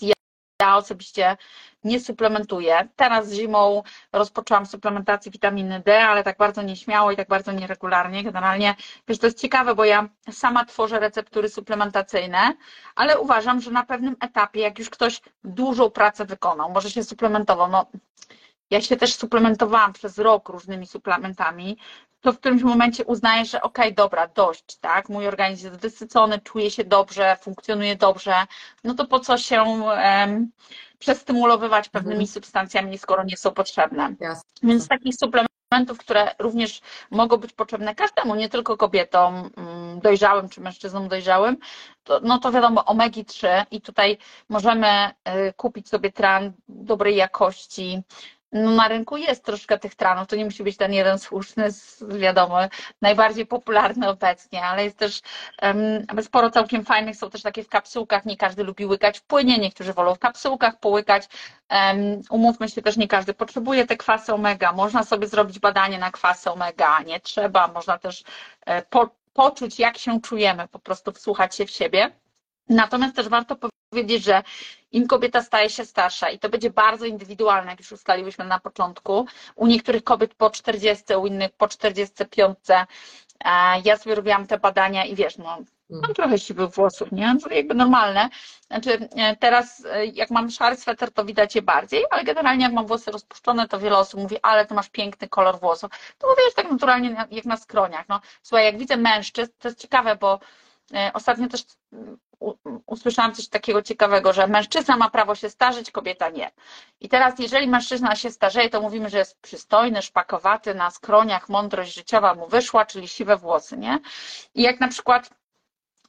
ja, 0.62 0.78
osobiście 0.78 1.38
nie 1.84 2.00
suplementuję. 2.00 2.88
Teraz 2.96 3.32
zimą 3.32 3.84
rozpoczęłam 4.14 4.66
suplementację 4.66 5.32
witaminy 5.32 5.82
D, 5.86 6.08
ale 6.08 6.24
tak 6.24 6.38
bardzo 6.38 6.62
nieśmiało 6.62 7.12
i 7.12 7.16
tak 7.16 7.28
bardzo 7.28 7.52
nieregularnie. 7.52 8.24
Generalnie, 8.24 8.76
wiesz, 9.08 9.20
to 9.20 9.28
jest 9.28 9.42
ciekawe, 9.42 9.76
bo 9.76 9.86
ja 9.86 10.10
sama 10.32 10.66
tworzę 10.66 11.00
receptury 11.00 11.50
suplementacyjne, 11.50 12.54
ale 12.96 13.20
uważam, 13.20 13.62
że 13.62 13.72
na 13.72 13.86
pewnym 13.86 14.16
etapie, 14.20 14.60
jak 14.60 14.80
już 14.80 14.90
ktoś 14.90 15.22
dużą 15.44 15.90
pracę 15.90 16.26
wykonał, 16.26 16.72
może 16.72 16.92
się 16.92 17.04
suplementował, 17.04 17.70
no 17.70 17.86
ja 18.70 18.82
się 18.82 18.98
też 18.98 19.14
suplementowałam 19.14 19.94
przez 19.94 20.18
rok 20.18 20.50
różnymi 20.50 20.88
suplementami, 20.88 21.78
to 22.26 22.34
w 22.34 22.40
którymś 22.40 22.64
momencie 22.64 23.06
uznaję, 23.06 23.46
że 23.46 23.62
okej, 23.62 23.86
okay, 23.86 23.96
dobra, 23.96 24.28
dość, 24.28 24.78
tak, 24.82 25.10
mój 25.10 25.28
organizm 25.28 25.66
jest 25.66 25.80
wysycony, 25.80 26.40
czuje 26.40 26.72
się 26.72 26.84
dobrze, 26.84 27.38
funkcjonuje 27.42 27.96
dobrze, 27.96 28.34
no 28.84 28.94
to 28.94 29.06
po 29.08 29.20
co 29.20 29.38
się 29.38 29.62
um, 29.64 30.52
przestymulowywać 31.00 31.90
pewnymi 31.90 32.16
mhm. 32.16 32.28
substancjami, 32.28 32.98
skoro 32.98 33.24
nie 33.24 33.38
są 33.38 33.52
potrzebne. 33.52 34.16
Jasne. 34.20 34.50
Więc 34.64 34.88
takich 34.88 35.16
suplementów, 35.16 35.98
które 35.98 36.36
również 36.40 36.82
mogą 37.12 37.38
być 37.38 37.54
potrzebne 37.54 37.96
każdemu, 37.96 38.36
nie 38.36 38.50
tylko 38.50 38.78
kobietom 38.78 39.50
mm, 39.58 40.00
dojrzałym 40.00 40.50
czy 40.50 40.62
mężczyznom 40.62 41.08
dojrzałym, 41.08 41.58
to, 42.04 42.20
no 42.24 42.40
to 42.40 42.52
wiadomo 42.52 42.86
omegi-3 42.86 43.48
i 43.72 43.82
tutaj 43.82 44.18
możemy 44.50 44.88
y, 44.88 45.54
kupić 45.54 45.90
sobie 45.90 46.12
tran 46.12 46.54
dobrej 46.68 47.16
jakości, 47.16 48.02
no 48.52 48.72
na 48.72 48.88
rynku 48.88 49.18
jest 49.18 49.46
troszkę 49.46 49.80
tych 49.80 49.96
tranów, 49.96 50.28
to 50.28 50.36
nie 50.36 50.46
musi 50.46 50.64
być 50.64 50.78
ten 50.78 50.94
jeden 50.94 51.20
słuszny, 51.20 51.68
wiadomo, 52.08 52.58
najbardziej 53.02 53.46
popularny 53.46 54.10
obecnie, 54.10 54.64
ale 54.64 54.84
jest 54.84 54.98
też 54.98 55.22
um, 55.62 56.24
sporo 56.24 56.50
całkiem 56.50 56.86
fajnych, 56.86 57.16
są 57.16 57.30
też 57.30 57.42
takie 57.42 57.64
w 57.64 57.70
kapsułkach, 57.70 58.26
nie 58.26 58.38
każdy 58.38 58.64
lubi 58.64 58.86
łykać 58.86 59.20
w 59.20 59.24
płynie, 59.24 59.58
niektórzy 59.58 59.94
wolą 59.94 60.16
w 60.16 60.20
kapsułkach 60.20 60.80
połykać, 60.80 61.28
um, 61.72 62.22
umówmy 62.30 62.70
się 62.70 62.82
też, 62.82 62.98
nie 62.98 63.08
każdy 63.08 63.34
potrzebuje 63.34 63.88
te 63.88 63.98
kwasy 63.98 64.34
omega, 64.34 64.72
można 64.74 65.04
sobie 65.04 65.28
zrobić 65.28 65.60
badanie 65.60 66.00
na 66.00 66.12
kwasy 66.12 66.52
omega, 66.52 67.00
nie 67.02 67.20
trzeba, 67.20 67.68
można 67.68 67.98
też 67.98 68.24
e, 68.66 68.82
po, 68.82 69.10
poczuć 69.34 69.80
jak 69.80 69.98
się 69.98 70.22
czujemy, 70.22 70.68
po 70.68 70.80
prostu 70.80 71.12
wsłuchać 71.12 71.56
się 71.56 71.66
w 71.66 71.72
siebie. 71.72 72.12
Natomiast 72.70 73.16
też 73.16 73.30
warto 73.30 73.56
powiedzieć, 73.56 73.85
że 74.20 74.44
im 74.96 75.08
kobieta 75.08 75.42
staje 75.42 75.70
się 75.70 75.86
starsza 75.86 76.30
i 76.30 76.40
to 76.40 76.50
będzie 76.50 76.70
bardzo 76.70 77.06
indywidualne, 77.06 77.72
jak 77.72 77.80
już 77.80 77.92
ustaliłyśmy 77.92 78.46
na 78.46 78.60
początku. 78.60 79.28
U 79.56 79.68
niektórych 79.68 80.04
kobiet 80.04 80.34
po 80.34 80.50
40, 80.50 81.16
u 81.16 81.28
innych 81.28 81.52
po 81.52 81.68
45. 81.68 82.58
E, 82.70 82.86
ja 83.86 83.98
sobie 83.98 84.16
robiłam 84.16 84.48
te 84.48 84.58
badania 84.58 85.06
i 85.06 85.16
wiesz, 85.16 85.38
no, 85.38 85.46
mam 85.46 85.66
mm. 86.04 86.16
trochę 86.16 86.40
siwych 86.40 86.70
włosów, 86.70 87.12
nie? 87.12 87.36
To 87.44 87.54
jakby 87.54 87.76
normalne. 87.76 88.30
Znaczy 88.68 89.10
e, 89.16 89.36
teraz 89.36 89.86
e, 89.86 90.06
jak 90.06 90.32
mam 90.32 90.52
szary 90.52 90.76
sweter, 90.76 91.12
to 91.12 91.26
widać 91.26 91.56
je 91.56 91.62
bardziej, 91.62 92.06
ale 92.10 92.24
generalnie 92.24 92.64
jak 92.64 92.74
mam 92.74 92.86
włosy 92.86 93.12
rozpuszczone, 93.12 93.68
to 93.68 93.80
wiele 93.80 93.98
osób 93.98 94.20
mówi, 94.20 94.36
ale 94.42 94.66
ty 94.66 94.74
masz 94.74 94.90
piękny 94.90 95.28
kolor 95.28 95.60
włosów. 95.60 95.92
To 96.18 96.28
mówię, 96.28 96.42
że 96.50 96.56
tak 96.56 96.72
naturalnie 96.72 97.28
jak 97.32 97.46
na 97.46 97.58
skroniach. 97.58 98.06
No, 98.10 98.22
słuchaj, 98.42 98.66
jak 98.66 98.78
widzę 98.78 98.98
mężczyzn, 98.98 99.52
to 99.60 99.68
jest 99.68 99.82
ciekawe, 99.82 100.16
bo 100.16 100.40
ostatnio 101.14 101.48
też 101.48 101.62
usłyszałam 102.86 103.34
coś 103.36 103.48
takiego 103.48 103.82
ciekawego, 103.82 104.34
że 104.34 104.48
mężczyzna 104.48 104.98
ma 104.98 105.10
prawo 105.10 105.36
się 105.36 105.50
starzyć, 105.50 105.92
kobieta 105.92 106.30
nie. 106.30 106.52
I 107.00 107.10
teraz, 107.10 107.40
jeżeli 107.40 107.68
mężczyzna 107.68 108.16
się 108.16 108.32
starzeje, 108.32 108.70
to 108.70 108.82
mówimy, 108.82 109.10
że 109.10 109.18
jest 109.18 109.42
przystojny, 109.42 110.02
szpakowaty, 110.02 110.76
na 110.76 110.92
skroniach 110.92 111.50
mądrość 111.50 111.94
życiowa 111.96 112.36
mu 112.36 112.48
wyszła, 112.48 112.86
czyli 112.86 113.08
siwe 113.08 113.38
włosy, 113.38 113.78
nie? 113.78 114.00
I 114.56 114.62
jak 114.62 114.80
na 114.80 114.88
przykład 114.88 115.30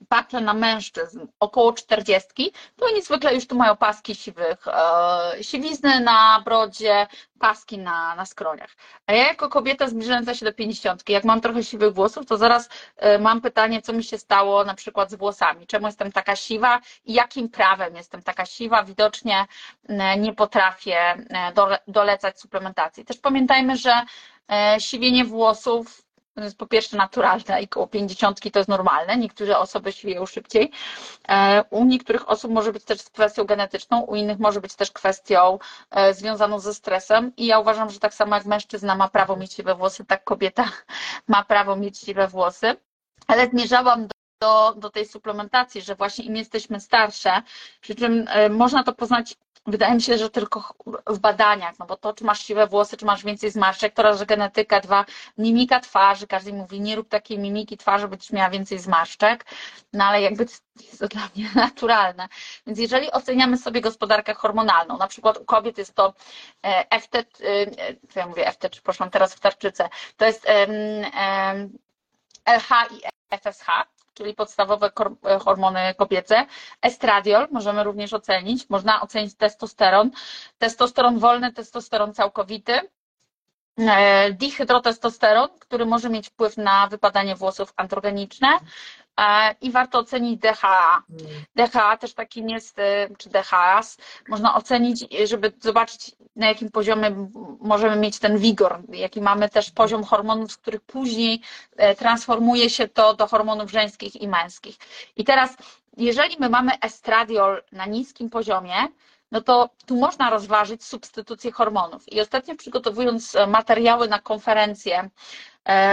patrzę 0.09 0.41
na 0.41 0.55
mężczyzn 0.55 1.27
około 1.41 1.73
czterdziestki, 1.73 2.53
to 2.77 2.87
oni 2.87 3.03
zwykle 3.03 3.35
już 3.35 3.47
tu 3.47 3.57
mają 3.57 3.77
paski 3.77 4.15
siwych, 4.15 4.69
e, 4.69 5.45
siwizny 5.45 6.01
na 6.01 6.43
brodzie, 6.45 7.07
paski 7.39 7.79
na, 7.79 8.15
na 8.15 8.27
skroniach. 8.27 8.71
A 9.07 9.13
ja 9.13 9.27
jako 9.27 9.49
kobieta 9.49 9.89
zbliżająca 9.89 10.35
się 10.35 10.45
do 10.45 10.53
pięćdziesiątki, 10.53 11.13
jak 11.13 11.25
mam 11.25 11.41
trochę 11.41 11.65
siwych 11.65 11.95
włosów, 11.95 12.27
to 12.27 12.37
zaraz 12.37 12.69
e, 12.97 13.19
mam 13.19 13.41
pytanie, 13.41 13.83
co 13.83 13.93
mi 13.93 14.05
się 14.05 14.19
stało 14.19 14.65
na 14.65 14.75
przykład 14.75 15.11
z 15.11 15.15
włosami, 15.15 15.67
czemu 15.67 15.87
jestem 15.87 16.13
taka 16.13 16.37
siwa 16.37 16.81
i 17.05 17.13
jakim 17.13 17.49
prawem 17.49 17.97
jestem 17.97 18.23
taka 18.23 18.47
siwa, 18.47 18.85
widocznie 18.85 19.47
e, 19.89 20.19
nie 20.19 20.33
potrafię 20.33 21.27
dole, 21.55 21.79
dolecać 21.89 22.41
suplementacji. 22.41 23.05
Też 23.05 23.19
pamiętajmy, 23.19 23.77
że 23.77 23.93
siwienie 24.79 25.25
włosów 25.25 26.06
to 26.37 26.45
jest 26.45 26.59
po 26.59 26.67
pierwsze 26.67 26.97
naturalne 26.97 27.63
i 27.63 27.69
koło 27.69 27.87
pięćdziesiątki 27.87 28.51
to 28.51 28.59
jest 28.59 28.69
normalne. 28.69 29.17
Niektóre 29.17 29.59
osoby 29.59 29.93
siwieją 29.93 30.27
szybciej. 30.27 30.71
E, 31.29 31.65
u 31.71 31.85
niektórych 31.85 32.29
osób 32.29 32.53
może 32.53 32.73
być 32.73 32.85
też 32.85 33.03
kwestią 33.03 33.45
genetyczną, 33.45 34.01
u 34.01 34.15
innych 34.17 34.39
może 34.39 34.61
być 34.61 34.75
też 34.75 34.91
kwestią 34.91 35.59
e, 35.91 36.15
związaną 36.15 36.59
ze 36.59 36.75
stresem. 36.75 37.33
I 37.37 37.47
ja 37.47 37.59
uważam, 37.59 37.91
że 37.91 37.99
tak 38.01 38.15
samo 38.15 38.35
jak 38.37 38.45
mężczyzna 38.45 38.95
ma 38.95 39.09
prawo 39.09 39.37
mieć 39.37 39.53
siwe 39.53 39.75
włosy, 39.75 40.05
tak 40.05 40.25
kobieta 40.25 40.65
ma 41.29 41.45
prawo 41.45 41.77
mieć 41.77 41.99
siwe 41.99 42.29
włosy. 42.29 42.77
Ale 43.27 43.47
zmierzałam 43.47 44.07
do 44.07 44.17
do, 44.41 44.75
do 44.77 44.91
tej 44.91 45.07
suplementacji, 45.07 45.83
że 45.83 45.95
właśnie 45.95 46.25
im 46.25 46.37
jesteśmy 46.37 46.81
starsze, 46.81 47.43
przy 47.81 47.95
czym 47.95 48.25
e, 48.29 48.49
można 48.49 48.83
to 48.85 48.93
poznać 48.93 49.35
Wydaje 49.67 49.95
mi 49.95 50.03
się, 50.03 50.19
że 50.19 50.31
tylko 50.31 50.75
w 51.07 51.19
badaniach, 51.19 51.79
no 51.79 51.87
bo 51.87 51.97
to, 51.97 52.13
czy 52.13 52.25
masz 52.25 52.41
siwe 52.47 52.67
włosy, 52.67 52.97
czy 52.97 53.05
masz 53.05 53.25
więcej 53.25 53.51
zmarszczek, 53.51 53.95
to 53.95 54.03
raz, 54.03 54.19
że 54.19 54.27
genetyka, 54.27 54.81
dwa, 54.81 55.05
mimika 55.39 55.81
twarzy, 55.81 56.27
każdy 56.27 56.53
mówi, 56.53 56.81
nie 56.81 56.97
rób 56.97 57.09
takiej 57.09 57.39
mimiki 57.39 57.77
twarzy, 57.77 58.09
będziesz 58.09 58.33
miała 58.33 58.51
więcej 58.51 58.79
zmarszczek, 58.79 59.45
no 59.93 60.05
ale 60.05 60.23
jakby 60.23 60.43
jest 60.43 60.99
to 60.99 61.09
dla 61.19 61.29
mnie 61.35 61.51
naturalne. 61.55 62.29
Więc 62.67 62.79
jeżeli 62.79 63.11
oceniamy 63.13 63.59
sobie 63.59 63.81
gospodarkę 63.81 64.35
hormonalną, 64.35 64.99
na 64.99 65.07
przykład 65.07 65.39
u 65.39 65.45
kobiet 65.45 65.79
jest 65.79 65.95
to 65.95 66.15
e, 66.63 67.01
FT, 67.01 67.17
e, 67.17 67.25
co 68.09 68.21
ja 68.21 68.27
mówię 68.27 68.53
FT, 68.53 68.81
poszłam 68.83 69.11
teraz 69.11 69.35
w 69.35 69.41
tarczycę, 69.41 69.89
to 70.17 70.25
jest 70.25 70.47
LH 72.47 72.71
i 72.91 73.01
FSH, 73.31 73.67
czyli 74.17 74.35
podstawowe 74.35 74.91
e, 75.25 75.39
hormony 75.39 75.95
kobiece. 75.97 76.47
Estradiol 76.83 77.49
możemy 77.51 77.85
również 77.85 78.13
ocenić. 78.13 78.71
Można 78.71 79.01
ocenić 79.01 79.35
testosteron. 79.35 80.11
Testosteron 80.59 81.19
wolny, 81.19 81.53
testosteron 81.53 82.15
całkowity. 82.15 82.81
E, 83.79 84.33
dihydrotestosteron, 84.33 85.49
który 85.59 85.87
może 85.87 86.11
mieć 86.11 86.29
wpływ 86.29 86.57
na 86.57 86.87
wypadanie 86.87 87.35
włosów 87.37 87.73
androgeniczne 87.77 88.49
i 89.61 89.71
warto 89.71 89.99
ocenić 89.99 90.41
DHA. 90.41 91.03
Mm. 91.11 91.71
DHA 91.71 91.97
też 91.97 92.15
taki 92.15 92.45
jest, 92.45 92.79
e, 92.79 93.09
czy 93.19 93.31
DHAS, 93.31 93.99
można 94.29 94.55
ocenić, 94.55 95.07
żeby 95.25 95.53
zobaczyć 95.61 96.17
na 96.37 96.47
jakim 96.47 96.71
poziomie 96.71 97.29
możemy 97.61 97.97
mieć 97.97 98.19
ten 98.19 98.39
wigor, 98.39 98.83
jaki 98.89 99.21
mamy 99.21 99.49
też 99.49 99.71
poziom 99.71 100.05
hormonów, 100.05 100.53
z 100.53 100.57
których 100.57 100.81
później 100.81 101.41
e, 101.77 101.95
transformuje 101.95 102.71
się 102.71 102.89
to 102.89 103.15
do 103.15 103.27
hormonów 103.27 103.71
żeńskich 103.71 104.17
i 104.23 104.29
męskich. 104.29 104.77
I 105.17 105.25
teraz, 105.25 105.57
jeżeli 105.97 106.37
my 106.41 106.49
mamy 106.49 106.73
estradiol 106.81 107.63
na 107.73 107.87
niskim 107.87 108.31
poziomie, 108.31 108.75
no 109.33 109.41
to 109.41 109.71
tu 109.87 109.97
można 109.97 110.31
rozważyć 110.31 110.85
substytucję 110.85 111.53
hormonów. 111.53 112.13
I 112.13 112.21
ostatnio 112.21 112.57
przygotowując 112.57 113.37
materiały 113.49 114.09
na 114.09 114.19
konferencję, 114.19 114.99
e, 114.99 115.11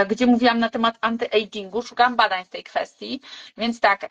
gdzie 0.08 0.26
mówiłam 0.26 0.58
na 0.58 0.70
temat 0.70 0.98
anti-agingu, 1.00 1.82
szukałam 1.82 2.16
badań 2.16 2.44
w 2.44 2.48
tej 2.48 2.64
kwestii, 2.64 3.20
więc 3.56 3.80
tak, 3.80 4.08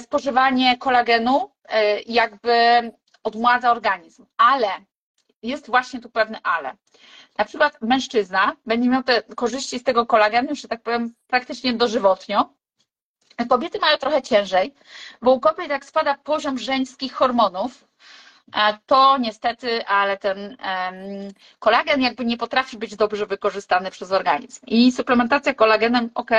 spożywanie 0.00 0.78
kolagenu 0.78 1.50
e, 1.68 2.00
jakby 2.00 2.52
odmładza 3.24 3.70
organizm, 3.70 4.26
ale 4.36 4.68
jest 5.42 5.66
właśnie 5.66 6.00
tu 6.00 6.10
pewne 6.10 6.38
ale. 6.42 6.76
Na 7.38 7.44
przykład 7.44 7.82
mężczyzna 7.82 8.56
będzie 8.66 8.88
miał 8.88 9.02
te 9.02 9.22
korzyści 9.22 9.78
z 9.78 9.82
tego 9.84 10.06
kolagenu, 10.06 10.54
że 10.54 10.68
tak 10.68 10.82
powiem, 10.82 11.14
praktycznie 11.26 11.72
dożywotnio, 11.72 12.58
Kobiety 13.48 13.78
mają 13.78 13.96
trochę 13.98 14.22
ciężej, 14.22 14.74
bo 15.22 15.32
u 15.32 15.40
kobiet 15.40 15.68
jak 15.70 15.84
spada 15.84 16.14
poziom 16.14 16.58
żeńskich 16.58 17.12
hormonów, 17.12 17.84
e, 17.84 17.87
to 18.86 19.18
niestety, 19.18 19.86
ale 19.86 20.16
ten 20.16 20.56
kolagen 21.58 22.02
jakby 22.02 22.24
nie 22.24 22.36
potrafi 22.36 22.78
być 22.78 22.96
dobrze 22.96 23.26
wykorzystany 23.26 23.90
przez 23.90 24.12
organizm. 24.12 24.66
I 24.66 24.92
suplementacja 24.92 25.54
kolagenem, 25.54 26.10
ok, 26.14 26.30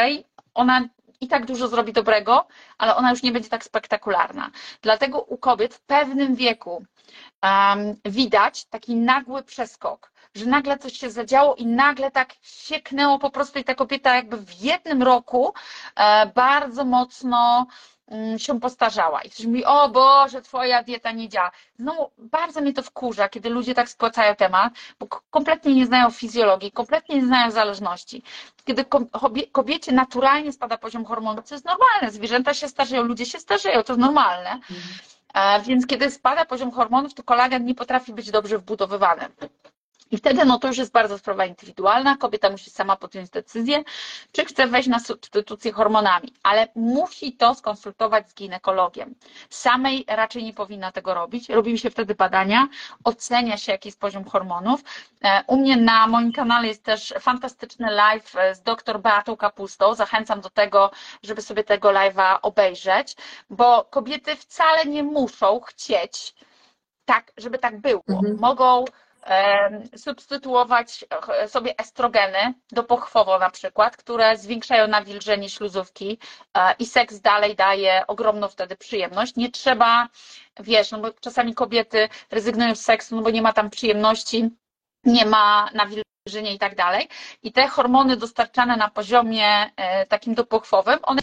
ona 0.53 0.81
i 1.21 1.27
tak 1.27 1.45
dużo 1.45 1.67
zrobi 1.67 1.93
dobrego, 1.93 2.47
ale 2.77 2.95
ona 2.95 3.09
już 3.09 3.23
nie 3.23 3.31
będzie 3.31 3.49
tak 3.49 3.63
spektakularna. 3.63 4.51
Dlatego 4.81 5.21
u 5.21 5.37
kobiet 5.37 5.75
w 5.75 5.81
pewnym 5.81 6.35
wieku 6.35 6.83
um, 7.43 7.95
widać 8.05 8.65
taki 8.65 8.95
nagły 8.95 9.43
przeskok 9.43 10.11
że 10.35 10.45
nagle 10.45 10.77
coś 10.77 10.93
się 10.93 11.09
zadziało 11.11 11.55
i 11.55 11.65
nagle 11.65 12.11
tak 12.11 12.33
sieknęło 12.41 13.19
po 13.19 13.29
prostu 13.29 13.59
i 13.59 13.63
ta 13.63 13.75
kobieta 13.75 14.15
jakby 14.15 14.37
w 14.37 14.61
jednym 14.61 15.03
roku 15.03 15.53
e, 15.95 16.25
bardzo 16.35 16.85
mocno 16.85 17.67
się 18.37 18.59
postarzała. 18.59 19.21
I 19.21 19.29
ktoś 19.29 19.45
mówi, 19.45 19.65
o 19.65 19.89
Boże, 19.89 20.41
twoja 20.41 20.83
dieta 20.83 21.11
nie 21.11 21.29
działa. 21.29 21.51
Znowu 21.79 22.11
bardzo 22.17 22.61
mnie 22.61 22.73
to 22.73 22.83
wkurza, 22.83 23.29
kiedy 23.29 23.49
ludzie 23.49 23.73
tak 23.73 23.89
spłacają 23.89 24.35
temat, 24.35 24.73
bo 24.99 25.07
kompletnie 25.07 25.75
nie 25.75 25.85
znają 25.85 26.11
fizjologii, 26.11 26.71
kompletnie 26.71 27.15
nie 27.15 27.25
znają 27.25 27.51
zależności. 27.51 28.23
Kiedy 28.65 28.85
kobiecie 29.51 29.91
naturalnie 29.91 30.53
spada 30.53 30.77
poziom 30.77 31.05
hormonów, 31.05 31.49
to 31.49 31.55
jest 31.55 31.65
normalne. 31.65 32.11
Zwierzęta 32.11 32.53
się 32.53 32.67
starzeją, 32.67 33.03
ludzie 33.03 33.25
się 33.25 33.39
starzeją, 33.39 33.83
to 33.83 33.93
jest 33.93 34.01
normalne. 34.01 34.51
Mhm. 34.51 34.77
E, 35.33 35.61
więc 35.61 35.87
kiedy 35.87 36.11
spada 36.11 36.45
poziom 36.45 36.71
hormonów, 36.71 37.13
to 37.13 37.23
kolagen 37.23 37.65
nie 37.65 37.75
potrafi 37.75 38.13
być 38.13 38.31
dobrze 38.31 38.57
wbudowywany. 38.57 39.27
I 40.11 40.17
wtedy 40.17 40.45
no 40.45 40.59
to 40.59 40.67
już 40.67 40.77
jest 40.77 40.91
bardzo 40.91 41.17
sprawa 41.17 41.45
indywidualna. 41.45 42.17
Kobieta 42.17 42.49
musi 42.49 42.69
sama 42.69 42.95
podjąć 42.95 43.29
decyzję, 43.29 43.83
czy 44.31 44.45
chce 44.45 44.67
wejść 44.67 44.89
na 44.89 44.99
substytucję 44.99 45.71
hormonami, 45.71 46.33
ale 46.43 46.67
musi 46.75 47.33
to 47.33 47.55
skonsultować 47.55 48.29
z 48.29 48.33
ginekologiem. 48.35 49.15
Samej 49.49 50.05
raczej 50.07 50.43
nie 50.43 50.53
powinna 50.53 50.91
tego 50.91 51.13
robić. 51.13 51.49
Robi 51.49 51.79
się 51.79 51.89
wtedy 51.89 52.15
badania, 52.15 52.67
ocenia 53.03 53.57
się 53.57 53.71
jaki 53.71 53.87
jest 53.87 53.99
poziom 53.99 54.23
hormonów. 54.23 54.81
E, 55.23 55.43
u 55.47 55.57
mnie 55.57 55.77
na 55.77 56.07
moim 56.07 56.31
kanale 56.31 56.67
jest 56.67 56.83
też 56.83 57.13
fantastyczny 57.19 57.91
live 57.91 58.35
e, 58.35 58.55
z 58.55 58.61
dr 58.61 58.99
Beatą 59.01 59.37
Kapustą. 59.37 59.95
Zachęcam 59.95 60.41
do 60.41 60.49
tego, 60.49 60.91
żeby 61.23 61.41
sobie 61.41 61.63
tego 61.63 61.89
live'a 61.89 62.39
obejrzeć, 62.41 63.15
bo 63.49 63.83
kobiety 63.83 64.35
wcale 64.35 64.85
nie 64.85 65.03
muszą 65.03 65.59
chcieć 65.59 66.35
tak, 67.05 67.31
żeby 67.37 67.57
tak 67.57 67.81
było. 67.81 68.03
Mhm. 68.09 68.37
Mogą 68.39 68.85
substytuować 69.97 71.05
sobie 71.47 71.77
estrogeny 71.77 72.53
dopochwowo 72.71 73.39
na 73.39 73.49
przykład, 73.49 73.97
które 73.97 74.37
zwiększają 74.37 74.87
nawilżenie 74.87 75.49
śluzówki 75.49 76.17
e, 76.57 76.73
i 76.79 76.85
seks 76.85 77.19
dalej 77.21 77.55
daje 77.55 78.07
ogromną 78.07 78.47
wtedy 78.47 78.75
przyjemność. 78.75 79.35
Nie 79.35 79.51
trzeba, 79.51 80.07
wiesz, 80.59 80.91
no 80.91 80.99
bo 80.99 81.11
czasami 81.13 81.53
kobiety 81.55 82.09
rezygnują 82.31 82.75
z 82.75 82.81
seksu, 82.81 83.15
no 83.15 83.21
bo 83.21 83.29
nie 83.29 83.41
ma 83.41 83.53
tam 83.53 83.69
przyjemności, 83.69 84.49
nie 85.03 85.25
ma 85.25 85.69
nawilżenia 85.73 86.51
i 86.51 86.59
tak 86.59 86.75
dalej. 86.75 87.07
I 87.43 87.51
te 87.51 87.67
hormony 87.67 88.17
dostarczane 88.17 88.77
na 88.77 88.89
poziomie 88.89 89.71
e, 89.75 90.05
takim 90.05 90.35
dopochwowym, 90.35 90.99
one 91.03 91.21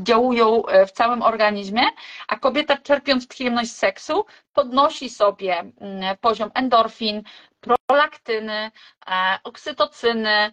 działują 0.00 0.66
e, 0.66 0.86
w 0.86 0.92
całym 0.92 1.22
organizmie, 1.22 1.82
a 2.28 2.36
kobieta 2.38 2.76
czerpiąc 2.76 3.26
przyjemność 3.26 3.70
z 3.70 3.76
seksu 3.76 4.26
podnosi 4.52 5.10
sobie 5.10 5.58
mm, 5.58 6.16
poziom 6.20 6.50
endorfin, 6.54 7.22
prolaktyny, 7.60 8.70
e, 9.06 9.38
oksytocyny, 9.44 10.52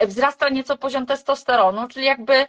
wzrasta 0.00 0.48
nieco 0.48 0.78
poziom 0.78 1.06
testosteronu, 1.06 1.88
czyli 1.88 2.06
jakby 2.06 2.46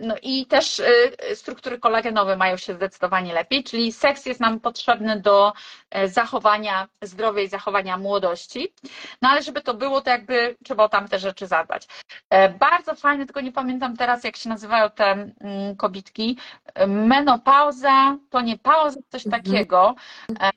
no 0.00 0.14
i 0.22 0.46
też 0.46 0.80
e, 0.80 1.36
struktury 1.36 1.78
kolagenowe 1.78 2.36
mają 2.36 2.56
się 2.56 2.74
zdecydowanie 2.74 3.34
lepiej, 3.34 3.64
czyli 3.64 3.92
seks 3.92 4.26
jest 4.26 4.40
nam 4.40 4.60
potrzebny 4.60 5.20
do 5.20 5.52
e, 5.90 6.08
zachowania 6.08 6.88
zdrowia 7.02 7.42
i 7.42 7.48
zachowania 7.48 7.96
młodości. 7.96 8.72
No 9.22 9.28
ale 9.28 9.42
żeby 9.42 9.60
to 9.60 9.74
było, 9.74 10.00
to 10.00 10.10
jakby 10.10 10.56
trzeba 10.64 10.84
o 10.84 10.88
tamte 10.88 11.18
rzeczy 11.18 11.46
zadbać. 11.46 11.86
Bardzo 12.58 12.94
fajne, 12.94 13.26
tylko 13.26 13.40
nie 13.40 13.52
pamiętam 13.52 13.96
teraz, 13.96 14.24
jak 14.24 14.36
się 14.36 14.48
nazywają 14.48 14.90
te 14.90 15.04
mm, 15.04 15.76
kobitki. 15.76 16.38
Menopauza, 16.86 18.16
to 18.30 18.40
nie 18.40 18.58
pauza, 18.58 19.00
coś 19.08 19.26
mhm. 19.26 19.42
takiego. 19.42 19.94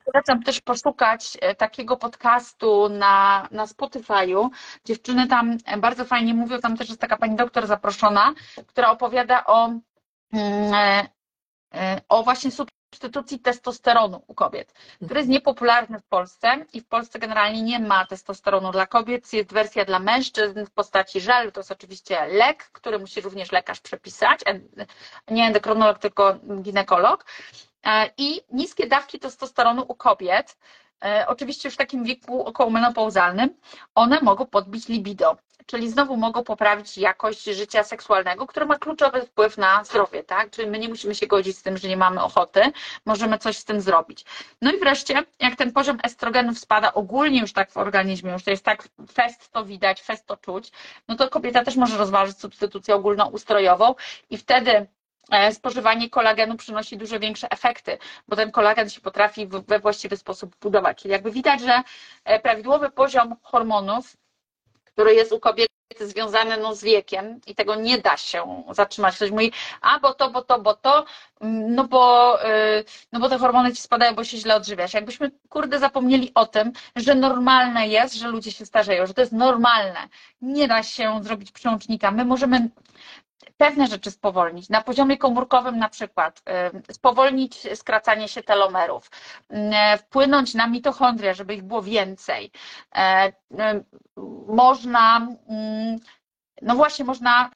Polecam 0.05 0.43
też 0.43 0.61
poszukać 0.61 1.37
takiego 1.57 1.97
podcastu 1.97 2.89
na, 2.89 3.47
na 3.51 3.65
Spotify'u. 3.65 4.49
Dziewczyny 4.85 5.27
tam 5.27 5.57
bardzo 5.77 6.05
fajnie 6.05 6.33
mówią, 6.33 6.59
tam 6.59 6.77
też 6.77 6.89
jest 6.89 7.01
taka 7.01 7.17
pani 7.17 7.35
doktor 7.35 7.67
zaproszona, 7.67 8.33
która 8.67 8.84
która 8.85 8.93
opowiada 8.93 9.45
o, 9.45 9.69
mm, 10.33 10.73
e, 10.73 11.07
e, 11.73 12.01
o 12.09 12.23
właśnie 12.23 12.51
substytucji 12.51 13.39
testosteronu 13.39 14.23
u 14.27 14.33
kobiet, 14.33 14.73
który 15.05 15.19
jest 15.19 15.29
niepopularny 15.29 15.99
w 15.99 16.05
Polsce 16.05 16.65
i 16.73 16.81
w 16.81 16.87
Polsce 16.87 17.19
generalnie 17.19 17.61
nie 17.61 17.79
ma 17.79 18.05
testosteronu 18.05 18.71
dla 18.71 18.87
kobiet, 18.87 19.33
jest 19.33 19.53
wersja 19.53 19.85
dla 19.85 19.99
mężczyzn 19.99 20.65
w 20.65 20.71
postaci 20.71 21.21
żelu, 21.21 21.51
to 21.51 21.59
jest 21.59 21.71
oczywiście 21.71 22.25
lek, 22.25 22.69
który 22.71 22.99
musi 22.99 23.21
również 23.21 23.51
lekarz 23.51 23.79
przepisać, 23.79 24.39
nie 25.31 25.47
endokrynolog, 25.47 25.99
tylko 25.99 26.35
ginekolog. 26.61 27.25
E, 27.85 28.09
i 28.17 28.41
niskie 28.51 28.87
dawki 28.87 29.19
testosteronu 29.19 29.85
u 29.87 29.95
kobiet 29.95 30.57
oczywiście 31.27 31.67
już 31.67 31.73
w 31.73 31.77
takim 31.77 32.03
wieku 32.03 32.45
okołomenopauzalnym, 32.45 33.49
one 33.95 34.21
mogą 34.21 34.45
podbić 34.45 34.87
libido 34.87 35.37
czyli 35.65 35.89
znowu 35.89 36.17
mogą 36.17 36.43
poprawić 36.43 36.97
jakość 36.97 37.43
życia 37.43 37.83
seksualnego, 37.83 38.47
które 38.47 38.65
ma 38.65 38.79
kluczowy 38.79 39.21
wpływ 39.21 39.57
na 39.57 39.83
zdrowie, 39.83 40.23
tak? 40.23 40.49
Czyli 40.49 40.69
my 40.69 40.79
nie 40.79 40.89
musimy 40.89 41.15
się 41.15 41.27
godzić 41.27 41.57
z 41.57 41.61
tym, 41.61 41.77
że 41.77 41.87
nie 41.87 41.97
mamy 41.97 42.23
ochoty, 42.23 42.61
możemy 43.05 43.37
coś 43.37 43.57
z 43.57 43.65
tym 43.65 43.81
zrobić. 43.81 44.25
No 44.61 44.71
i 44.71 44.79
wreszcie, 44.79 45.23
jak 45.39 45.55
ten 45.55 45.71
poziom 45.71 45.97
estrogenów 46.03 46.59
spada 46.59 46.93
ogólnie 46.93 47.39
już 47.39 47.53
tak 47.53 47.71
w 47.71 47.77
organizmie, 47.77 48.31
już 48.31 48.43
to 48.43 48.51
jest 48.51 48.65
tak 48.65 48.87
fest 49.13 49.51
to 49.51 49.65
widać, 49.65 50.01
fest 50.01 50.25
to 50.25 50.37
czuć, 50.37 50.71
no 51.07 51.15
to 51.15 51.29
kobieta 51.29 51.63
też 51.63 51.75
może 51.75 51.97
rozważyć 51.97 52.39
substytucję 52.39 52.95
ogólnoustrojową 52.95 53.95
i 54.29 54.37
wtedy 54.37 54.71
e, 54.71 54.87
spożywanie 55.51 56.09
kolagenu 56.09 56.57
przynosi 56.57 56.97
dużo 56.97 57.19
większe 57.19 57.51
efekty, 57.51 57.97
bo 58.27 58.35
ten 58.35 58.51
kolagen 58.51 58.89
się 58.89 59.01
potrafi 59.01 59.47
we 59.47 59.79
właściwy 59.79 60.17
sposób 60.17 60.55
budować. 60.55 61.01
Czyli 61.01 61.11
jakby 61.11 61.31
widać, 61.31 61.61
że 61.61 61.83
e, 62.25 62.39
prawidłowy 62.39 62.91
poziom 62.91 63.35
hormonów 63.41 64.17
który 64.95 65.15
jest 65.15 65.31
u 65.31 65.39
kobiety 65.39 65.73
związany 66.01 66.57
no, 66.57 66.75
z 66.75 66.83
wiekiem 66.83 67.39
i 67.47 67.55
tego 67.55 67.75
nie 67.75 67.97
da 67.97 68.17
się 68.17 68.63
zatrzymać. 68.71 69.15
Ktoś 69.15 69.31
mówi, 69.31 69.51
a 69.81 69.99
bo 69.99 70.13
to, 70.13 70.29
bo 70.31 70.41
to, 70.41 70.59
bo 70.59 70.73
to, 70.75 71.05
no 71.41 71.83
bo, 71.83 72.37
y, 72.45 72.83
no 73.11 73.19
bo 73.19 73.29
te 73.29 73.37
hormony 73.37 73.73
ci 73.73 73.81
spadają, 73.81 74.15
bo 74.15 74.23
się 74.23 74.37
źle 74.37 74.55
odżywiasz. 74.55 74.93
Jakbyśmy, 74.93 75.31
kurde, 75.49 75.79
zapomnieli 75.79 76.31
o 76.35 76.45
tym, 76.45 76.71
że 76.95 77.15
normalne 77.15 77.87
jest, 77.87 78.15
że 78.15 78.27
ludzie 78.27 78.51
się 78.51 78.65
starzeją, 78.65 79.05
że 79.05 79.13
to 79.13 79.21
jest 79.21 79.33
normalne. 79.33 79.99
Nie 80.41 80.67
da 80.67 80.83
się 80.83 81.19
zrobić 81.23 81.51
przełącznika. 81.51 82.11
My 82.11 82.25
możemy 82.25 82.69
pewne 83.57 83.87
rzeczy 83.87 84.11
spowolnić. 84.11 84.69
Na 84.69 84.81
poziomie 84.81 85.17
komórkowym 85.17 85.77
na 85.77 85.89
przykład 85.89 86.41
y, 86.89 86.93
spowolnić 86.93 87.75
skracanie 87.75 88.27
się 88.27 88.43
telomerów, 88.43 89.11
y, 89.51 89.97
wpłynąć 89.97 90.53
na 90.53 90.67
mitochondrie, 90.67 91.33
żeby 91.35 91.53
ich 91.53 91.63
było 91.63 91.81
więcej. 91.81 92.51
Y, 92.97 93.83
można, 94.47 95.27
no 96.61 96.75
właśnie, 96.75 97.05
można 97.05 97.51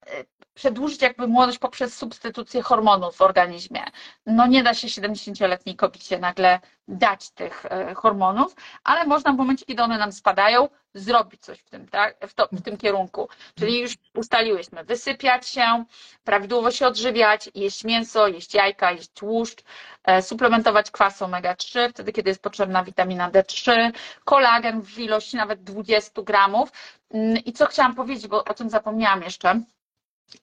przedłużyć 0.59 1.01
jakby 1.01 1.27
młodość 1.27 1.57
poprzez 1.59 1.97
substytucję 1.97 2.61
hormonów 2.61 3.15
w 3.15 3.21
organizmie. 3.21 3.83
No 4.25 4.47
nie 4.47 4.63
da 4.63 4.73
się 4.73 4.87
70-letniej 4.87 5.75
kobiecie 5.75 6.19
nagle 6.19 6.59
dać 6.87 7.29
tych 7.29 7.65
e, 7.65 7.93
hormonów, 7.95 8.55
ale 8.83 9.05
można 9.05 9.33
w 9.33 9.37
momencie, 9.37 9.65
kiedy 9.65 9.83
one 9.83 9.97
nam 9.97 10.11
spadają, 10.11 10.69
zrobić 10.93 11.41
coś 11.41 11.59
w 11.59 11.69
tym, 11.69 11.87
tak? 11.87 12.27
w, 12.27 12.33
to, 12.33 12.49
w 12.51 12.61
tym 12.61 12.77
kierunku. 12.77 13.29
Czyli 13.55 13.79
już 13.79 13.93
ustaliłyśmy, 14.15 14.83
wysypiać 14.83 15.47
się, 15.47 15.85
prawidłowo 16.23 16.71
się 16.71 16.87
odżywiać, 16.87 17.49
jeść 17.55 17.83
mięso, 17.83 18.27
jeść 18.27 18.53
jajka, 18.53 18.91
jeść 18.91 19.09
tłuszcz, 19.09 19.63
e, 20.03 20.21
suplementować 20.21 20.91
kwas 20.91 21.21
omega-3, 21.21 21.89
wtedy 21.89 22.11
kiedy 22.11 22.29
jest 22.29 22.41
potrzebna 22.41 22.83
witamina 22.83 23.31
D3, 23.31 23.91
kolagen 24.25 24.81
w 24.81 24.99
ilości 24.99 25.37
nawet 25.37 25.63
20 25.63 26.21
gramów. 26.21 26.71
Mm, 27.11 27.37
I 27.37 27.53
co 27.53 27.65
chciałam 27.65 27.95
powiedzieć, 27.95 28.27
bo 28.27 28.43
o 28.43 28.53
tym 28.53 28.69
zapomniałam 28.69 29.23
jeszcze, 29.23 29.61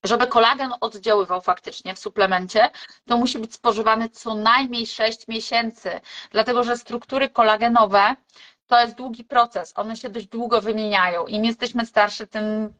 żeby 0.04 0.26
kolagen 0.26 0.72
oddziaływał 0.80 1.40
faktycznie 1.40 1.94
w 1.94 1.98
suplemencie, 1.98 2.70
to 3.06 3.16
musi 3.16 3.38
być 3.38 3.54
spożywany 3.54 4.08
co 4.08 4.34
najmniej 4.34 4.86
6 4.86 5.28
miesięcy, 5.28 6.00
dlatego 6.30 6.64
że 6.64 6.76
struktury 6.76 7.28
kolagenowe 7.28 8.16
to 8.66 8.80
jest 8.80 8.94
długi 8.94 9.24
proces, 9.24 9.72
one 9.76 9.96
się 9.96 10.08
dość 10.08 10.26
długo 10.26 10.60
wymieniają. 10.60 11.26
Im 11.26 11.44
jesteśmy 11.44 11.86
starsi, 11.86 12.26
tym 12.28 12.72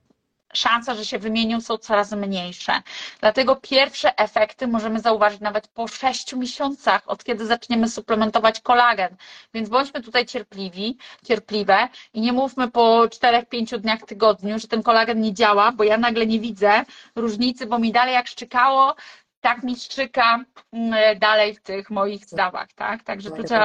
szanse, 0.55 0.95
że 0.95 1.05
się 1.05 1.19
wymienią, 1.19 1.61
są 1.61 1.79
coraz 1.79 2.13
mniejsze. 2.13 2.73
Dlatego 3.21 3.57
pierwsze 3.57 4.19
efekty 4.19 4.67
możemy 4.67 5.01
zauważyć 5.01 5.41
nawet 5.41 5.69
po 5.69 5.89
6 5.89 6.33
miesiącach, 6.37 7.03
od 7.07 7.25
kiedy 7.25 7.47
zaczniemy 7.47 7.89
suplementować 7.89 8.61
kolagen. 8.61 9.17
Więc 9.55 9.69
bądźmy 9.69 10.03
tutaj 10.03 10.27
cierpliwi, 10.27 10.99
cierpliwe 11.25 11.89
i 12.15 12.21
nie 12.21 12.33
mówmy 12.33 12.71
po 12.71 13.03
4-5 13.03 13.79
dniach 13.79 14.01
w 14.01 14.07
tygodniu, 14.07 14.59
że 14.59 14.69
ten 14.69 14.83
kolagen 14.83 15.21
nie 15.21 15.35
działa, 15.35 15.73
bo 15.73 15.85
ja 15.85 15.99
nagle 15.99 16.27
nie 16.27 16.41
widzę 16.41 16.85
różnicy, 17.17 17.67
bo 17.67 17.79
mi 17.79 17.93
dalej 17.93 18.15
jak 18.15 18.29
szczekało, 18.29 18.95
tak 19.41 19.63
mi 19.63 19.77
szczyka 19.77 20.45
mm, 20.73 21.19
dalej 21.19 21.55
w 21.55 21.63
tych 21.63 21.91
moich 21.91 22.25
stawach, 22.25 22.73
tak? 22.73 23.03
Także 23.03 23.31
tu 23.31 23.43
trzeba. 23.43 23.65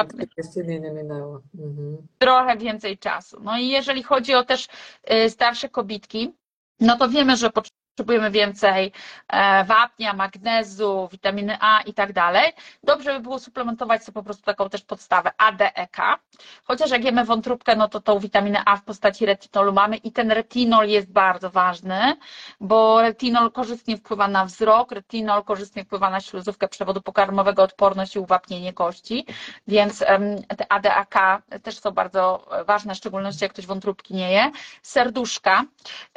Mhm. 1.58 2.08
trochę 2.18 2.56
więcej 2.56 2.98
czasu. 2.98 3.40
No 3.42 3.58
i 3.58 3.68
jeżeli 3.68 4.02
chodzi 4.02 4.34
o 4.34 4.44
też 4.44 4.68
y, 5.12 5.30
starsze 5.30 5.68
kobitki, 5.68 6.32
no 6.82 6.96
to 6.96 7.08
wiemy, 7.08 7.36
że 7.36 7.50
potrzebujemy 7.96 8.30
więcej 8.30 8.92
e, 9.28 9.64
wapnia, 9.64 10.12
magnezu, 10.12 11.08
witaminy 11.12 11.56
A 11.60 11.80
i 11.80 11.94
tak 11.94 12.12
dalej. 12.12 12.52
Dobrze 12.84 13.12
by 13.14 13.20
było 13.20 13.38
suplementować 13.38 14.04
sobie 14.04 14.14
po 14.14 14.22
prostu 14.22 14.44
taką 14.44 14.68
też 14.68 14.82
podstawę 14.82 15.30
ADEK. 15.38 15.96
Chociaż 16.64 16.90
jak 16.90 17.04
jemy 17.04 17.24
wątróbkę, 17.24 17.76
no 17.76 17.88
to 17.88 18.00
tą 18.00 18.18
witaminę 18.18 18.62
A 18.66 18.76
w 18.76 18.84
postaci 18.84 19.26
retinolu 19.26 19.72
mamy 19.72 19.96
i 19.96 20.12
ten 20.12 20.30
retinol 20.30 20.88
jest 20.88 21.12
bardzo 21.12 21.50
ważny, 21.50 22.16
bo 22.60 23.02
retinol 23.02 23.52
korzystnie 23.52 23.96
wpływa 23.96 24.28
na 24.28 24.44
wzrok, 24.44 24.92
retinol 24.92 25.44
korzystnie 25.44 25.84
wpływa 25.84 26.10
na 26.10 26.20
śluzówkę 26.20 26.68
przewodu 26.68 27.00
pokarmowego, 27.02 27.62
odporność 27.62 28.16
i 28.16 28.18
uwapnienie 28.18 28.72
kości, 28.72 29.26
więc 29.68 29.98
te 30.56 30.72
ADAK 30.72 31.14
też 31.62 31.78
są 31.78 31.90
bardzo 31.90 32.46
ważne, 32.66 32.94
w 32.94 32.96
szczególności 32.96 33.44
jak 33.44 33.52
ktoś 33.52 33.66
wątróbki 33.66 34.14
nie 34.14 34.32
je. 34.32 34.50
Serduszka, 34.82 35.64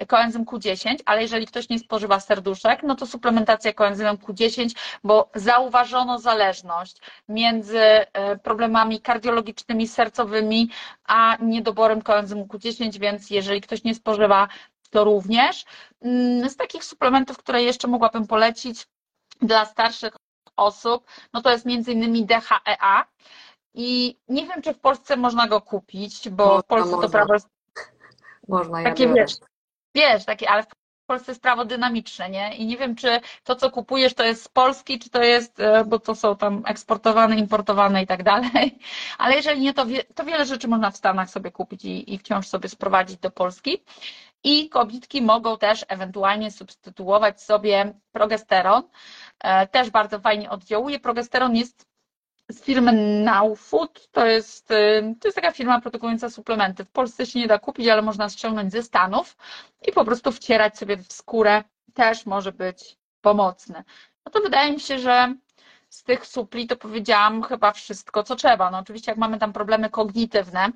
koenzym 0.07 0.45
Q10, 0.45 0.95
ale 1.05 1.21
jeżeli 1.21 1.47
ktoś 1.47 1.64
nie 1.69 1.79
spożywa 1.79 2.19
serduszek, 2.19 2.83
no 2.83 2.95
to 2.95 3.05
suplementacja 3.07 3.73
koenzymem 3.73 4.17
Q10, 4.17 4.75
bo 5.03 5.29
zauważono 5.35 6.19
zależność 6.19 6.97
między 7.29 7.79
e, 7.79 8.05
problemami 8.37 9.01
kardiologicznymi, 9.01 9.87
sercowymi, 9.87 10.69
a 11.03 11.37
niedoborem 11.41 12.01
koenzymu 12.01 12.45
Q10, 12.45 12.99
więc 12.99 13.29
jeżeli 13.29 13.61
ktoś 13.61 13.83
nie 13.83 13.95
spożywa, 13.95 14.47
to 14.89 15.03
również. 15.03 15.65
Mm, 16.01 16.49
z 16.49 16.55
takich 16.55 16.83
suplementów, 16.83 17.37
które 17.37 17.63
jeszcze 17.63 17.87
mogłabym 17.87 18.27
polecić 18.27 18.87
dla 19.41 19.65
starszych 19.65 20.15
osób, 20.57 21.07
no 21.33 21.41
to 21.41 21.51
jest 21.51 21.65
między 21.65 21.91
innymi 21.91 22.25
DHEA. 22.25 23.05
I 23.73 24.17
nie 24.27 24.47
wiem, 24.47 24.61
czy 24.61 24.73
w 24.73 24.79
Polsce 24.79 25.17
można 25.17 25.47
go 25.47 25.61
kupić, 25.61 26.29
bo 26.29 26.45
Można, 26.45 26.61
w 26.61 26.65
Polsce 26.65 26.91
można. 26.91 27.07
to 27.07 27.11
prawo 27.11 27.33
jest 27.33 27.49
Można, 28.47 28.81
ja 28.81 28.89
takie, 28.89 29.07
biorę. 29.07 29.21
wiesz, 29.21 29.37
wiesz, 29.95 30.25
takie, 30.25 30.49
ale 30.49 30.63
w 30.63 30.74
Polsce 31.05 31.31
jest 31.31 31.41
prawo 31.41 31.65
dynamiczne, 31.65 32.29
nie? 32.29 32.55
I 32.55 32.65
nie 32.65 32.77
wiem, 32.77 32.95
czy 32.95 33.19
to, 33.43 33.55
co 33.55 33.71
kupujesz, 33.71 34.13
to 34.13 34.23
jest 34.23 34.43
z 34.43 34.47
Polski, 34.47 34.99
czy 34.99 35.09
to 35.09 35.23
jest, 35.23 35.59
e, 35.59 35.85
bo 35.85 35.99
to 35.99 36.15
są 36.15 36.35
tam 36.37 36.63
eksportowane, 36.67 37.35
importowane 37.35 38.03
i 38.03 38.07
tak 38.07 38.23
dalej. 38.23 38.79
Ale 39.17 39.35
jeżeli 39.35 39.61
nie, 39.61 39.73
to, 39.73 39.85
wie, 39.85 40.03
to 40.03 40.23
wiele 40.25 40.45
rzeczy 40.45 40.67
można 40.67 40.91
w 40.91 40.97
Stanach 40.97 41.29
sobie 41.29 41.51
kupić 41.51 41.85
i, 41.85 42.13
i 42.13 42.17
wciąż 42.17 42.47
sobie 42.47 42.69
sprowadzić 42.69 43.17
do 43.17 43.31
Polski. 43.31 43.83
I 44.43 44.69
kobietki 44.69 45.21
mogą 45.21 45.57
też 45.57 45.85
ewentualnie 45.87 46.51
substytuować 46.51 47.41
sobie 47.41 47.93
progesteron. 48.11 48.83
E, 49.43 49.67
Też 49.67 49.89
bardzo 49.89 50.19
fajnie 50.19 50.49
oddziałuje. 50.49 50.99
Progesteron 50.99 51.55
jest 51.55 51.94
z 52.51 52.61
firmy 52.61 52.91
Now 53.23 53.59
Food. 53.59 54.11
To 54.11 54.25
jest, 54.25 54.71
y, 54.71 55.15
to 55.21 55.27
jest 55.27 55.35
taka 55.35 55.51
firma 55.51 55.81
produkująca 55.81 56.29
suplementy. 56.29 56.85
W 56.85 56.91
Polsce 56.91 57.25
się 57.25 57.39
nie 57.39 57.47
da 57.47 57.59
kupić, 57.59 57.87
ale 57.87 58.01
można 58.01 58.29
ściągnąć 58.29 58.71
ze 58.71 58.83
Stanów 58.83 59.37
i 59.87 59.91
po 59.91 60.05
prostu 60.05 60.31
wcierać 60.31 60.77
sobie 60.77 60.97
w 60.97 61.13
skórę. 61.13 61.63
Też 61.93 62.25
może 62.25 62.51
być 62.51 62.97
pomocne. 63.21 63.83
No 64.25 64.31
to 64.31 64.39
wydaje 64.41 64.71
mi 64.73 64.79
się, 64.79 64.99
że 64.99 65.35
z 65.89 66.03
tych 66.03 66.25
supli 66.27 66.67
to 66.67 66.75
powiedziałam 66.75 67.43
chyba 67.43 67.71
wszystko, 67.71 68.23
co 68.23 68.35
trzeba. 68.35 68.71
No 68.71 68.77
oczywiście 68.77 69.11
jak 69.11 69.17
mamy 69.17 69.39
tam 69.39 69.53
problemy 69.53 69.89
kognitywne, 69.89 70.71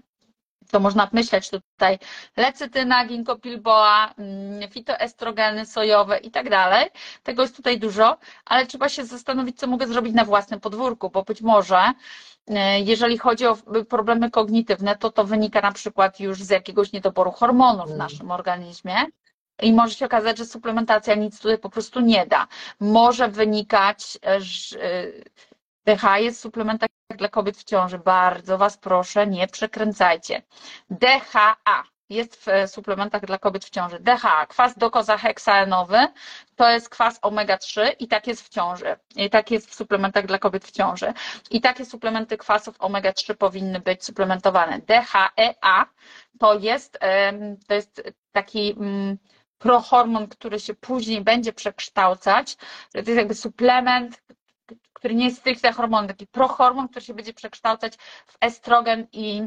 to 0.71 0.79
można 0.79 1.09
myśleć 1.13 1.49
tutaj 1.49 1.99
lecytyna, 2.37 3.05
ginkgo 3.05 3.35
biloba, 3.35 4.13
mm, 4.17 4.69
fitoestrogeny 4.71 5.65
sojowe 5.65 6.17
i 6.17 6.31
tak 6.31 6.49
dalej. 6.49 6.89
Tego 7.23 7.41
jest 7.41 7.55
tutaj 7.55 7.79
dużo, 7.79 8.17
ale 8.45 8.65
trzeba 8.65 8.89
się 8.89 9.05
zastanowić, 9.05 9.59
co 9.59 9.67
mogę 9.67 9.87
zrobić 9.87 10.13
na 10.13 10.25
własnym 10.25 10.59
podwórku, 10.59 11.09
bo 11.09 11.23
być 11.23 11.41
może 11.41 11.93
e, 12.47 12.79
jeżeli 12.79 13.17
chodzi 13.17 13.45
o 13.47 13.57
problemy 13.89 14.31
kognitywne, 14.31 14.95
to 14.97 15.11
to 15.11 15.23
wynika 15.23 15.61
na 15.61 15.71
przykład 15.71 16.19
już 16.19 16.43
z 16.43 16.49
jakiegoś 16.49 16.91
niedoboru 16.91 17.31
hormonów 17.31 17.85
w 17.85 17.87
Mm. 17.93 17.97
naszym 17.97 18.31
organizmie. 18.31 18.95
I 19.61 19.73
może 19.73 19.93
się 19.95 20.05
okazać, 20.05 20.37
że 20.37 20.45
suplementacja 20.45 21.15
nic 21.15 21.37
tutaj 21.39 21.57
po 21.57 21.69
prostu 21.69 21.99
nie 21.99 22.25
da. 22.27 22.47
Może 22.79 23.27
wynikać, 23.27 24.17
że 24.39 24.79
DHA 25.85 26.19
jest 26.19 26.37
w 26.37 26.41
suplementach 26.41 26.89
dla 27.17 27.27
kobiet 27.29 27.57
w 27.57 27.63
ciąży. 27.63 27.99
Bardzo 27.99 28.57
Was 28.57 28.77
proszę, 28.77 29.27
nie 29.27 29.47
przekręcajcie. 29.47 30.41
DHA 30.89 31.83
jest 32.09 32.35
w 32.35 32.47
e, 32.47 32.67
suplementach 32.67 33.25
dla 33.25 33.37
kobiet 33.37 33.65
w 33.65 33.69
ciąży. 33.69 33.99
DHA, 33.99 34.45
kwas 34.45 34.77
dokozaheksaenowy, 34.77 36.07
to 36.55 36.69
jest 36.69 36.89
kwas 36.89 37.19
omega-3 37.21 37.91
i 37.99 38.07
tak 38.07 38.27
jest 38.27 38.41
w 38.45 38.49
ciąży. 38.49 38.95
I 39.15 39.29
tak 39.29 39.51
jest 39.51 39.69
w 39.69 39.73
suplementach 39.75 40.25
dla 40.25 40.37
kobiet 40.37 40.65
w 40.65 40.71
ciąży. 40.71 41.13
I 41.51 41.61
takie 41.61 41.85
suplementy 41.85 42.37
kwasów 42.37 42.77
omega-3 42.79 43.35
powinny 43.35 43.79
być 43.79 44.05
suplementowane. 44.05 44.79
DHEA 44.79 45.85
to 46.39 46.59
jest, 46.59 46.99
to 47.67 47.73
jest 47.73 48.01
taki 48.31 48.71
mm, 48.79 49.17
prohormon, 49.57 50.27
który 50.27 50.59
się 50.59 50.73
później 50.73 51.21
będzie 51.21 51.53
przekształcać. 51.53 52.55
To 52.91 52.97
jest 52.97 53.09
jakby 53.09 53.35
suplement, 53.35 54.21
który 54.93 55.15
nie 55.15 55.25
jest 55.25 55.37
stricte 55.39 55.71
hormonem, 55.71 56.07
taki 56.07 56.27
prohormon, 56.27 56.87
który 56.87 57.05
się 57.05 57.13
będzie 57.13 57.33
przekształcać 57.33 57.93
w 58.27 58.37
estrogen 58.41 59.07
i, 59.11 59.41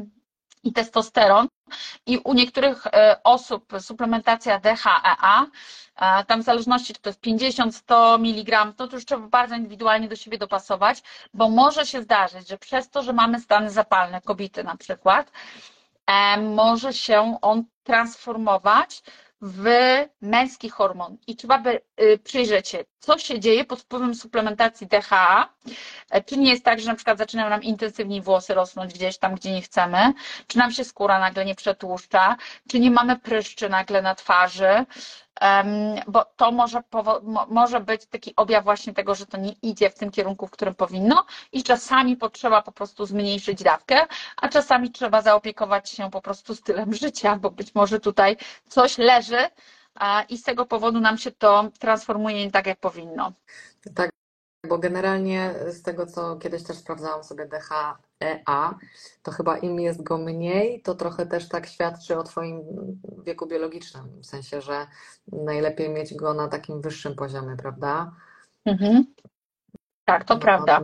i 0.63 0.73
testosteron. 0.73 1.47
I 2.05 2.17
u 2.17 2.33
niektórych 2.33 2.87
e, 2.87 3.19
osób 3.23 3.73
suplementacja 3.79 4.59
DHEA, 4.59 5.45
tam 6.27 6.41
w 6.41 6.45
zależności, 6.45 6.93
czy 6.93 7.01
to 7.01 7.09
jest 7.09 7.21
50-100 7.21 8.15
mg, 8.15 8.65
no 8.79 8.87
to 8.87 8.95
już 8.95 9.05
trzeba 9.05 9.27
bardzo 9.27 9.55
indywidualnie 9.55 10.07
do 10.07 10.15
siebie 10.15 10.37
dopasować, 10.37 11.03
bo 11.33 11.49
może 11.49 11.85
się 11.85 12.01
zdarzyć, 12.01 12.47
że 12.49 12.57
przez 12.57 12.89
to, 12.89 13.03
że 13.03 13.13
mamy 13.13 13.39
stany 13.39 13.69
zapalne, 13.69 14.21
kobiety 14.21 14.63
na 14.63 14.77
przykład, 14.77 15.31
e, 16.07 16.37
może 16.41 16.93
się 16.93 17.37
on 17.41 17.63
transformować 17.83 19.03
w 19.41 19.65
męski 20.21 20.69
hormon 20.69 21.17
i 21.27 21.35
trzeba 21.35 21.57
by 21.57 21.81
y, 22.01 22.17
przyjrzeć 22.23 22.67
się, 22.69 22.83
co 23.03 23.17
się 23.17 23.39
dzieje 23.39 23.65
pod 23.65 23.79
wpływem 23.81 24.15
suplementacji 24.15 24.87
DHA. 24.87 25.49
E, 26.09 26.23
Czy 26.23 26.37
nie 26.37 26.51
jest 26.51 26.63
tak, 26.65 26.79
że 26.79 26.87
na 26.89 26.95
przykład 26.95 27.17
zaczynają 27.17 27.49
nam 27.49 27.63
intensywniej 27.63 28.21
włosy 28.21 28.53
rosnąć 28.53 28.93
gdzieś 28.93 29.17
tam, 29.17 29.35
gdzie 29.35 29.51
nie 29.51 29.61
chcemy, 29.61 30.13
czy 30.47 30.57
nam 30.57 30.71
się 30.71 30.83
skóra 30.83 31.19
nagle 31.19 31.45
nie 31.45 31.55
przetłuszcza, 31.55 32.35
czy 32.69 32.79
nie 32.79 32.91
mamy 32.91 33.19
pryszczy 33.19 33.69
nagle 33.69 34.01
na 34.01 34.15
twarzy, 34.15 34.85
bo 36.07 36.25
to 36.35 36.51
może, 36.51 36.83
może 37.47 37.79
być 37.79 38.05
taki 38.05 38.35
objaw 38.35 38.63
właśnie 38.63 38.93
tego, 38.93 39.15
że 39.15 39.25
to 39.25 39.37
nie 39.37 39.51
idzie 39.61 39.89
w 39.89 39.95
tym 39.95 40.11
kierunku, 40.11 40.47
w 40.47 40.51
którym 40.51 40.75
powinno 40.75 41.25
i 41.51 41.63
czasami 41.63 42.17
potrzeba 42.17 42.61
po 42.61 42.71
prostu 42.71 43.05
zmniejszyć 43.05 43.63
dawkę, 43.63 44.05
a 44.37 44.49
czasami 44.49 44.91
trzeba 44.91 45.21
zaopiekować 45.21 45.89
się 45.89 46.11
po 46.11 46.21
prostu 46.21 46.55
stylem 46.55 46.93
życia, 46.93 47.35
bo 47.35 47.51
być 47.51 47.75
może 47.75 47.99
tutaj 47.99 48.37
coś 48.67 48.97
leży 48.97 49.37
i 50.29 50.37
z 50.37 50.43
tego 50.43 50.65
powodu 50.65 50.99
nam 50.99 51.17
się 51.17 51.31
to 51.31 51.69
transformuje 51.79 52.45
nie 52.45 52.51
tak, 52.51 52.67
jak 52.67 52.79
powinno. 52.79 53.33
Tak 53.95 54.09
bo 54.67 54.77
generalnie 54.77 55.53
z 55.67 55.81
tego, 55.81 56.05
co 56.05 56.35
kiedyś 56.35 56.63
też 56.63 56.77
sprawdzałam 56.77 57.23
sobie 57.23 57.45
DHEA, 57.45 58.75
to 59.23 59.31
chyba 59.31 59.57
im 59.57 59.79
jest 59.79 60.03
go 60.03 60.17
mniej, 60.17 60.81
to 60.81 60.95
trochę 60.95 61.25
też 61.25 61.49
tak 61.49 61.67
świadczy 61.67 62.17
o 62.17 62.23
Twoim 62.23 62.61
wieku 63.23 63.47
biologicznym, 63.47 64.21
w 64.21 64.25
sensie, 64.25 64.61
że 64.61 64.87
najlepiej 65.27 65.89
mieć 65.89 66.15
go 66.15 66.33
na 66.33 66.47
takim 66.47 66.81
wyższym 66.81 67.15
poziomie, 67.15 67.55
prawda? 67.57 68.11
Mhm. 68.65 69.05
Tak, 70.05 70.23
to 70.23 70.37
prawda. 70.37 70.81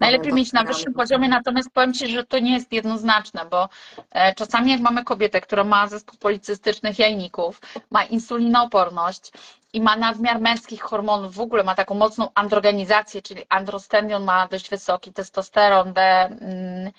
Najlepiej 0.00 0.32
mieć 0.32 0.52
na 0.52 0.64
wyższym 0.64 0.94
poziomie, 0.94 1.28
natomiast 1.28 1.70
powiem 1.70 1.94
Ci, 1.94 2.06
że 2.08 2.24
to 2.24 2.38
nie 2.38 2.52
jest 2.52 2.72
jednoznaczne, 2.72 3.46
bo 3.50 3.68
e, 4.10 4.34
czasami 4.34 4.70
jak 4.70 4.80
mamy 4.80 5.04
kobietę, 5.04 5.40
która 5.40 5.64
ma 5.64 5.86
zespół 5.88 6.18
policystycznych 6.18 6.98
jajników, 6.98 7.60
ma 7.90 8.04
insulinooporność 8.04 9.30
i 9.72 9.80
ma 9.80 9.96
nadmiar 9.96 10.40
męskich 10.40 10.82
hormonów, 10.82 11.34
w 11.34 11.40
ogóle 11.40 11.64
ma 11.64 11.74
taką 11.74 11.94
mocną 11.94 12.28
androgenizację, 12.34 13.22
czyli 13.22 13.42
androstenion 13.48 14.24
ma 14.24 14.48
dość 14.48 14.70
wysoki, 14.70 15.12
testosteron, 15.12 15.92
D, 15.92 16.02
mm, 16.02 16.92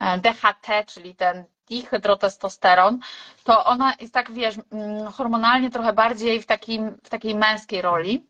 e, 0.00 0.18
DHT, 0.18 0.86
czyli 0.86 1.14
ten 1.14 1.44
dihydrotestosteron, 1.68 2.98
to 3.44 3.64
ona 3.64 3.94
jest 4.00 4.14
tak, 4.14 4.32
wiesz, 4.32 4.54
mm, 4.72 5.06
hormonalnie 5.12 5.70
trochę 5.70 5.92
bardziej 5.92 6.42
w, 6.42 6.46
takim, 6.46 6.98
w 7.04 7.08
takiej 7.08 7.34
męskiej 7.34 7.82
roli. 7.82 8.29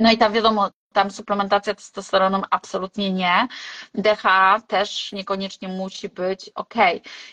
No 0.00 0.12
i 0.12 0.18
tam 0.18 0.32
wiadomo, 0.32 0.70
tam 0.92 1.10
suplementacja 1.10 1.74
testosteronem 1.74 2.42
absolutnie 2.50 3.12
nie. 3.12 3.48
DHA 3.94 4.60
też 4.66 5.12
niekoniecznie 5.12 5.68
musi 5.68 6.08
być 6.08 6.50
ok. 6.54 6.74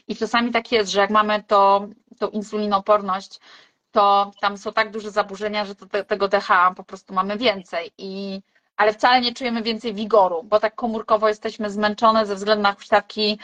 I 0.07 0.15
czasami 0.15 0.51
tak 0.51 0.71
jest, 0.71 0.91
że 0.91 0.99
jak 0.99 1.09
mamy 1.09 1.43
to, 1.43 1.87
tą 2.19 2.27
insulinoporność, 2.27 3.39
to 3.91 4.31
tam 4.41 4.57
są 4.57 4.73
tak 4.73 4.91
duże 4.91 5.11
zaburzenia, 5.11 5.65
że 5.65 5.75
to, 5.75 5.85
te, 5.85 6.05
tego 6.05 6.27
DHA 6.27 6.73
po 6.75 6.83
prostu 6.83 7.13
mamy 7.13 7.37
więcej. 7.37 7.91
I, 7.97 8.41
ale 8.77 8.93
wcale 8.93 9.21
nie 9.21 9.33
czujemy 9.33 9.61
więcej 9.61 9.93
wigoru, 9.93 10.43
bo 10.43 10.59
tak 10.59 10.75
komórkowo 10.75 11.27
jesteśmy 11.27 11.69
zmęczone 11.69 12.25
ze 12.25 12.35
względu 12.35 12.63
na 12.63 12.73
huśtawki 12.73 13.39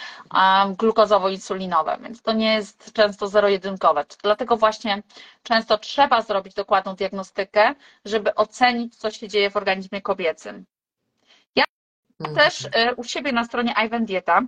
glukozowo-insulinowe, 0.77 2.01
więc 2.01 2.21
to 2.21 2.33
nie 2.33 2.53
jest 2.53 2.93
często 2.93 3.27
zero-jedynkowe. 3.27 4.05
Dlatego 4.23 4.57
właśnie 4.57 5.03
często 5.43 5.77
trzeba 5.77 6.21
zrobić 6.21 6.53
dokładną 6.53 6.95
diagnostykę, 6.95 7.75
żeby 8.05 8.35
ocenić, 8.35 8.95
co 8.95 9.11
się 9.11 9.27
dzieje 9.27 9.49
w 9.49 9.57
organizmie 9.57 10.01
kobiecym. 10.01 10.65
Mhm. 12.21 12.35
Też 12.35 12.65
y, 12.65 12.95
u 12.95 13.03
siebie 13.03 13.31
na 13.31 13.43
stronie 13.43 13.73
Ivan 13.85 14.05
Dieta 14.05 14.41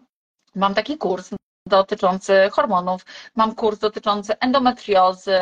mam 0.56 0.74
taki 0.74 0.98
kurs 0.98 1.30
dotyczący 1.68 2.50
hormonów, 2.52 3.06
mam 3.36 3.56
kurs 3.56 3.80
dotyczący 3.80 4.40
endometriozy, 4.40 5.40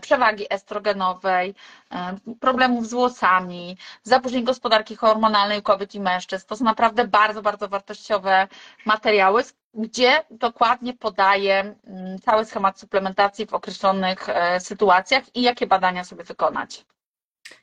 przewagi 0.00 0.46
estrogenowej, 0.50 1.54
e, 1.92 2.16
problemów 2.40 2.86
z 2.88 2.92
włosami, 2.92 3.76
zaburzeń 4.02 4.44
gospodarki 4.44 4.96
hormonalnej 4.96 5.58
u 5.58 5.62
kobiet 5.62 5.94
i 5.94 6.00
mężczyzn. 6.00 6.46
To 6.46 6.56
są 6.56 6.64
naprawdę 6.64 7.08
bardzo, 7.08 7.42
bardzo 7.42 7.68
wartościowe 7.68 8.48
materiały, 8.86 9.42
gdzie 9.74 10.24
dokładnie 10.30 10.94
podaję 10.94 11.74
mm, 11.86 12.18
cały 12.18 12.44
schemat 12.44 12.80
suplementacji 12.80 13.46
w 13.46 13.54
określonych 13.54 14.28
e, 14.28 14.60
sytuacjach 14.60 15.36
i 15.36 15.42
jakie 15.42 15.66
badania 15.66 16.04
sobie 16.04 16.24
wykonać. 16.24 16.86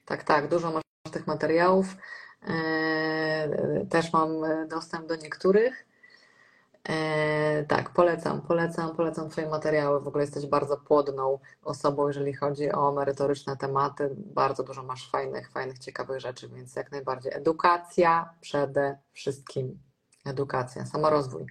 Tak, 0.06 0.24
tak, 0.24 0.48
dużo 0.48 0.72
masz 0.72 0.84
tych 1.12 1.28
materiałów. 1.28 1.86
E, 2.48 2.52
Też 3.90 4.14
mam 4.14 4.30
dostęp 4.68 5.08
do 5.08 5.16
niektórych. 5.16 5.86
E, 6.90 7.64
Tak, 7.68 7.90
polecam, 7.90 8.42
polecam, 8.42 8.96
polecam 8.96 9.30
Twoje 9.30 9.50
materiały. 9.50 10.00
W 10.02 10.08
ogóle 10.08 10.24
jesteś 10.24 10.46
bardzo 10.46 10.78
płodną 10.78 11.40
osobą, 11.64 12.08
jeżeli 12.08 12.34
chodzi 12.34 12.72
o 12.72 12.92
merytoryczne 12.92 13.58
tematy. 13.58 14.10
Bardzo 14.18 14.64
dużo 14.64 14.84
masz 14.84 15.10
fajnych, 15.10 15.52
fajnych, 15.52 15.80
ciekawych 15.80 16.20
rzeczy, 16.20 16.50
więc 16.50 16.76
jak 16.76 16.92
najbardziej 16.92 17.34
edukacja 17.34 18.34
przede 18.42 18.98
wszystkim. 19.14 19.80
Edukacja, 20.26 20.86
samorozwój. 20.86 21.46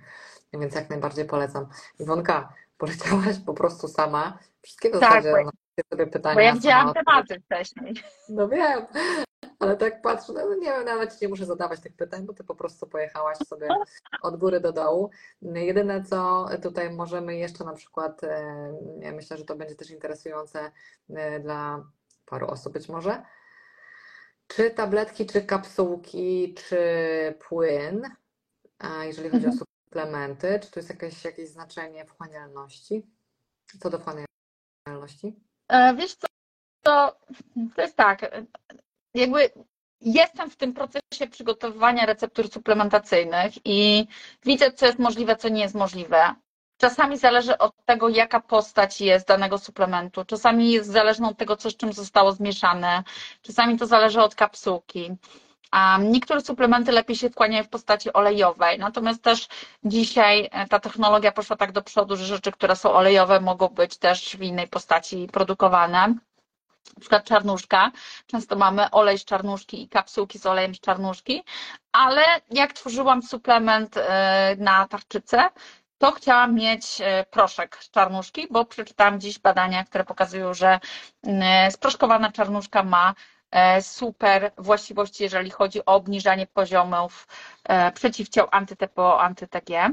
Więc 0.53 0.75
jak 0.75 0.91
najbardziej 0.91 1.25
polecam. 1.25 1.67
Iwonka, 1.99 2.53
poleciałaś 2.79 3.39
po 3.47 3.55
prostu 3.55 3.89
sama. 3.89 4.39
Wszystkie 4.63 4.89
w 4.89 4.93
Tak, 4.93 5.01
zasadzie 5.03 5.31
bo- 5.33 5.45
na 5.45 5.51
sobie 5.91 6.07
pytania 6.07 6.35
Bo 6.35 6.41
ja 6.41 6.53
widziałam 6.53 6.95
tematy 6.95 7.41
wcześniej. 7.41 7.95
No 8.29 8.49
wiem, 8.49 8.87
ale 9.61 9.77
tak 9.77 10.03
patrzę, 10.03 10.33
no 10.33 10.55
nie 10.55 10.71
wiem, 10.71 10.85
nawet 10.85 11.13
ci 11.13 11.19
nie 11.23 11.29
muszę 11.29 11.47
zadawać 11.47 11.81
tych 11.81 11.93
pytań, 11.97 12.27
bo 12.27 12.33
ty 12.33 12.45
po 12.45 12.55
prostu 12.55 12.87
pojechałaś 12.87 13.39
sobie 13.39 13.69
od 14.23 14.37
góry 14.37 14.61
do 14.61 14.73
dołu. 14.73 15.11
Jedyne, 15.43 16.05
co 16.05 16.47
tutaj 16.63 16.91
możemy 16.91 17.37
jeszcze 17.37 17.65
na 17.65 17.73
przykład, 17.73 18.25
e, 18.25 18.73
ja 19.01 19.13
myślę, 19.13 19.37
że 19.39 19.45
to 19.45 19.57
będzie 19.57 19.75
też 19.75 19.91
interesujące 19.91 20.71
e, 21.11 21.41
dla 21.41 21.85
paru 22.27 22.47
osób 22.47 22.73
być 22.73 22.89
może, 22.89 23.23
czy 24.47 24.71
tabletki, 24.71 25.27
czy 25.27 25.43
kapsułki, 25.43 26.55
czy 26.55 26.79
płyn, 27.49 28.03
a 28.79 29.05
jeżeli 29.05 29.29
chodzi 29.31 29.47
o 29.47 29.51
Mhm. 29.51 29.67
suplementy, 29.87 30.61
czy 30.63 30.71
tu 30.71 30.79
jest 30.79 30.91
jakieś, 30.91 31.25
jakieś 31.25 31.49
znaczenie 31.49 32.05
wchłanialności? 32.07 33.07
Co 33.81 33.91
do 33.91 33.99
wchłanialności? 33.99 35.41
E, 35.69 35.95
Wiesz 35.95 36.15
co, 36.15 36.27
to, 36.83 37.17
to 37.77 37.83
jest 37.83 37.97
tak, 37.97 38.31
jakby 39.15 39.51
jestem 40.01 40.51
w 40.51 40.57
tym 40.57 40.73
procesie 40.75 41.27
przygotowywania 41.31 42.07
receptur 42.07 42.49
suplementacyjnych 42.51 43.53
i 43.65 44.07
widzę, 44.45 44.73
co 44.73 44.87
jest 44.87 44.99
możliwe, 44.99 45.37
co 45.37 45.49
nie 45.49 45.63
jest 45.63 45.75
możliwe. 45.75 46.35
Czasami 46.81 47.19
zależy 47.19 47.59
od 47.59 47.73
tego, 47.85 48.09
jaka 48.09 48.41
postać 48.41 49.01
jest 49.01 49.29
danego 49.29 49.59
suplementu. 49.59 50.25
Czasami 50.25 50.73
jest 50.73 50.91
zależne 50.91 51.29
od 51.29 51.39
tego, 51.39 51.57
co 51.57 51.71
z 51.71 51.77
czym 51.77 51.93
zostało 51.93 52.33
zmieszane. 52.33 53.03
Czasami 53.43 53.79
to 53.79 53.87
zależy 53.87 54.21
od 54.23 54.35
kapsułki. 54.35 55.11
Niektóre 56.01 56.41
suplementy 56.41 56.93
lepiej 56.93 57.17
się 57.17 57.31
wkłaniają 57.31 57.65
w 57.65 57.69
postaci 57.69 58.13
olejowej, 58.13 58.79
natomiast 58.79 59.23
też 59.23 59.49
dzisiaj 59.85 60.49
e, 60.53 60.67
ta 60.67 60.81
technologia 60.81 61.33
poszła 61.33 61.57
tak 61.57 61.73
do 61.73 61.83
przodu, 61.83 62.17
że 62.17 62.25
rzeczy, 62.25 62.53
które 62.53 62.77
są 62.77 62.93
olejowe, 62.93 63.41
mogą 63.41 63.69
być 63.69 63.99
też 63.99 64.37
w 64.37 64.43
innej 64.43 64.69
postaci 64.69 65.29
produkowane. 65.33 66.15
Na 66.97 67.01
przykład 67.01 67.25
czarnuszka. 67.25 67.91
Często 68.27 68.57
mamy 68.57 68.91
olej 68.91 69.19
z 69.19 69.25
czarnuszki 69.25 69.83
i 69.83 69.89
kapsułki 69.89 70.39
z 70.39 70.47
olejem 70.47 70.75
z 70.75 70.81
czarnuszki, 70.81 71.45
ale 71.93 72.23
jak 72.51 72.73
tworzyłam 72.73 73.23
suplement 73.23 73.97
e, 73.97 74.57
na 74.59 74.89
tarczycę, 74.89 75.49
to 75.99 76.13
chciałam 76.13 76.55
mieć 76.55 77.01
e, 77.01 77.25
proszek 77.31 77.77
z 77.81 77.91
czarnuszki, 77.91 78.47
bo 78.51 78.65
przeczytałam 78.65 79.21
dziś 79.21 79.39
badania, 79.39 79.85
które 79.85 80.05
pokazują, 80.05 80.55
że 80.55 80.81
mm, 81.27 81.71
sproszkowana 81.73 82.33
czarnuszka 82.33 82.83
ma 82.83 83.15
e, 83.51 83.83
super 83.83 84.53
właściwości, 84.59 85.23
jeżeli 85.23 85.51
chodzi 85.51 85.81
o 85.87 85.95
obniżanie 85.95 86.47
poziomów 86.47 87.29
e, 87.65 87.93
przeciwciał 87.93 88.49
antyTPO, 88.51 89.21
anty-TG. 89.23 89.91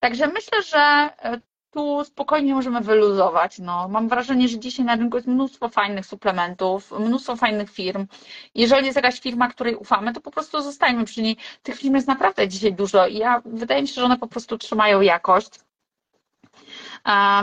Także 0.00 0.26
myślę, 0.26 0.62
że 0.62 0.78
e, 0.78 1.40
tu 1.72 2.04
spokojnie 2.04 2.54
możemy 2.54 2.80
wyluzować. 2.80 3.58
No, 3.58 3.88
mam 3.88 4.08
wrażenie, 4.08 4.48
że 4.48 4.58
dzisiaj 4.58 4.86
na 4.86 4.96
rynku 4.96 5.16
jest 5.16 5.28
mnóstwo 5.28 5.68
fajnych 5.68 6.06
suplementów, 6.06 6.92
mnóstwo 7.00 7.36
fajnych 7.36 7.70
firm. 7.70 8.06
Jeżeli 8.54 8.86
jest 8.86 8.96
jakaś 8.96 9.20
firma, 9.20 9.48
której 9.48 9.76
ufamy, 9.76 10.12
to 10.12 10.20
po 10.20 10.30
prostu 10.30 10.62
zostajmy 10.62 11.04
przy 11.04 11.22
niej. 11.22 11.36
Tych 11.62 11.78
firm 11.78 11.94
jest 11.94 12.08
naprawdę 12.08 12.48
dzisiaj 12.48 12.72
dużo 12.72 13.06
i 13.06 13.18
ja 13.18 13.42
wydaje 13.44 13.82
mi 13.82 13.88
się, 13.88 13.94
że 13.94 14.04
one 14.04 14.18
po 14.18 14.26
prostu 14.26 14.58
trzymają 14.58 15.00
jakość. 15.00 15.50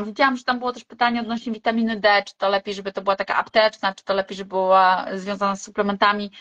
Widziałam, 0.06 0.38
że 0.38 0.44
tam 0.44 0.60
było 0.60 0.74
też 0.74 0.84
pytanie 0.84 1.22
odnośnie 1.22 1.54
witaminy 1.54 2.00
D, 2.00 2.24
czy 2.26 2.38
to 2.38 2.50
lepiej, 2.50 2.74
żeby 2.74 2.92
to 2.92 3.02
była 3.02 3.16
taka 3.16 3.36
apteczna, 3.36 3.94
czy 3.96 4.04
to 4.04 4.14
lepiej, 4.14 4.38
żeby 4.38 4.50
była 4.50 5.06
związana 5.14 5.56
z 5.56 5.64
suplementami. 5.64 6.32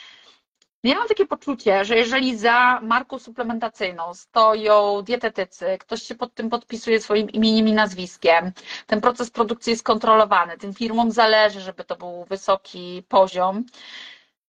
Ja 0.83 0.95
mam 0.95 1.09
takie 1.09 1.27
poczucie, 1.27 1.85
że 1.85 1.97
jeżeli 1.97 2.39
za 2.39 2.81
marką 2.83 3.19
suplementacyjną 3.19 4.15
stoją 4.15 5.03
dietetycy, 5.03 5.79
ktoś 5.81 6.03
się 6.03 6.15
pod 6.15 6.35
tym 6.35 6.51
podpisuje 6.51 7.01
swoim 7.01 7.31
imieniem 7.31 7.69
i 7.69 7.73
nazwiskiem, 7.73 8.53
ten 8.87 9.01
proces 9.01 9.31
produkcji 9.31 9.71
jest 9.71 9.83
kontrolowany, 9.83 10.59
tym 10.59 10.75
firmom 10.75 11.11
zależy, 11.11 11.61
żeby 11.61 11.85
to 11.85 11.97
był 11.97 12.25
wysoki 12.25 13.03
poziom, 13.09 13.65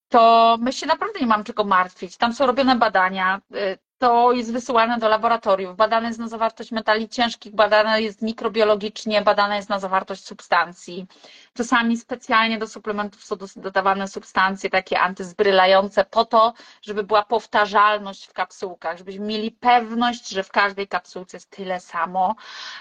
to 0.10 0.58
my 0.62 0.74
się 0.74 0.86
naprawdę 0.88 1.20
nie 1.20 1.28
mamy 1.28 1.44
czego 1.44 1.64
martwić. 1.64 2.18
Tam 2.18 2.34
są 2.34 2.46
robione 2.46 2.76
badania, 2.76 3.42
y, 3.56 3.78
to 4.00 4.32
jest 4.32 4.54
wysyłane 4.54 4.98
do 4.98 5.10
laboratoriów, 5.10 5.76
badane 5.76 6.08
jest 6.08 6.20
na 6.20 6.28
zawartość 6.28 6.72
metali 6.72 7.10
ciężkich, 7.10 7.56
badane 7.56 8.02
jest 8.02 8.22
mikrobiologicznie, 8.22 9.22
badana 9.22 9.56
jest 9.56 9.70
na 9.70 9.80
zawartość 9.80 10.26
substancji. 10.26 11.08
Czasami 11.54 11.98
specjalnie 11.98 12.58
do 12.58 12.68
suplementów 12.68 13.24
są 13.24 13.36
dodawane 13.56 14.08
substancje 14.08 14.70
takie 14.70 15.00
antyzbrylające 15.00 16.06
po 16.06 16.26
to, 16.26 16.54
żeby 16.82 17.04
była 17.04 17.24
powtarzalność 17.24 18.26
w 18.26 18.34
kapsułkach, 18.34 18.98
żebyśmy 18.98 19.26
mieli 19.26 19.52
pewność, 19.52 20.30
że 20.30 20.44
w 20.44 20.52
każdej 20.52 20.88
kapsułce 20.88 21.38
jest 21.38 21.50
tyle 21.50 21.80
samo, 21.80 22.36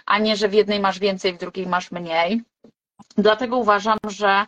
a 0.07 0.19
nie, 0.19 0.37
że 0.37 0.49
w 0.49 0.55
jednej 0.55 0.81
masz 0.81 0.99
więcej, 0.99 1.35
w 1.35 1.39
drugiej 1.39 1.67
masz 1.67 1.91
mniej. 1.91 2.43
Dlatego 3.17 3.57
uważam, 3.57 3.99
że 4.09 4.47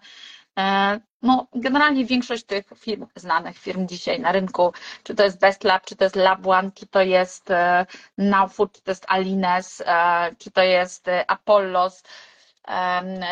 e, 0.58 1.00
no, 1.22 1.46
generalnie 1.54 2.04
większość 2.04 2.44
tych 2.44 2.64
firm, 2.76 3.06
znanych 3.16 3.58
firm 3.58 3.88
dzisiaj 3.88 4.20
na 4.20 4.32
rynku, 4.32 4.72
czy 5.02 5.14
to 5.14 5.24
jest 5.24 5.38
Best 5.38 5.64
Lab, 5.64 5.84
czy 5.86 5.96
to 5.96 6.04
jest 6.04 6.16
Lab 6.16 6.46
One, 6.46 6.70
czy 6.74 6.86
to 6.86 7.02
jest 7.02 7.50
e, 7.50 7.86
Now 8.18 8.54
Food, 8.54 8.72
czy 8.72 8.82
to 8.82 8.90
jest 8.90 9.04
Alines, 9.08 9.82
e, 9.86 10.30
czy 10.38 10.50
to 10.50 10.62
jest 10.62 11.08
e, 11.08 11.30
Apollos, 11.30 12.02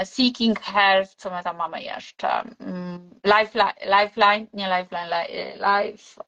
Seeking 0.05 0.61
Health, 0.61 1.15
co 1.15 1.31
my 1.31 1.43
tam 1.43 1.57
mamy 1.57 1.83
jeszcze, 1.83 2.43
Mm, 2.61 3.11
Lifeline, 3.25 3.73
lifeline 4.01 4.47
nie 4.53 4.69
Lifeline, 4.69 5.09
Life, 5.55 6.21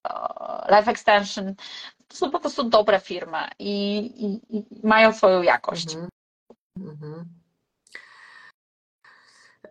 Life 0.76 0.90
Extension. 0.90 1.54
To 2.08 2.16
są 2.16 2.30
po 2.30 2.40
prostu 2.40 2.64
dobre 2.64 3.00
firmy 3.00 3.38
i, 3.58 3.98
i, 3.98 4.56
i 4.58 4.86
mają 4.86 5.12
swoją 5.12 5.42
jakość. 5.42 5.96
Mhm. 6.76 7.39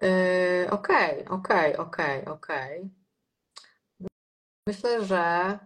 Yy, 0.02 0.70
Okej, 0.72 1.26
okej, 1.28 1.78
okej, 1.78 2.26
okej. 2.26 2.89
Myślę, 4.68 5.06
że 5.06 5.60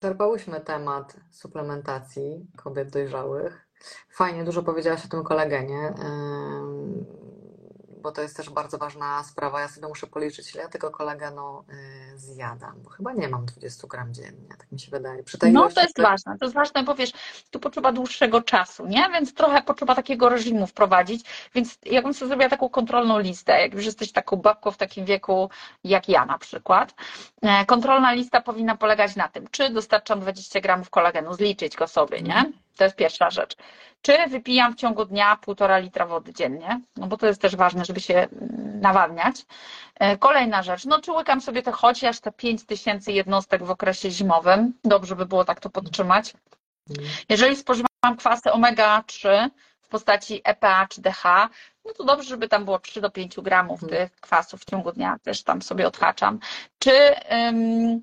wyczerpałyśmy 0.00 0.60
temat 0.60 1.16
suplementacji 1.30 2.46
kobiet 2.56 2.90
dojrzałych. 2.90 3.68
Fajnie, 4.10 4.44
dużo 4.44 4.62
powiedziałaś 4.62 5.04
o 5.04 5.08
tym 5.08 5.24
kolagenie, 5.24 5.94
ym, 6.04 7.06
bo 8.02 8.12
to 8.12 8.22
jest 8.22 8.36
też 8.36 8.50
bardzo 8.50 8.78
ważna 8.78 9.24
sprawa. 9.24 9.60
Ja 9.60 9.68
sobie 9.68 9.88
muszę 9.88 10.06
policzyć, 10.06 10.54
ile 10.54 10.62
ja 10.62 10.68
tego 10.68 10.90
kolagenu 10.90 11.64
y, 12.14 12.18
zjadam, 12.18 12.82
bo 12.82 12.90
chyba 12.90 13.12
nie 13.12 13.28
mam 13.28 13.46
20 13.46 13.86
gram 13.86 14.14
dziennie, 14.14 14.48
tak 14.58 14.72
mi 14.72 14.80
się 14.80 14.90
wydaje. 14.90 15.22
Przy 15.22 15.38
tej 15.38 15.52
No 15.52 15.68
to 15.68 15.80
jest 15.80 15.92
które- 15.92 16.08
ważne, 16.08 16.38
to 16.38 16.44
jest 16.44 16.54
ważne, 16.54 16.82
bo 16.82 16.94
wiesz, 16.94 17.12
tu 17.50 17.60
potrzeba 17.60 17.92
dłuższego 17.92 18.42
czasu, 18.42 18.86
nie? 18.86 19.08
Więc 19.12 19.34
trochę 19.34 19.62
potrzeba 19.62 19.94
takiego 19.94 20.28
reżimu 20.28 20.66
wprowadzić, 20.66 21.24
więc 21.54 21.78
ja 21.86 22.02
bym 22.02 22.14
sobie 22.14 22.28
zrobiła 22.28 22.48
taką 22.50 22.68
kontrolną 22.68 23.18
listę, 23.18 23.60
jak 23.60 23.74
już 23.74 23.84
jesteś 23.84 24.12
taką 24.12 24.36
babką 24.36 24.70
w 24.70 24.76
takim 24.76 25.04
wieku 25.04 25.50
jak 25.84 26.08
ja 26.08 26.26
na 26.26 26.38
przykład. 26.38 26.94
E, 27.42 27.64
Kontrolna 27.66 28.12
lista 28.12 28.40
powinna 28.40 28.76
polegać 28.76 29.16
na 29.16 29.28
tym, 29.28 29.46
czy 29.50 29.70
dostarczam 29.70 30.20
20 30.20 30.60
gramów 30.60 30.90
kolagenu, 30.90 31.34
zliczyć 31.34 31.76
go 31.76 31.86
sobie, 31.88 32.22
nie? 32.22 32.52
To 32.78 32.84
jest 32.84 32.96
pierwsza 32.96 33.30
rzecz. 33.30 33.56
Czy 34.02 34.28
wypijam 34.28 34.72
w 34.72 34.76
ciągu 34.76 35.04
dnia 35.04 35.36
półtora 35.36 35.78
litra 35.78 36.06
wody 36.06 36.32
dziennie, 36.32 36.80
no 36.96 37.06
bo 37.06 37.16
to 37.16 37.26
jest 37.26 37.40
też 37.40 37.56
ważne, 37.56 37.84
żeby 37.84 38.00
się 38.00 38.14
mm, 38.14 38.80
nawadniać. 38.80 39.46
E, 39.94 40.18
Kolejna 40.18 40.62
rzecz, 40.62 40.84
no 40.84 41.00
czy 41.00 41.12
łykam 41.12 41.40
sobie 41.40 41.62
te 41.62 41.72
chociaż 41.72 42.20
te 42.20 42.32
5000 42.32 43.12
jednostek 43.12 43.64
w 43.64 43.70
okresie 43.70 44.10
zimowym, 44.10 44.72
dobrze 44.84 45.16
by 45.16 45.26
było 45.26 45.44
tak 45.44 45.60
to 45.60 45.70
podtrzymać. 45.70 46.34
Jeżeli 47.28 47.56
spożywam 47.56 48.16
kwasy 48.18 48.50
omega-3 48.50 49.50
w 49.82 49.88
postaci 49.88 50.40
EPA 50.44 50.86
czy 50.90 51.00
DH, 51.00 51.22
no 51.84 51.92
to 51.92 52.04
dobrze, 52.04 52.28
żeby 52.28 52.48
tam 52.48 52.64
było 52.64 52.78
3 52.78 53.00
do 53.00 53.10
5 53.10 53.40
gramów 53.40 53.82
Mhm. 53.82 54.02
tych 54.08 54.20
kwasów 54.20 54.60
w 54.60 54.64
ciągu 54.64 54.92
dnia, 54.92 55.16
też 55.22 55.42
tam 55.42 55.62
sobie 55.62 55.86
odhaczam. 55.86 56.38
Czy, 56.78 57.14
ym, 57.48 58.02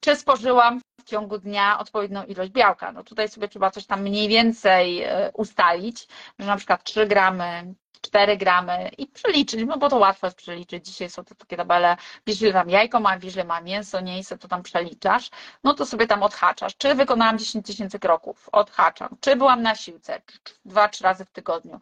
czy 0.00 0.16
spożyłam 0.16 0.80
ciągu 1.08 1.38
dnia 1.38 1.78
odpowiednią 1.78 2.24
ilość 2.24 2.50
białka? 2.50 2.92
No 2.92 3.04
tutaj 3.04 3.28
sobie 3.28 3.48
trzeba 3.48 3.70
coś 3.70 3.86
tam 3.86 4.02
mniej 4.02 4.28
więcej 4.28 5.02
e, 5.02 5.30
ustalić, 5.34 6.08
że 6.38 6.46
na 6.46 6.56
przykład 6.56 6.84
3 6.84 7.06
gramy, 7.06 7.74
4 8.00 8.36
gramy 8.36 8.90
i 8.98 9.06
przeliczyć, 9.06 9.60
no 9.66 9.78
bo 9.78 9.88
to 9.88 9.96
łatwo 9.96 10.26
jest 10.26 10.36
przeliczyć. 10.36 10.86
Dzisiaj 10.86 11.10
są 11.10 11.24
to 11.24 11.34
takie 11.34 11.56
tabele, 11.56 11.96
wiesz 12.26 12.42
ile 12.42 12.52
tam 12.52 12.70
jajko 12.70 13.00
ma, 13.00 13.18
wiesz 13.18 13.34
ile 13.34 13.44
ma 13.44 13.60
mięso, 13.60 14.00
nie 14.00 14.20
i 14.20 14.24
to 14.24 14.48
tam 14.48 14.62
przeliczasz, 14.62 15.30
no 15.64 15.74
to 15.74 15.86
sobie 15.86 16.06
tam 16.06 16.22
odhaczasz. 16.22 16.76
Czy 16.76 16.94
wykonałam 16.94 17.38
10 17.38 17.66
tysięcy 17.66 17.98
kroków? 17.98 18.48
Odhaczam. 18.52 19.16
Czy 19.20 19.36
byłam 19.36 19.62
na 19.62 19.74
siłce? 19.74 20.22
Dwa, 20.64 20.88
trzy 20.88 21.04
razy 21.04 21.24
w 21.24 21.30
tygodniu. 21.30 21.80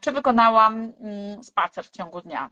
Czy 0.00 0.12
wykonałam 0.12 0.92
mm, 1.00 1.44
spacer 1.44 1.84
w 1.84 1.90
ciągu 1.90 2.20
dnia? 2.20 2.50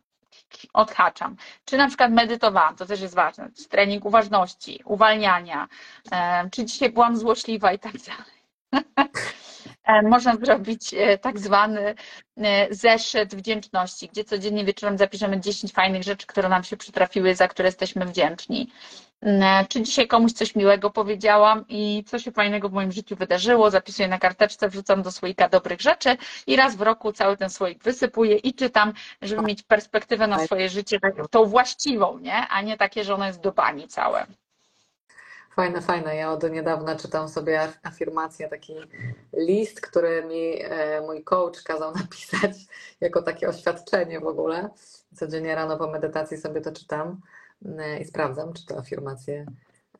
Odhaczam. 0.72 1.36
Czy 1.64 1.76
na 1.76 1.88
przykład 1.88 2.12
medytowałam, 2.12 2.76
to 2.76 2.86
też 2.86 3.00
jest 3.00 3.14
ważne, 3.14 3.50
czy 3.56 3.68
trening 3.68 4.04
uważności, 4.04 4.80
uwalniania, 4.84 5.68
e, 6.12 6.50
czy 6.50 6.64
dzisiaj 6.64 6.90
byłam 6.92 7.16
złośliwa 7.16 7.72
i 7.72 7.78
tak 7.78 7.92
dalej. 7.92 8.34
E, 9.84 10.02
Można 10.02 10.36
zrobić 10.36 10.94
e, 10.94 11.18
tak 11.18 11.38
zwany 11.38 11.94
zeszyt 12.70 13.34
wdzięczności, 13.34 14.08
gdzie 14.08 14.24
codziennie 14.24 14.64
wieczorem 14.64 14.98
zapiszemy 14.98 15.40
10 15.40 15.72
fajnych 15.72 16.02
rzeczy, 16.02 16.26
które 16.26 16.48
nam 16.48 16.64
się 16.64 16.76
przytrafiły, 16.76 17.34
za 17.34 17.48
które 17.48 17.68
jesteśmy 17.68 18.06
wdzięczni. 18.06 18.70
Mm, 19.24 19.66
Czy 19.66 19.82
dzisiaj 19.82 20.08
komuś 20.08 20.32
coś 20.32 20.54
miłego 20.54 20.90
powiedziałam 20.90 21.64
i 21.68 22.04
co 22.06 22.18
się 22.18 22.32
fajnego 22.32 22.68
w 22.68 22.72
moim 22.72 22.92
życiu 22.92 23.16
wydarzyło, 23.16 23.70
zapisuję 23.70 24.08
na 24.08 24.18
karteczce, 24.18 24.68
wrzucam 24.68 25.02
do 25.02 25.12
słoika 25.12 25.48
dobrych 25.48 25.80
rzeczy 25.80 26.16
i 26.46 26.56
raz 26.56 26.76
w 26.76 26.80
roku 26.80 27.12
cały 27.12 27.36
ten 27.36 27.50
słoik 27.50 27.82
wysypuję 27.84 28.36
i 28.36 28.54
czytam, 28.54 28.92
żeby 29.22 29.42
mieć 29.42 29.62
perspektywę 29.62 30.26
na 30.26 30.38
swoje 30.46 30.68
życie, 30.68 30.98
tą 31.30 31.44
właściwą, 31.44 32.18
nie? 32.18 32.48
a 32.48 32.62
nie 32.62 32.76
takie, 32.76 33.04
że 33.04 33.14
ono 33.14 33.26
jest 33.26 33.40
do 33.40 33.52
bani 33.52 33.88
całe. 33.88 34.26
Fajne, 35.56 35.82
fajne. 35.82 36.16
Ja 36.16 36.32
od 36.32 36.50
niedawna 36.50 36.96
czytam 36.96 37.28
sobie 37.28 37.58
af- 37.60 37.78
afirmację, 37.82 38.48
taki 38.48 38.74
list, 39.32 39.80
który 39.80 40.24
mi 40.24 40.62
e, 40.62 41.00
mój 41.00 41.24
coach 41.24 41.62
kazał 41.62 41.92
napisać 42.02 42.52
jako 43.00 43.22
takie 43.22 43.48
oświadczenie 43.48 44.20
w 44.20 44.26
ogóle. 44.26 44.70
Codziennie 45.14 45.54
rano 45.54 45.76
po 45.76 45.86
medytacji 45.86 46.36
sobie 46.36 46.60
to 46.60 46.72
czytam 46.72 47.08
e, 47.10 47.43
i 48.00 48.04
sprawdzam, 48.04 48.52
czy 48.52 48.66
te 48.66 48.78
afirmacje 48.78 49.46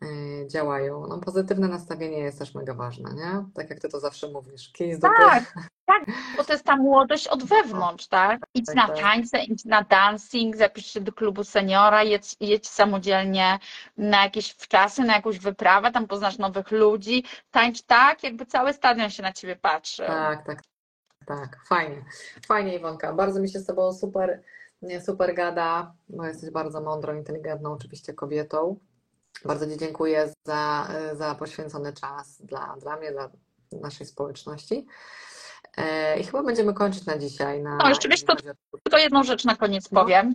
e, 0.02 0.48
działają. 0.48 1.06
No, 1.06 1.18
pozytywne 1.18 1.68
nastawienie 1.68 2.18
jest 2.18 2.38
też 2.38 2.54
mega 2.54 2.74
ważne, 2.74 3.14
nie? 3.14 3.44
Tak 3.54 3.70
jak 3.70 3.80
ty 3.80 3.88
to 3.88 4.00
zawsze 4.00 4.28
mówisz. 4.28 4.70
Kij 4.72 4.94
z 4.94 4.98
dupy. 4.98 5.14
Tak, 5.16 5.54
tak, 5.84 6.04
bo 6.36 6.44
to 6.44 6.52
jest 6.52 6.64
ta 6.64 6.76
młodość 6.86 7.28
od 7.28 7.44
wewnątrz, 7.44 8.06
tak? 8.06 8.40
Idź 8.54 8.66
Tak, 8.66 8.76
na 8.76 8.86
tak. 8.86 8.98
tańce, 8.98 9.38
idź 9.38 9.64
na 9.64 9.82
dancing, 9.82 10.56
zapisz 10.56 10.86
się 10.86 11.00
do 11.00 11.12
klubu 11.12 11.44
seniora, 11.44 12.02
jedź, 12.02 12.36
jedź 12.40 12.68
samodzielnie 12.68 13.58
na 13.96 14.22
jakieś 14.22 14.50
wczasy, 14.50 15.02
na 15.02 15.16
jakąś 15.16 15.38
wyprawę, 15.38 15.92
tam 15.92 16.06
poznasz 16.06 16.38
nowych 16.38 16.70
ludzi, 16.70 17.24
tańcz 17.50 17.82
tak, 17.82 18.22
jakby 18.22 18.46
cały 18.46 18.72
stadion 18.72 19.10
się 19.10 19.22
na 19.22 19.32
ciebie 19.32 19.56
patrzy. 19.56 20.06
Tak, 20.06 20.46
tak, 20.46 20.62
tak. 21.26 21.58
Fajnie. 21.68 22.04
Fajnie, 22.46 22.76
Iwonka. 22.76 23.12
Bardzo 23.12 23.40
mi 23.40 23.48
się 23.48 23.58
z 23.58 23.66
Tobą 23.66 23.92
super, 23.92 24.42
super 25.04 25.34
gada, 25.34 25.92
bo 26.08 26.24
jesteś 26.26 26.50
bardzo 26.50 26.80
mądrą, 26.80 27.14
inteligentną 27.16 27.72
oczywiście 27.72 28.14
kobietą. 28.14 28.78
Bardzo 29.44 29.66
Ci 29.66 29.76
dziękuję 29.78 30.32
za, 30.46 30.88
za 31.12 31.34
poświęcony 31.34 31.92
czas 31.92 32.42
dla, 32.42 32.76
dla 32.80 32.96
mnie, 32.96 33.12
dla 33.12 33.30
naszej 33.72 34.06
społeczności. 34.06 34.86
E, 35.76 36.18
I 36.20 36.24
chyba 36.24 36.42
będziemy 36.42 36.74
kończyć 36.74 37.06
na 37.06 37.18
dzisiaj. 37.18 37.62
Na, 37.62 37.76
No, 37.76 37.88
jeszcze 37.88 38.08
wiesz 38.08 38.22
co? 38.22 38.32
jeżeli 38.32 38.48
chodzi 38.48 38.58
o- 38.72 38.78
Tylko 38.84 38.98
jedną 38.98 39.22
rzecz 39.24 39.44
na 39.44 39.56
koniec 39.56 39.90
No. 39.92 40.00
powiem. 40.00 40.34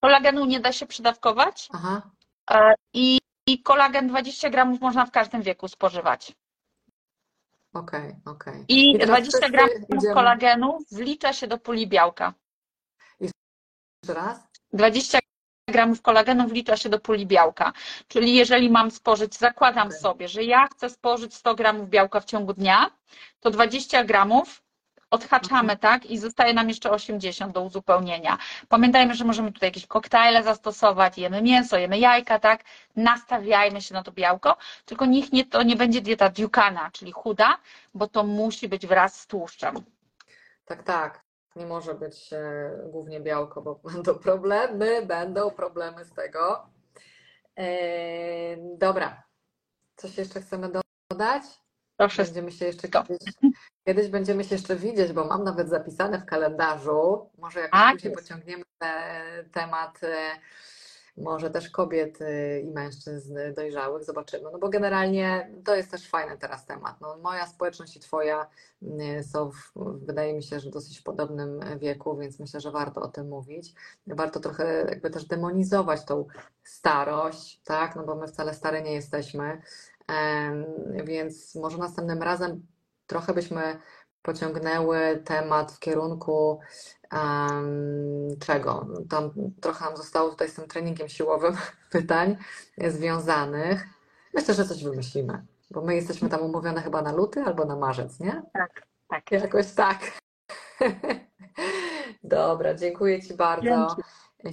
Kolagenu 0.00 0.44
nie 0.46 0.60
da 0.60 0.72
się 0.72 0.86
przydawkować 0.86 1.68
Aha, 1.72 2.10
e, 2.50 2.74
i, 2.94 3.18
i 3.46 3.62
kolagen 3.62 4.08
20 4.08 4.50
gramów 4.50 4.80
można 4.80 5.06
w 5.06 5.10
każdym 5.10 5.42
wieku 5.42 5.68
spożywać. 5.68 6.36
okej, 7.74 8.14
okej. 8.26 8.64
I, 8.68 8.90
I 8.90 8.98
teraz 8.98 9.08
20 9.08 9.38
wszyscy 9.38 9.52
gramów 9.52 9.74
idziemy- 9.98 10.14
kolagenu 10.14 10.78
wlicza 10.92 11.32
się 11.32 11.46
do 11.46 11.58
puli 11.58 11.88
białka. 11.88 12.34
Jeszcze 14.08 14.20
raz? 14.20 14.38
20 14.72 15.18
gramów 15.68 16.02
kolagenu 16.02 16.48
wlicza 16.48 16.76
się 16.76 16.88
do 16.88 16.98
puli 16.98 17.26
białka. 17.26 17.72
Czyli 18.08 18.34
jeżeli 18.34 18.70
mam 18.70 18.90
spożyć, 18.90 19.34
zakładam 19.36 19.92
sobie, 19.92 20.28
że 20.28 20.44
ja 20.44 20.66
chcę 20.66 20.90
spożyć 20.90 21.34
100 21.34 21.54
gramów 21.54 21.88
białka 21.88 22.20
w 22.20 22.24
ciągu 22.24 22.54
dnia, 22.54 22.90
to 23.40 23.50
20 23.50 24.04
gramów 24.04 24.62
odhaczamy, 25.10 25.76
tak? 25.76 26.06
I 26.06 26.18
zostaje 26.18 26.54
nam 26.54 26.68
jeszcze 26.68 26.90
80 26.90 27.54
do 27.54 27.62
uzupełnienia. 27.62 28.38
Pamiętajmy, 28.68 29.14
że 29.14 29.24
możemy 29.24 29.52
tutaj 29.52 29.66
jakieś 29.66 29.86
koktajle 29.86 30.42
zastosować, 30.42 31.18
jemy 31.18 31.42
mięso, 31.42 31.78
jemy 31.78 31.98
jajka, 31.98 32.38
tak? 32.38 32.64
Nastawiajmy 32.96 33.82
się 33.82 33.94
na 33.94 34.02
to 34.02 34.12
białko, 34.12 34.56
tylko 34.84 35.06
niech 35.06 35.32
nie, 35.32 35.44
to 35.44 35.62
nie 35.62 35.76
będzie 35.76 36.00
dieta 36.00 36.28
Ducana, 36.28 36.90
czyli 36.92 37.12
chuda, 37.12 37.58
bo 37.94 38.06
to 38.06 38.24
musi 38.24 38.68
być 38.68 38.86
wraz 38.86 39.20
z 39.20 39.26
tłuszczem. 39.26 39.74
Tak, 40.64 40.82
tak. 40.82 41.27
Nie 41.56 41.66
może 41.66 41.94
być 41.94 42.32
e, 42.32 42.70
głównie 42.86 43.20
białko, 43.20 43.62
bo 43.62 43.74
będą 43.92 44.14
problemy, 44.14 45.06
będą 45.06 45.50
problemy 45.50 46.04
z 46.04 46.12
tego. 46.12 46.70
E, 47.58 47.66
dobra. 48.56 49.22
Coś 49.96 50.18
jeszcze 50.18 50.40
chcemy 50.40 50.70
dodać? 51.10 51.42
Proszę. 51.96 52.24
Będziemy 52.24 52.52
się 52.52 52.64
jeszcze 52.64 52.88
kiedyś, 52.88 53.18
kiedyś 53.86 54.08
będziemy 54.08 54.44
się 54.44 54.54
jeszcze 54.54 54.76
widzieć, 54.76 55.12
bo 55.12 55.24
mam 55.24 55.44
nawet 55.44 55.68
zapisane 55.68 56.18
w 56.18 56.24
kalendarzu. 56.24 57.30
Może 57.38 57.60
jakoś 57.60 57.80
Tak 57.80 57.92
później 57.94 58.14
pociągniemy 58.14 58.64
te, 58.78 59.20
temat 59.52 60.00
e, 60.04 60.30
może 61.22 61.50
też 61.50 61.70
kobiet 61.70 62.22
e, 62.22 62.60
i 62.60 62.70
mężczyzn 62.70 63.38
dojrzałych, 63.56 64.04
zobaczymy. 64.04 64.50
No 64.52 64.58
bo 64.58 64.68
generalnie 64.68 65.50
to 65.64 65.74
jest 65.74 65.90
też 65.90 66.08
fajny 66.08 66.38
teraz 66.38 66.66
temat. 66.66 67.00
No, 67.00 67.18
moja 67.18 67.46
społeczność 67.46 67.96
i 67.96 68.00
twoja 68.00 68.46
e, 69.00 69.22
są, 69.22 69.50
w, 69.50 69.72
wydaje 70.06 70.34
mi 70.34 70.42
się, 70.42 70.60
że 70.60 70.70
dosyć 70.70 71.00
podobnym 71.00 71.60
wieku, 71.78 72.16
więc 72.16 72.40
myślę, 72.40 72.60
że 72.60 72.70
warto 72.70 73.00
o 73.00 73.08
tym 73.08 73.28
mówić. 73.28 73.74
Warto 74.06 74.40
trochę 74.40 74.86
jakby 74.88 75.10
też 75.10 75.24
demonizować 75.24 76.04
tą 76.04 76.26
starość, 76.64 77.60
tak? 77.64 77.96
No 77.96 78.04
bo 78.04 78.14
my 78.14 78.28
wcale 78.28 78.54
stare 78.54 78.82
nie 78.82 78.92
jesteśmy. 78.92 79.62
Więc 81.04 81.54
może 81.54 81.78
następnym 81.78 82.22
razem 82.22 82.66
trochę 83.08 83.34
byśmy 83.34 83.78
pociągnęły 84.22 85.22
temat 85.24 85.72
w 85.72 85.78
kierunku 85.78 86.60
em, 87.10 88.28
czego? 88.40 88.86
Tam 89.10 89.30
trochę 89.60 89.84
nam 89.84 89.96
zostało 89.96 90.30
tutaj 90.30 90.48
z 90.48 90.54
tym 90.54 90.68
treningiem 90.68 91.08
siłowym 91.08 91.56
pytań 91.92 92.36
związanych. 92.78 93.86
Myślę, 94.34 94.54
że 94.54 94.64
coś 94.64 94.84
wymyślimy, 94.84 95.42
bo 95.70 95.82
my 95.82 95.94
jesteśmy 95.94 96.28
tam 96.28 96.42
umówione 96.42 96.82
chyba 96.82 97.02
na 97.02 97.12
luty 97.12 97.40
albo 97.40 97.64
na 97.64 97.76
marzec, 97.76 98.20
nie? 98.20 98.42
Tak, 98.52 98.82
tak. 99.08 99.30
Jakoś 99.30 99.72
tak. 99.72 99.98
Dobra, 102.22 102.74
dziękuję 102.74 103.22
Ci 103.22 103.34
bardzo. 103.34 103.64
Dzięki. 103.64 104.02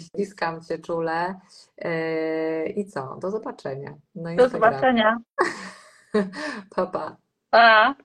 Ściskam 0.05 0.61
Cię 0.61 0.79
czule. 0.79 1.39
Yy, 1.77 2.69
I 2.69 2.85
co? 2.85 3.17
Do 3.21 3.31
zobaczenia. 3.31 3.95
No 4.15 4.35
Do 4.35 4.49
zobaczenia. 4.49 5.17
Pa, 6.75 6.85
pa. 6.85 7.17
Pa. 7.49 7.95